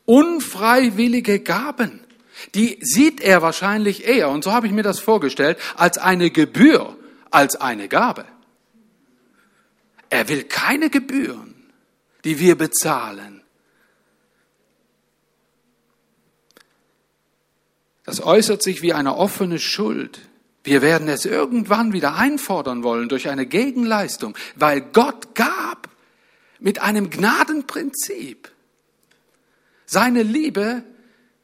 Unfreiwillige 0.04 1.40
Gaben. 1.40 2.04
Die 2.54 2.78
sieht 2.80 3.20
er 3.20 3.42
wahrscheinlich 3.42 4.06
eher, 4.06 4.30
und 4.30 4.44
so 4.44 4.52
habe 4.52 4.66
ich 4.66 4.72
mir 4.72 4.82
das 4.82 5.00
vorgestellt, 5.00 5.58
als 5.76 5.98
eine 5.98 6.30
Gebühr, 6.30 6.96
als 7.30 7.56
eine 7.56 7.88
Gabe. 7.88 8.24
Er 10.10 10.28
will 10.28 10.44
keine 10.44 10.90
Gebühren, 10.90 11.72
die 12.24 12.38
wir 12.38 12.56
bezahlen. 12.56 13.42
Das 18.04 18.22
äußert 18.22 18.62
sich 18.62 18.82
wie 18.82 18.92
eine 18.92 19.16
offene 19.16 19.58
Schuld. 19.58 20.20
Wir 20.62 20.80
werden 20.80 21.08
es 21.08 21.24
irgendwann 21.24 21.92
wieder 21.92 22.16
einfordern 22.16 22.82
wollen 22.82 23.08
durch 23.08 23.28
eine 23.28 23.46
Gegenleistung, 23.46 24.36
weil 24.54 24.80
Gott 24.80 25.34
gab 25.34 25.88
mit 26.58 26.80
einem 26.80 27.10
Gnadenprinzip. 27.10 28.50
Seine 29.86 30.22
Liebe 30.22 30.82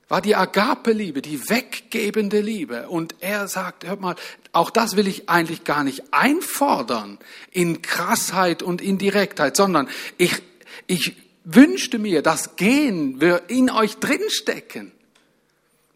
war 0.09 0.21
die 0.21 0.37
Agape-Liebe, 0.37 1.23
die 1.23 1.49
weggebende 1.49 2.41
Liebe. 2.41 2.89
Und 2.89 3.15
er 3.21 3.49
sagt, 3.49 3.87
hört 3.87 4.01
mal, 4.01 4.17
auch 4.53 4.71
das 4.71 4.97
will 4.97 5.07
ich 5.07 5.29
eigentlich 5.29 5.65
gar 5.65 5.85
nicht 5.85 6.03
einfordern 6.13 7.19
in 7.51 7.81
Krassheit 7.83 8.63
und 8.63 8.83
in 8.83 8.99
Direktheit, 8.99 9.57
sondern 9.57 9.89
ich, 10.19 10.43
ich 10.87 11.17
wünschte 11.45 11.99
mir, 11.99 12.23
das 12.23 12.57
Gehen 12.57 13.21
wir 13.21 13.45
in 13.49 13.71
euch 13.71 13.97
drinstecken. 13.97 14.93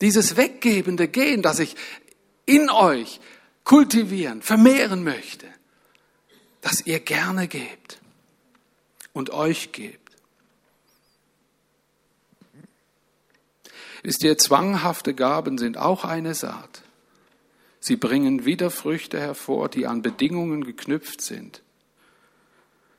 Dieses 0.01 0.37
weggebende 0.37 1.09
Gehen, 1.09 1.43
das 1.43 1.59
ich 1.59 1.75
in 2.47 2.71
euch 2.71 3.21
kultivieren, 3.65 4.43
vermehren 4.43 5.03
möchte, 5.05 5.47
dass 6.61 6.87
ihr 6.87 7.01
gerne 7.01 7.49
gebt 7.49 8.01
und 9.13 9.31
euch 9.31 9.73
gebt. 9.73 10.06
Wisst 14.07 14.23
ihr, 14.23 14.39
zwanghafte 14.39 15.15
Gaben 15.15 15.59
sind 15.59 15.79
auch 15.79 16.05
eine 16.05 16.35
Saat. 16.35 16.83
Sie 17.81 17.97
bringen 17.97 18.45
wieder 18.45 18.71
Früchte 18.71 19.19
hervor, 19.19 19.69
die 19.69 19.89
an 19.89 20.01
Bedingungen 20.01 20.63
geknüpft 20.63 21.21
sind. 21.21 21.61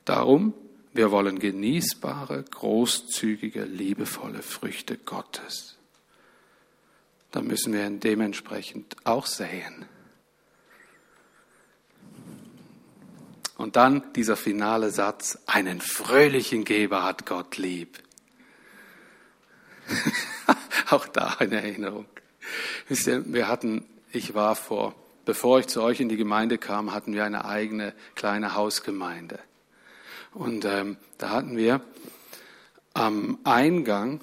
Darum, 0.04 0.52
wir 0.92 1.10
wollen 1.10 1.38
genießbare, 1.38 2.42
großzügige, 2.50 3.64
liebevolle 3.64 4.42
Früchte 4.42 4.98
Gottes. 4.98 5.78
Da 7.30 7.40
müssen 7.40 7.72
wir 7.72 7.88
dementsprechend 7.88 8.94
auch 9.04 9.24
säen. 9.24 9.86
Und 13.56 13.76
dann 13.76 14.12
dieser 14.12 14.36
finale 14.36 14.90
Satz, 14.90 15.38
einen 15.46 15.80
fröhlichen 15.80 16.66
Geber 16.66 17.02
hat 17.02 17.24
Gott 17.24 17.56
lieb. 17.56 17.98
Auch 20.90 21.06
da 21.08 21.36
eine 21.38 21.62
Erinnerung. 21.62 22.06
Wisst 22.88 23.06
ihr, 23.06 23.22
wir 23.32 23.48
hatten, 23.48 23.84
ich 24.12 24.34
war 24.34 24.56
vor, 24.56 24.94
bevor 25.24 25.58
ich 25.60 25.66
zu 25.66 25.82
euch 25.82 26.00
in 26.00 26.08
die 26.08 26.16
Gemeinde 26.16 26.58
kam, 26.58 26.92
hatten 26.94 27.12
wir 27.14 27.24
eine 27.24 27.44
eigene 27.44 27.94
kleine 28.14 28.54
Hausgemeinde. 28.54 29.38
Und 30.32 30.64
ähm, 30.64 30.96
da 31.18 31.30
hatten 31.30 31.56
wir 31.56 31.80
am 32.94 33.38
Eingang, 33.44 34.20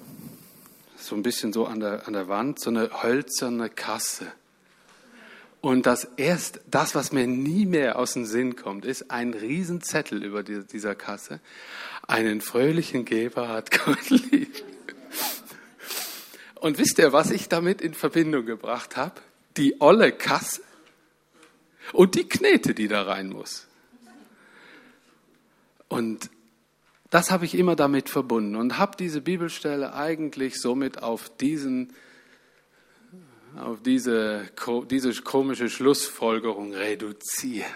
so 0.96 1.14
ein 1.14 1.22
bisschen 1.22 1.52
so 1.52 1.66
an 1.66 1.80
der, 1.80 2.06
an 2.06 2.14
der 2.14 2.28
Wand, 2.28 2.58
so 2.58 2.70
eine 2.70 3.02
hölzerne 3.02 3.68
Kasse. 3.68 4.26
Und 5.60 5.86
das 5.86 6.04
erst, 6.16 6.60
das, 6.70 6.94
was 6.94 7.12
mir 7.12 7.26
nie 7.26 7.66
mehr 7.66 7.98
aus 7.98 8.12
dem 8.12 8.24
Sinn 8.24 8.56
kommt, 8.56 8.84
ist 8.84 9.10
ein 9.10 9.34
Riesenzettel 9.34 10.22
über 10.22 10.42
die, 10.42 10.64
dieser 10.64 10.94
Kasse. 10.94 11.40
Einen 12.06 12.40
fröhlichen 12.40 13.04
Geber 13.04 13.48
hat 13.48 13.70
Gott 13.84 14.10
lieb. 14.10 14.64
Und 16.60 16.78
wisst 16.78 16.98
ihr, 16.98 17.12
was 17.12 17.30
ich 17.30 17.48
damit 17.48 17.80
in 17.80 17.94
Verbindung 17.94 18.46
gebracht 18.46 18.96
habe? 18.96 19.20
Die 19.56 19.80
olle 19.80 20.12
Kasse 20.12 20.62
und 21.92 22.14
die 22.14 22.28
Knete, 22.28 22.74
die 22.74 22.88
da 22.88 23.02
rein 23.02 23.28
muss. 23.28 23.66
Und 25.88 26.30
das 27.10 27.30
habe 27.30 27.44
ich 27.44 27.54
immer 27.54 27.76
damit 27.76 28.08
verbunden 28.08 28.56
und 28.56 28.78
habe 28.78 28.96
diese 28.96 29.20
Bibelstelle 29.20 29.94
eigentlich 29.94 30.60
somit 30.60 31.02
auf 31.02 31.30
diesen 31.36 31.92
auf 33.56 33.82
diese, 33.82 34.50
diese 34.90 35.14
komische 35.22 35.70
Schlussfolgerung 35.70 36.74
reduziert. 36.74 37.66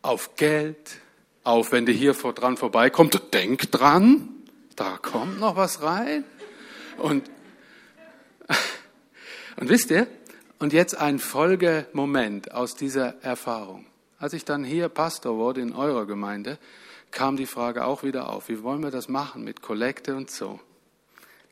Auf 0.00 0.36
Geld, 0.36 1.00
auf 1.44 1.70
wenn 1.72 1.84
du 1.84 1.92
hier 1.92 2.14
dran 2.14 2.56
vorbeikommt, 2.56 3.34
denk 3.34 3.70
dran, 3.70 4.28
da 4.74 4.96
kommt 4.96 5.38
noch 5.38 5.56
was 5.56 5.82
rein. 5.82 6.24
Und, 6.98 7.30
und 9.56 9.68
wisst 9.68 9.90
ihr, 9.90 10.06
und 10.58 10.72
jetzt 10.72 10.96
ein 10.96 11.18
Folgemoment 11.18 12.52
aus 12.52 12.74
dieser 12.74 13.22
Erfahrung. 13.22 13.86
Als 14.18 14.32
ich 14.32 14.44
dann 14.44 14.62
hier 14.64 14.88
Pastor 14.88 15.36
wurde 15.36 15.60
in 15.60 15.72
eurer 15.72 16.06
Gemeinde, 16.06 16.58
kam 17.10 17.36
die 17.36 17.46
Frage 17.46 17.84
auch 17.84 18.04
wieder 18.04 18.28
auf, 18.30 18.48
wie 18.48 18.62
wollen 18.62 18.82
wir 18.82 18.90
das 18.90 19.08
machen 19.08 19.44
mit 19.44 19.62
Kollekte 19.62 20.14
und 20.14 20.30
so 20.30 20.60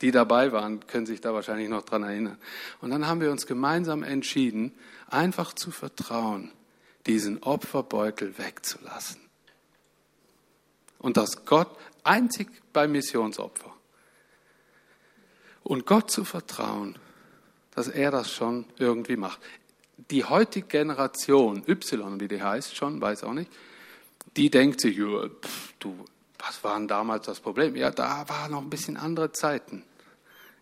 die 0.01 0.11
dabei 0.11 0.51
waren, 0.51 0.85
können 0.87 1.05
sich 1.05 1.21
da 1.21 1.33
wahrscheinlich 1.33 1.69
noch 1.69 1.83
dran 1.83 2.03
erinnern. 2.03 2.37
Und 2.81 2.89
dann 2.89 3.07
haben 3.07 3.21
wir 3.21 3.31
uns 3.31 3.45
gemeinsam 3.45 4.03
entschieden, 4.03 4.73
einfach 5.07 5.53
zu 5.53 5.71
vertrauen, 5.71 6.51
diesen 7.05 7.43
Opferbeutel 7.43 8.37
wegzulassen. 8.37 9.21
Und 10.97 11.17
dass 11.17 11.45
Gott 11.45 11.69
einzig 12.03 12.47
beim 12.73 12.91
Missionsopfer 12.91 13.73
und 15.63 15.85
Gott 15.85 16.11
zu 16.11 16.23
vertrauen, 16.23 16.97
dass 17.75 17.87
er 17.87 18.11
das 18.11 18.31
schon 18.31 18.65
irgendwie 18.77 19.15
macht. 19.15 19.39
Die 20.09 20.23
heutige 20.23 20.67
Generation, 20.67 21.63
Y, 21.67 22.19
wie 22.19 22.27
die 22.27 22.41
heißt 22.41 22.75
schon, 22.75 22.99
weiß 22.99 23.23
auch 23.23 23.33
nicht, 23.33 23.51
die 24.35 24.49
denkt 24.49 24.81
sich, 24.81 24.97
pff, 24.97 25.73
du, 25.79 26.05
was 26.39 26.63
war 26.63 26.77
denn 26.77 26.87
damals 26.87 27.25
das 27.25 27.39
Problem? 27.39 27.75
Ja, 27.75 27.91
da 27.91 28.27
waren 28.27 28.51
noch 28.51 28.61
ein 28.61 28.69
bisschen 28.69 28.97
andere 28.97 29.31
Zeiten. 29.31 29.83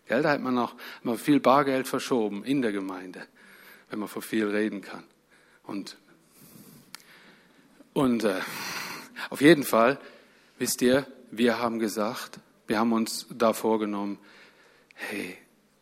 Gell, 0.06 0.22
da 0.22 0.30
hat 0.30 0.40
man 0.40 0.54
noch 0.54 0.74
mal 1.02 1.16
viel 1.16 1.40
Bargeld 1.40 1.86
verschoben 1.86 2.44
in 2.44 2.62
der 2.62 2.72
Gemeinde, 2.72 3.26
wenn 3.88 4.00
man 4.00 4.08
von 4.08 4.22
viel 4.22 4.48
reden 4.48 4.80
kann. 4.82 5.04
Und, 5.62 5.96
und 7.92 8.24
äh, 8.24 8.40
auf 9.30 9.40
jeden 9.40 9.62
Fall, 9.62 9.98
wisst 10.58 10.82
ihr, 10.82 11.06
wir 11.30 11.58
haben 11.58 11.78
gesagt, 11.78 12.40
wir 12.66 12.78
haben 12.78 12.92
uns 12.92 13.26
da 13.30 13.52
vorgenommen, 13.52 14.18
hey, 15.08 15.36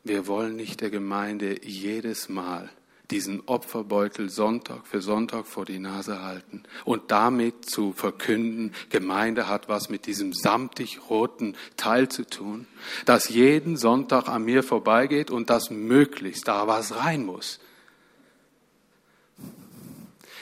wir 0.04 0.26
wollen 0.26 0.56
nicht 0.56 0.80
der 0.80 0.90
Gemeinde 0.90 1.64
jedes 1.64 2.28
Mal 2.28 2.70
diesen 3.10 3.42
Opferbeutel 3.46 4.28
Sonntag 4.28 4.86
für 4.86 5.00
Sonntag 5.00 5.46
vor 5.46 5.64
die 5.64 5.78
Nase 5.78 6.22
halten 6.22 6.62
und 6.84 7.10
damit 7.10 7.64
zu 7.64 7.92
verkünden, 7.92 8.74
Gemeinde 8.90 9.48
hat 9.48 9.68
was 9.68 9.88
mit 9.88 10.06
diesem 10.06 10.34
samtig 10.34 11.08
roten 11.08 11.56
Teil 11.76 12.08
zu 12.08 12.26
tun, 12.26 12.66
dass 13.06 13.30
jeden 13.30 13.76
Sonntag 13.76 14.28
an 14.28 14.44
mir 14.44 14.62
vorbeigeht 14.62 15.30
und 15.30 15.48
dass 15.48 15.70
möglichst 15.70 16.48
da 16.48 16.66
was 16.66 16.96
rein 16.96 17.24
muss. 17.24 17.60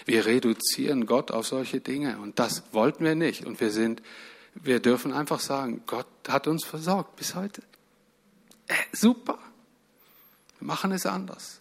Wir 0.05 0.27
reduzieren 0.27 1.07
Gott 1.07 1.31
auf 1.31 1.47
solche 1.47 1.81
Dinge 1.81 2.18
und 2.18 2.39
das 2.39 2.64
wollten 2.72 3.05
wir 3.05 3.14
nicht 3.14 3.45
und 3.45 3.61
wir 3.61 3.70
sind, 3.70 4.03
wir 4.55 4.81
dürfen 4.81 5.12
einfach 5.12 5.41
sagen, 5.41 5.83
Gott 5.87 6.07
hat 6.29 6.49
uns 6.49 6.64
versorgt 6.64 7.16
bis 7.16 7.35
heute. 7.37 7.62
Äh, 8.69 8.75
super. 8.93 9.39
Wir 10.59 10.67
machen 10.67 10.93
es 10.93 11.07
anders 11.07 11.61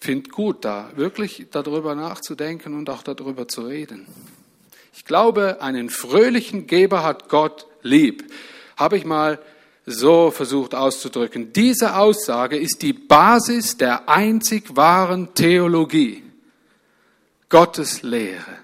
finde 0.00 0.30
gut, 0.30 0.64
da 0.64 0.90
wirklich 0.96 1.46
darüber 1.50 1.94
nachzudenken 1.94 2.74
und 2.74 2.88
auch 2.88 3.02
darüber 3.02 3.46
zu 3.46 3.62
reden. 3.62 4.06
Ich 4.94 5.04
glaube, 5.04 5.60
einen 5.60 5.90
fröhlichen 5.90 6.66
Geber 6.66 7.04
hat 7.04 7.28
Gott 7.28 7.66
lieb. 7.82 8.32
Habe 8.76 8.96
ich 8.96 9.04
mal 9.04 9.38
so 9.86 10.30
versucht 10.30 10.74
auszudrücken. 10.74 11.52
Diese 11.52 11.96
Aussage 11.96 12.56
ist 12.56 12.82
die 12.82 12.92
Basis 12.92 13.76
der 13.76 14.08
einzig 14.08 14.74
wahren 14.76 15.34
Theologie, 15.34 16.22
Gottes 17.48 18.02
Lehre 18.02 18.58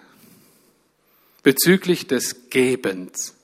bezüglich 1.43 2.09
des 2.09 2.51
Gebens. 2.51 3.36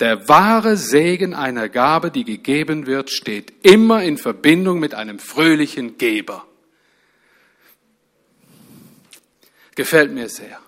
Der 0.00 0.28
wahre 0.28 0.78
Segen 0.78 1.34
einer 1.34 1.68
Gabe, 1.68 2.10
die 2.10 2.24
gegeben 2.24 2.86
wird, 2.86 3.10
steht 3.10 3.52
immer 3.62 4.02
in 4.02 4.16
Verbindung 4.16 4.80
mit 4.80 4.94
einem 4.94 5.18
fröhlichen 5.18 5.98
Geber. 5.98 6.46
Gefällt 9.74 10.12
mir 10.12 10.30
sehr. 10.30 10.58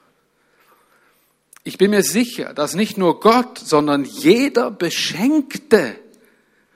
Ich 1.65 1.79
bin 1.79 1.91
mir 1.91 2.03
sicher, 2.03 2.53
dass 2.53 2.75
nicht 2.75 2.99
nur 2.99 3.21
Gott, 3.21 3.59
sondern 3.59 4.05
jeder 4.05 4.71
Beschenkte 4.71 5.97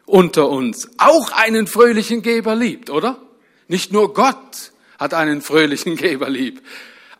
unter 0.07 0.49
uns 0.49 0.89
auch 0.97 1.33
einen 1.33 1.67
fröhlichen 1.67 2.23
Geber 2.23 2.55
liebt, 2.55 2.89
oder? 2.89 3.21
Nicht 3.69 3.93
nur 3.93 4.15
Gott 4.15 4.73
hat 4.99 5.13
einen 5.13 5.43
fröhlichen 5.43 5.97
Geber 5.97 6.31
lieb. 6.31 6.63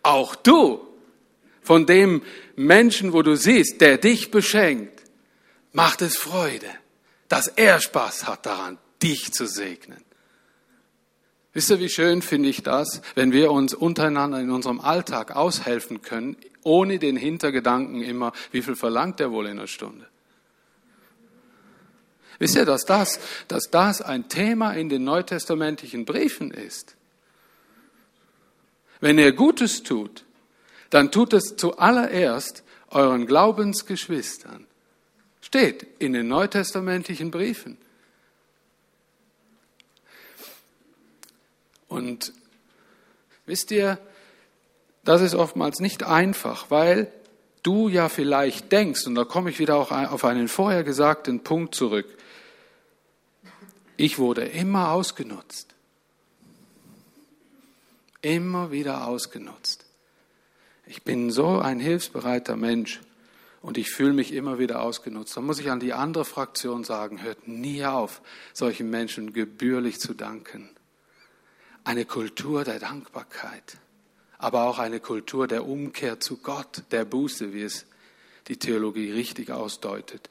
Auch 0.03 0.35
du, 0.35 0.81
von 1.63 1.85
dem 1.85 2.23
Menschen, 2.55 3.13
wo 3.13 3.23
du 3.23 3.37
siehst, 3.37 3.81
der 3.81 3.99
dich 3.99 4.31
beschenkt, 4.31 4.96
macht 5.77 6.01
es 6.01 6.17
Freude, 6.17 6.71
dass 7.29 7.49
er 7.49 7.81
Spaß 7.81 8.27
hat 8.27 8.47
daran, 8.47 8.79
dich 9.03 9.35
zu 9.35 9.47
segnen. 9.47 10.03
Wisst 11.53 11.69
ihr, 11.69 11.81
wie 11.81 11.91
schön 11.91 12.23
finde 12.23 12.49
ich 12.49 12.63
das, 12.63 13.03
wenn 13.15 13.31
wir 13.31 13.51
uns 13.51 13.75
untereinander 13.75 14.41
in 14.41 14.51
unserem 14.51 14.81
Alltag 14.81 15.37
aushelfen 15.37 16.01
können, 16.01 16.37
ohne 16.63 16.99
den 16.99 17.17
Hintergedanken 17.17 18.03
immer, 18.03 18.33
wie 18.53 18.63
viel 18.63 18.75
verlangt 18.75 19.21
er 19.21 19.31
wohl 19.33 19.45
in 19.47 19.59
einer 19.59 19.67
Stunde? 19.67 20.07
Wisst 22.39 22.57
ihr, 22.57 22.65
dass 22.65 22.87
das, 22.87 23.21
dass 23.47 23.71
das 23.71 24.01
ein 24.01 24.31
Thema 24.31 24.73
in 24.73 24.89
den 24.89 25.05
neutestamentlichen 25.05 26.07
Briefen 26.07 26.53
ist? 26.53 26.97
Wenn 29.01 29.19
ihr 29.19 29.33
Gutes 29.33 29.83
tut, 29.83 30.25
dann 30.89 31.11
tut 31.11 31.35
es 31.35 31.57
zuallererst 31.57 32.65
euren 32.89 33.27
Glaubensgeschwistern. 33.27 34.66
Steht 35.47 35.87
in 36.01 36.13
den 36.13 36.27
neutestamentlichen 36.27 37.31
Briefen. 37.31 37.79
Und 41.87 42.33
wisst 43.47 43.71
ihr, 43.71 43.97
das 45.05 45.23
ist 45.23 45.37
oftmals 45.37 45.79
nicht 45.79 46.03
einfach, 46.03 46.69
weil 46.73 47.13
du 47.63 47.89
ja 47.89 48.09
vielleicht 48.09 48.73
denkst, 48.73 49.07
und 49.07 49.15
da 49.15 49.23
komme 49.23 49.51
ich 49.51 49.61
wieder 49.61 49.77
auch 49.77 49.93
auf 49.93 50.25
einen 50.25 50.49
vorher 50.49 50.83
gesagten 50.83 51.45
Punkt 51.45 51.77
zurück, 51.77 52.09
ich 53.97 54.19
wurde 54.19 54.47
immer 54.47 54.91
ausgenutzt. 54.91 55.77
Immer 58.21 58.73
wieder 58.73 59.07
ausgenutzt. 59.07 59.85
Ich 60.87 61.05
bin 61.05 61.31
so 61.31 61.61
ein 61.61 61.79
hilfsbereiter 61.79 62.57
Mensch 62.57 63.01
und 63.67 63.79
ich 63.79 63.91
fühle 63.91 64.13
mich 64.13 64.33
immer 64.33 64.61
wieder 64.61 64.81
ausgenutzt. 64.81 65.37
Da 65.37 65.41
muss 65.41 65.59
ich 65.59 65.73
an 65.73 65.81
die 65.81 65.93
andere 65.93 66.25
Fraktion 66.25 66.85
sagen, 66.85 67.23
hört 67.23 67.49
nie 67.49 67.85
auf, 67.85 68.23
solchen 68.53 68.91
Menschen 68.91 69.33
gebührlich 69.33 69.99
zu 69.99 70.15
danken 70.15 70.71
eine 71.83 72.05
Kultur 72.05 72.65
der 72.65 72.81
Dankbarkeit, 72.81 73.79
aber 74.39 74.65
auch 74.65 74.79
eine 74.79 74.99
Kultur 74.99 75.47
der 75.47 75.67
Umkehr 75.67 76.19
zu 76.19 76.39
Gott, 76.39 76.83
der 76.91 77.05
Buße, 77.05 77.53
wie 77.53 77.63
es 77.63 77.87
die 78.49 78.57
Theologie 78.57 79.13
richtig 79.13 79.51
ausdeutet, 79.51 80.31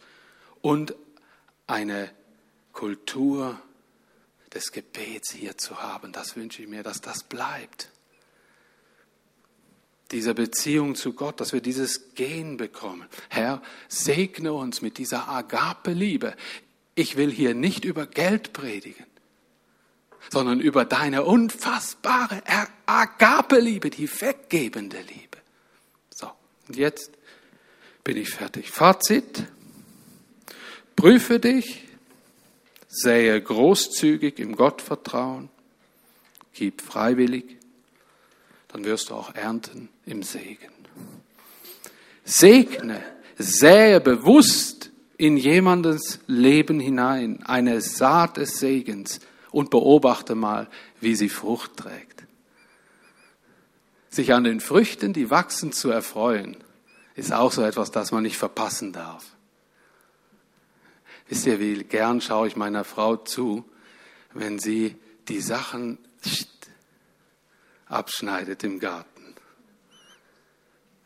und 0.62 0.96
eine 1.66 2.12
Kultur 2.74 3.60
des 4.54 4.72
Gebets 4.72 5.32
hier 5.32 5.58
zu 5.58 5.82
haben. 5.82 6.12
Das 6.12 6.36
wünsche 6.36 6.62
ich 6.62 6.68
mir, 6.68 6.84
dass 6.84 7.02
das 7.02 7.24
bleibt. 7.24 7.90
Diese 10.12 10.34
Beziehung 10.34 10.96
zu 10.96 11.14
Gott, 11.14 11.42
dass 11.42 11.52
wir 11.52 11.62
dieses 11.62 12.14
Gehen 12.14 12.58
bekommen. 12.58 13.08
Herr, 13.30 13.62
segne 13.88 14.54
uns 14.54 14.82
mit 14.82 14.98
dieser 14.98 15.28
Agape-Liebe. 15.28 16.36
Ich 16.94 17.18
will 17.18 17.32
hier 17.32 17.56
nicht 17.56 17.86
über 17.86 18.06
Geld 18.06 18.54
predigen 18.54 19.06
sondern 20.32 20.60
über 20.60 20.86
deine 20.86 21.24
unfassbare 21.24 22.42
Agape-Liebe, 22.86 23.90
die 23.90 24.10
weggebende 24.10 24.98
Liebe. 24.98 25.38
So, 26.10 26.30
und 26.68 26.76
jetzt 26.76 27.12
bin 28.04 28.18
ich 28.18 28.30
fertig. 28.30 28.72
Fazit. 28.72 29.44
Prüfe 30.96 31.40
dich, 31.40 31.84
sähe 32.88 33.42
großzügig 33.42 34.40
im 34.40 34.56
Gottvertrauen, 34.56 35.50
gib 36.54 36.82
freiwillig, 36.82 37.58
dann 38.76 38.84
wirst 38.84 39.10
du 39.10 39.14
auch 39.14 39.34
ernten 39.34 39.88
im 40.06 40.22
Segen. 40.22 40.74
Segne, 42.26 43.02
sähe 43.38 44.02
bewusst 44.02 44.92
in 45.16 45.38
jemandes 45.38 46.20
Leben 46.28 46.82
hinein 46.82 47.42
eine 47.46 47.80
Saat 47.80 48.36
des 48.36 48.60
Segens, 48.60 49.22
und 49.52 49.70
beobachte 49.70 50.36
mal, 50.36 50.68
wie 51.00 51.16
sie 51.16 51.30
Frucht 51.30 51.78
trägt. 51.78 52.26
Sich 54.10 54.34
an 54.34 54.44
den 54.44 54.60
Früchten, 54.60 55.14
die 55.14 55.30
wachsen, 55.30 55.72
zu 55.72 55.90
erfreuen, 55.90 56.58
ist 57.16 57.32
auch 57.32 57.54
so 57.54 57.62
etwas, 57.62 57.92
das 57.92 58.12
man 58.12 58.24
nicht 58.24 58.36
verpassen 58.36 58.92
darf. 58.92 59.24
Wisst 61.30 61.46
ihr, 61.46 61.62
wie 61.62 61.86
gern 61.86 62.20
schaue 62.20 62.50
ich 62.50 62.58
meiner 62.58 62.84
Frau 62.84 63.16
zu, 63.16 63.64
wenn 64.34 64.60
sie 64.60 64.98
die 65.30 65.40
Sachen 65.40 65.98
abschneidet 67.88 68.64
im 68.64 68.80
Garten. 68.80 69.36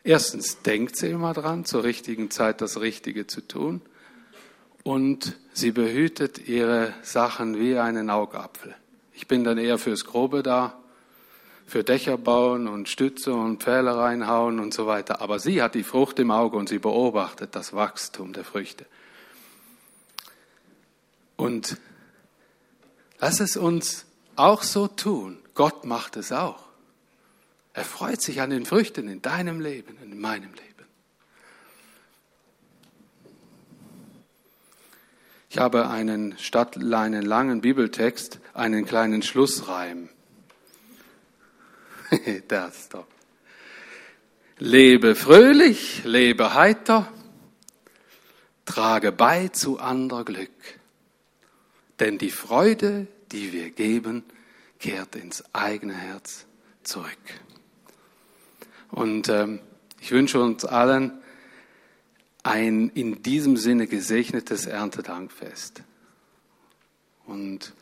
Erstens 0.02 0.62
denkt 0.62 0.96
sie 0.96 1.08
immer 1.08 1.34
dran, 1.34 1.64
zur 1.64 1.84
richtigen 1.84 2.30
Zeit 2.30 2.60
das 2.60 2.80
Richtige 2.80 3.26
zu 3.26 3.46
tun 3.46 3.82
und 4.82 5.36
sie 5.52 5.72
behütet 5.72 6.48
ihre 6.48 6.94
Sachen 7.02 7.58
wie 7.58 7.78
einen 7.78 8.08
Augapfel. 8.08 8.74
Ich 9.12 9.28
bin 9.28 9.44
dann 9.44 9.58
eher 9.58 9.78
fürs 9.78 10.04
Grobe 10.04 10.42
da, 10.42 10.78
für 11.66 11.84
Dächer 11.84 12.16
bauen 12.16 12.66
und 12.66 12.88
Stütze 12.88 13.32
und 13.34 13.62
Pfähle 13.62 13.96
reinhauen 13.96 14.58
und 14.58 14.74
so 14.74 14.86
weiter. 14.86 15.20
Aber 15.20 15.38
sie 15.38 15.62
hat 15.62 15.74
die 15.74 15.84
Frucht 15.84 16.18
im 16.18 16.30
Auge 16.30 16.56
und 16.56 16.68
sie 16.68 16.78
beobachtet 16.78 17.54
das 17.54 17.74
Wachstum 17.74 18.32
der 18.32 18.44
Früchte. 18.44 18.86
Und 21.36 21.76
lass 23.20 23.40
es 23.40 23.56
uns 23.56 24.06
auch 24.34 24.62
so 24.62 24.88
tun. 24.88 25.38
Gott 25.54 25.84
macht 25.84 26.16
es 26.16 26.32
auch. 26.32 26.69
Er 27.72 27.84
freut 27.84 28.20
sich 28.20 28.40
an 28.40 28.50
den 28.50 28.66
Früchten 28.66 29.08
in 29.08 29.22
deinem 29.22 29.60
Leben, 29.60 29.96
in 30.02 30.20
meinem 30.20 30.52
Leben. 30.52 30.70
Ich 35.48 35.58
habe 35.58 35.88
einen 35.88 36.38
statt 36.38 36.76
einen 36.76 37.22
langen 37.22 37.60
Bibeltext, 37.60 38.38
einen 38.54 38.84
kleinen 38.84 39.22
Schlussreim. 39.22 40.08
das 42.48 42.88
doch. 42.88 43.06
Lebe 44.58 45.14
fröhlich, 45.14 46.02
lebe 46.04 46.54
heiter, 46.54 47.12
trage 48.64 49.10
bei 49.10 49.48
zu 49.48 49.78
anderer 49.78 50.24
Glück. 50.24 50.50
Denn 51.98 52.18
die 52.18 52.30
Freude, 52.30 53.06
die 53.32 53.52
wir 53.52 53.70
geben, 53.70 54.24
kehrt 54.78 55.16
ins 55.16 55.44
eigene 55.52 55.94
Herz 55.94 56.46
zurück. 56.82 57.08
Und 58.90 59.28
ähm, 59.28 59.60
ich 60.00 60.10
wünsche 60.12 60.40
uns 60.40 60.64
allen, 60.64 61.12
ein 62.42 62.90
in 62.90 63.22
diesem 63.22 63.56
Sinne 63.56 63.86
gesegnetes 63.86 64.66
Erntedankfest. 64.66 65.82
Und 67.26 67.74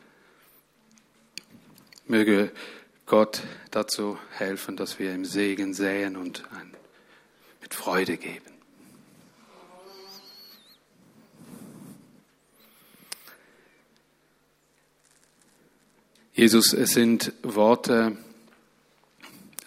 möge 2.06 2.50
Gott 3.06 3.42
dazu 3.70 4.18
helfen, 4.32 4.76
dass 4.76 4.98
wir 4.98 5.14
im 5.14 5.24
Segen 5.24 5.74
säen 5.74 6.16
und 6.16 6.44
mit 7.62 7.74
Freude 7.74 8.16
geben. 8.16 8.44
Jesus, 16.34 16.72
es 16.72 16.92
sind 16.92 17.32
Worte, 17.42 18.16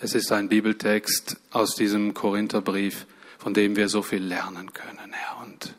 es 0.03 0.15
ist 0.15 0.31
ein 0.31 0.49
Bibeltext 0.49 1.37
aus 1.51 1.75
diesem 1.75 2.15
Korintherbrief, 2.15 3.05
von 3.37 3.53
dem 3.53 3.75
wir 3.75 3.87
so 3.87 4.01
viel 4.01 4.23
lernen 4.23 4.73
können, 4.73 5.11
Herr. 5.11 5.45
Und 5.45 5.75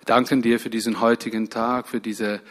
wir 0.00 0.04
danken 0.04 0.42
dir 0.42 0.60
für 0.60 0.68
diesen 0.68 1.00
heutigen 1.00 1.48
Tag, 1.48 1.88
für 1.88 2.00
diese, 2.00 2.42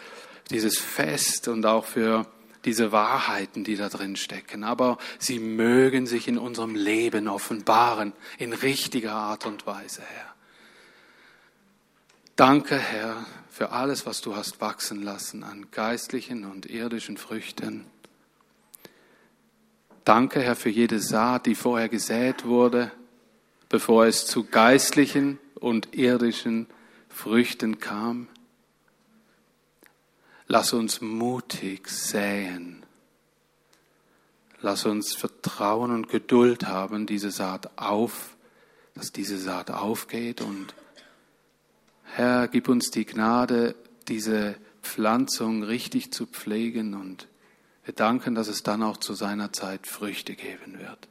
dieses 0.50 0.80
Fest 0.80 1.48
und 1.50 1.66
auch 1.68 1.86
für 1.86 2.26
diese 2.66 2.92
Wahrheiten, 2.92 3.64
die 3.64 3.76
da 3.76 3.90
drin 3.90 4.16
stecken. 4.16 4.64
Aber 4.64 4.98
sie 5.20 5.38
mögen 5.38 6.08
sich 6.08 6.28
in 6.28 6.40
unserem 6.40 6.74
Leben 6.74 7.28
offenbaren, 7.28 8.14
in 8.40 8.52
richtiger 8.54 9.14
Art 9.14 9.46
und 9.46 9.68
Weise, 9.68 10.02
Herr. 10.02 10.34
Danke, 12.36 12.78
Herr, 12.78 13.24
für 13.52 13.72
alles, 13.72 14.08
was 14.08 14.22
du 14.22 14.36
hast 14.36 14.62
wachsen 14.62 15.04
lassen 15.04 15.44
an 15.44 15.68
geistlichen 15.72 16.44
und 16.44 16.66
irdischen 16.66 17.18
Früchten. 17.18 17.86
Danke, 20.08 20.42
Herr, 20.42 20.56
für 20.56 20.70
jede 20.70 21.02
Saat, 21.02 21.48
die 21.48 21.56
vorher 21.56 21.90
gesät 21.90 22.46
wurde, 22.46 22.94
bevor 23.68 24.06
es 24.06 24.26
zu 24.26 24.46
geistlichen 24.46 25.38
und 25.56 25.96
irdischen 25.96 26.68
Früchten 27.10 27.80
kam. 27.80 28.30
Lass 30.48 30.72
uns 30.72 31.02
mutig 31.02 31.90
säen. 31.90 32.86
Lass 34.62 34.86
uns 34.86 35.14
Vertrauen 35.14 35.92
und 35.92 36.08
Geduld 36.08 36.68
haben, 36.68 37.06
diese 37.06 37.30
Saat 37.30 37.78
auf, 37.78 38.38
dass 38.96 39.12
diese 39.12 39.38
Saat 39.38 39.72
aufgeht 39.72 40.40
und 40.40 40.74
Herr, 42.06 42.48
gib 42.48 42.70
uns 42.70 42.92
die 42.92 43.06
Gnade, 43.06 43.76
diese 44.08 44.56
Pflanzung 44.82 45.64
richtig 45.64 46.14
zu 46.14 46.28
pflegen 46.28 46.94
und 46.94 47.28
wir 47.88 47.94
danken, 47.94 48.36
dass 48.36 48.50
es 48.50 48.64
dann 48.64 48.84
auch 48.84 48.98
zu 48.98 49.14
seiner 49.14 49.54
Zeit 49.54 49.88
Früchte 49.88 50.36
geben 50.36 50.78
wird. 50.78 51.08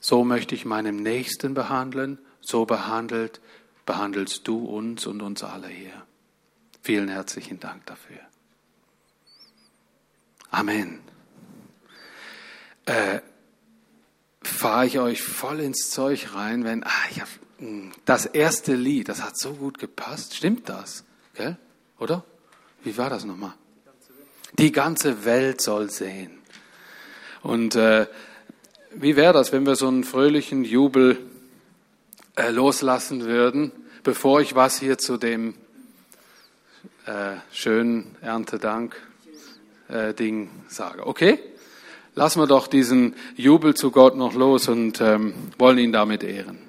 So 0.00 0.24
möchte 0.24 0.56
ich 0.56 0.64
meinem 0.64 0.96
Nächsten 0.96 1.54
behandeln, 1.54 2.18
so 2.40 2.66
behandelt, 2.66 3.40
behandelst 3.86 4.46
du 4.48 4.64
uns 4.64 5.06
und 5.06 5.22
uns 5.22 5.44
alle 5.44 5.68
hier. 5.68 6.02
Vielen 6.82 7.08
herzlichen 7.08 7.60
Dank 7.60 7.86
dafür. 7.86 8.18
Amen. 10.50 11.00
Äh, 12.86 13.20
Fahre 14.42 14.86
ich 14.86 14.98
euch 14.98 15.22
voll 15.22 15.60
ins 15.60 15.90
Zeug 15.90 16.34
rein, 16.34 16.64
wenn, 16.64 16.84
ah, 16.84 16.90
hab, 17.18 17.28
hm, 17.58 17.92
das 18.04 18.26
erste 18.26 18.74
Lied, 18.74 19.08
das 19.08 19.22
hat 19.22 19.38
so 19.38 19.54
gut 19.54 19.78
gepasst. 19.78 20.34
Stimmt 20.34 20.68
das? 20.68 21.04
Gell? 21.34 21.56
Oder? 21.98 22.24
Wie 22.82 22.98
war 22.98 23.08
das 23.08 23.24
nochmal? 23.24 23.54
Die 24.58 24.72
ganze 24.72 25.24
Welt 25.24 25.60
soll 25.60 25.90
sehen. 25.90 26.30
Und 27.42 27.74
äh, 27.74 28.06
wie 28.94 29.16
wäre 29.16 29.32
das, 29.32 29.52
wenn 29.52 29.66
wir 29.66 29.76
so 29.76 29.88
einen 29.88 30.04
fröhlichen 30.04 30.64
Jubel 30.64 31.18
äh, 32.36 32.50
loslassen 32.50 33.24
würden, 33.24 33.72
bevor 34.02 34.40
ich 34.40 34.54
was 34.54 34.78
hier 34.78 34.98
zu 34.98 35.16
dem 35.16 35.54
äh, 37.06 37.36
schönen 37.52 38.16
Erntedank 38.22 38.96
äh, 39.88 40.14
Ding 40.14 40.50
sage. 40.68 41.06
Okay? 41.06 41.38
Lassen 42.14 42.40
wir 42.40 42.46
doch 42.46 42.68
diesen 42.68 43.16
Jubel 43.36 43.74
zu 43.74 43.90
Gott 43.90 44.16
noch 44.16 44.34
los 44.34 44.68
und 44.68 45.00
ähm, 45.00 45.34
wollen 45.58 45.78
ihn 45.78 45.92
damit 45.92 46.22
ehren. 46.22 46.63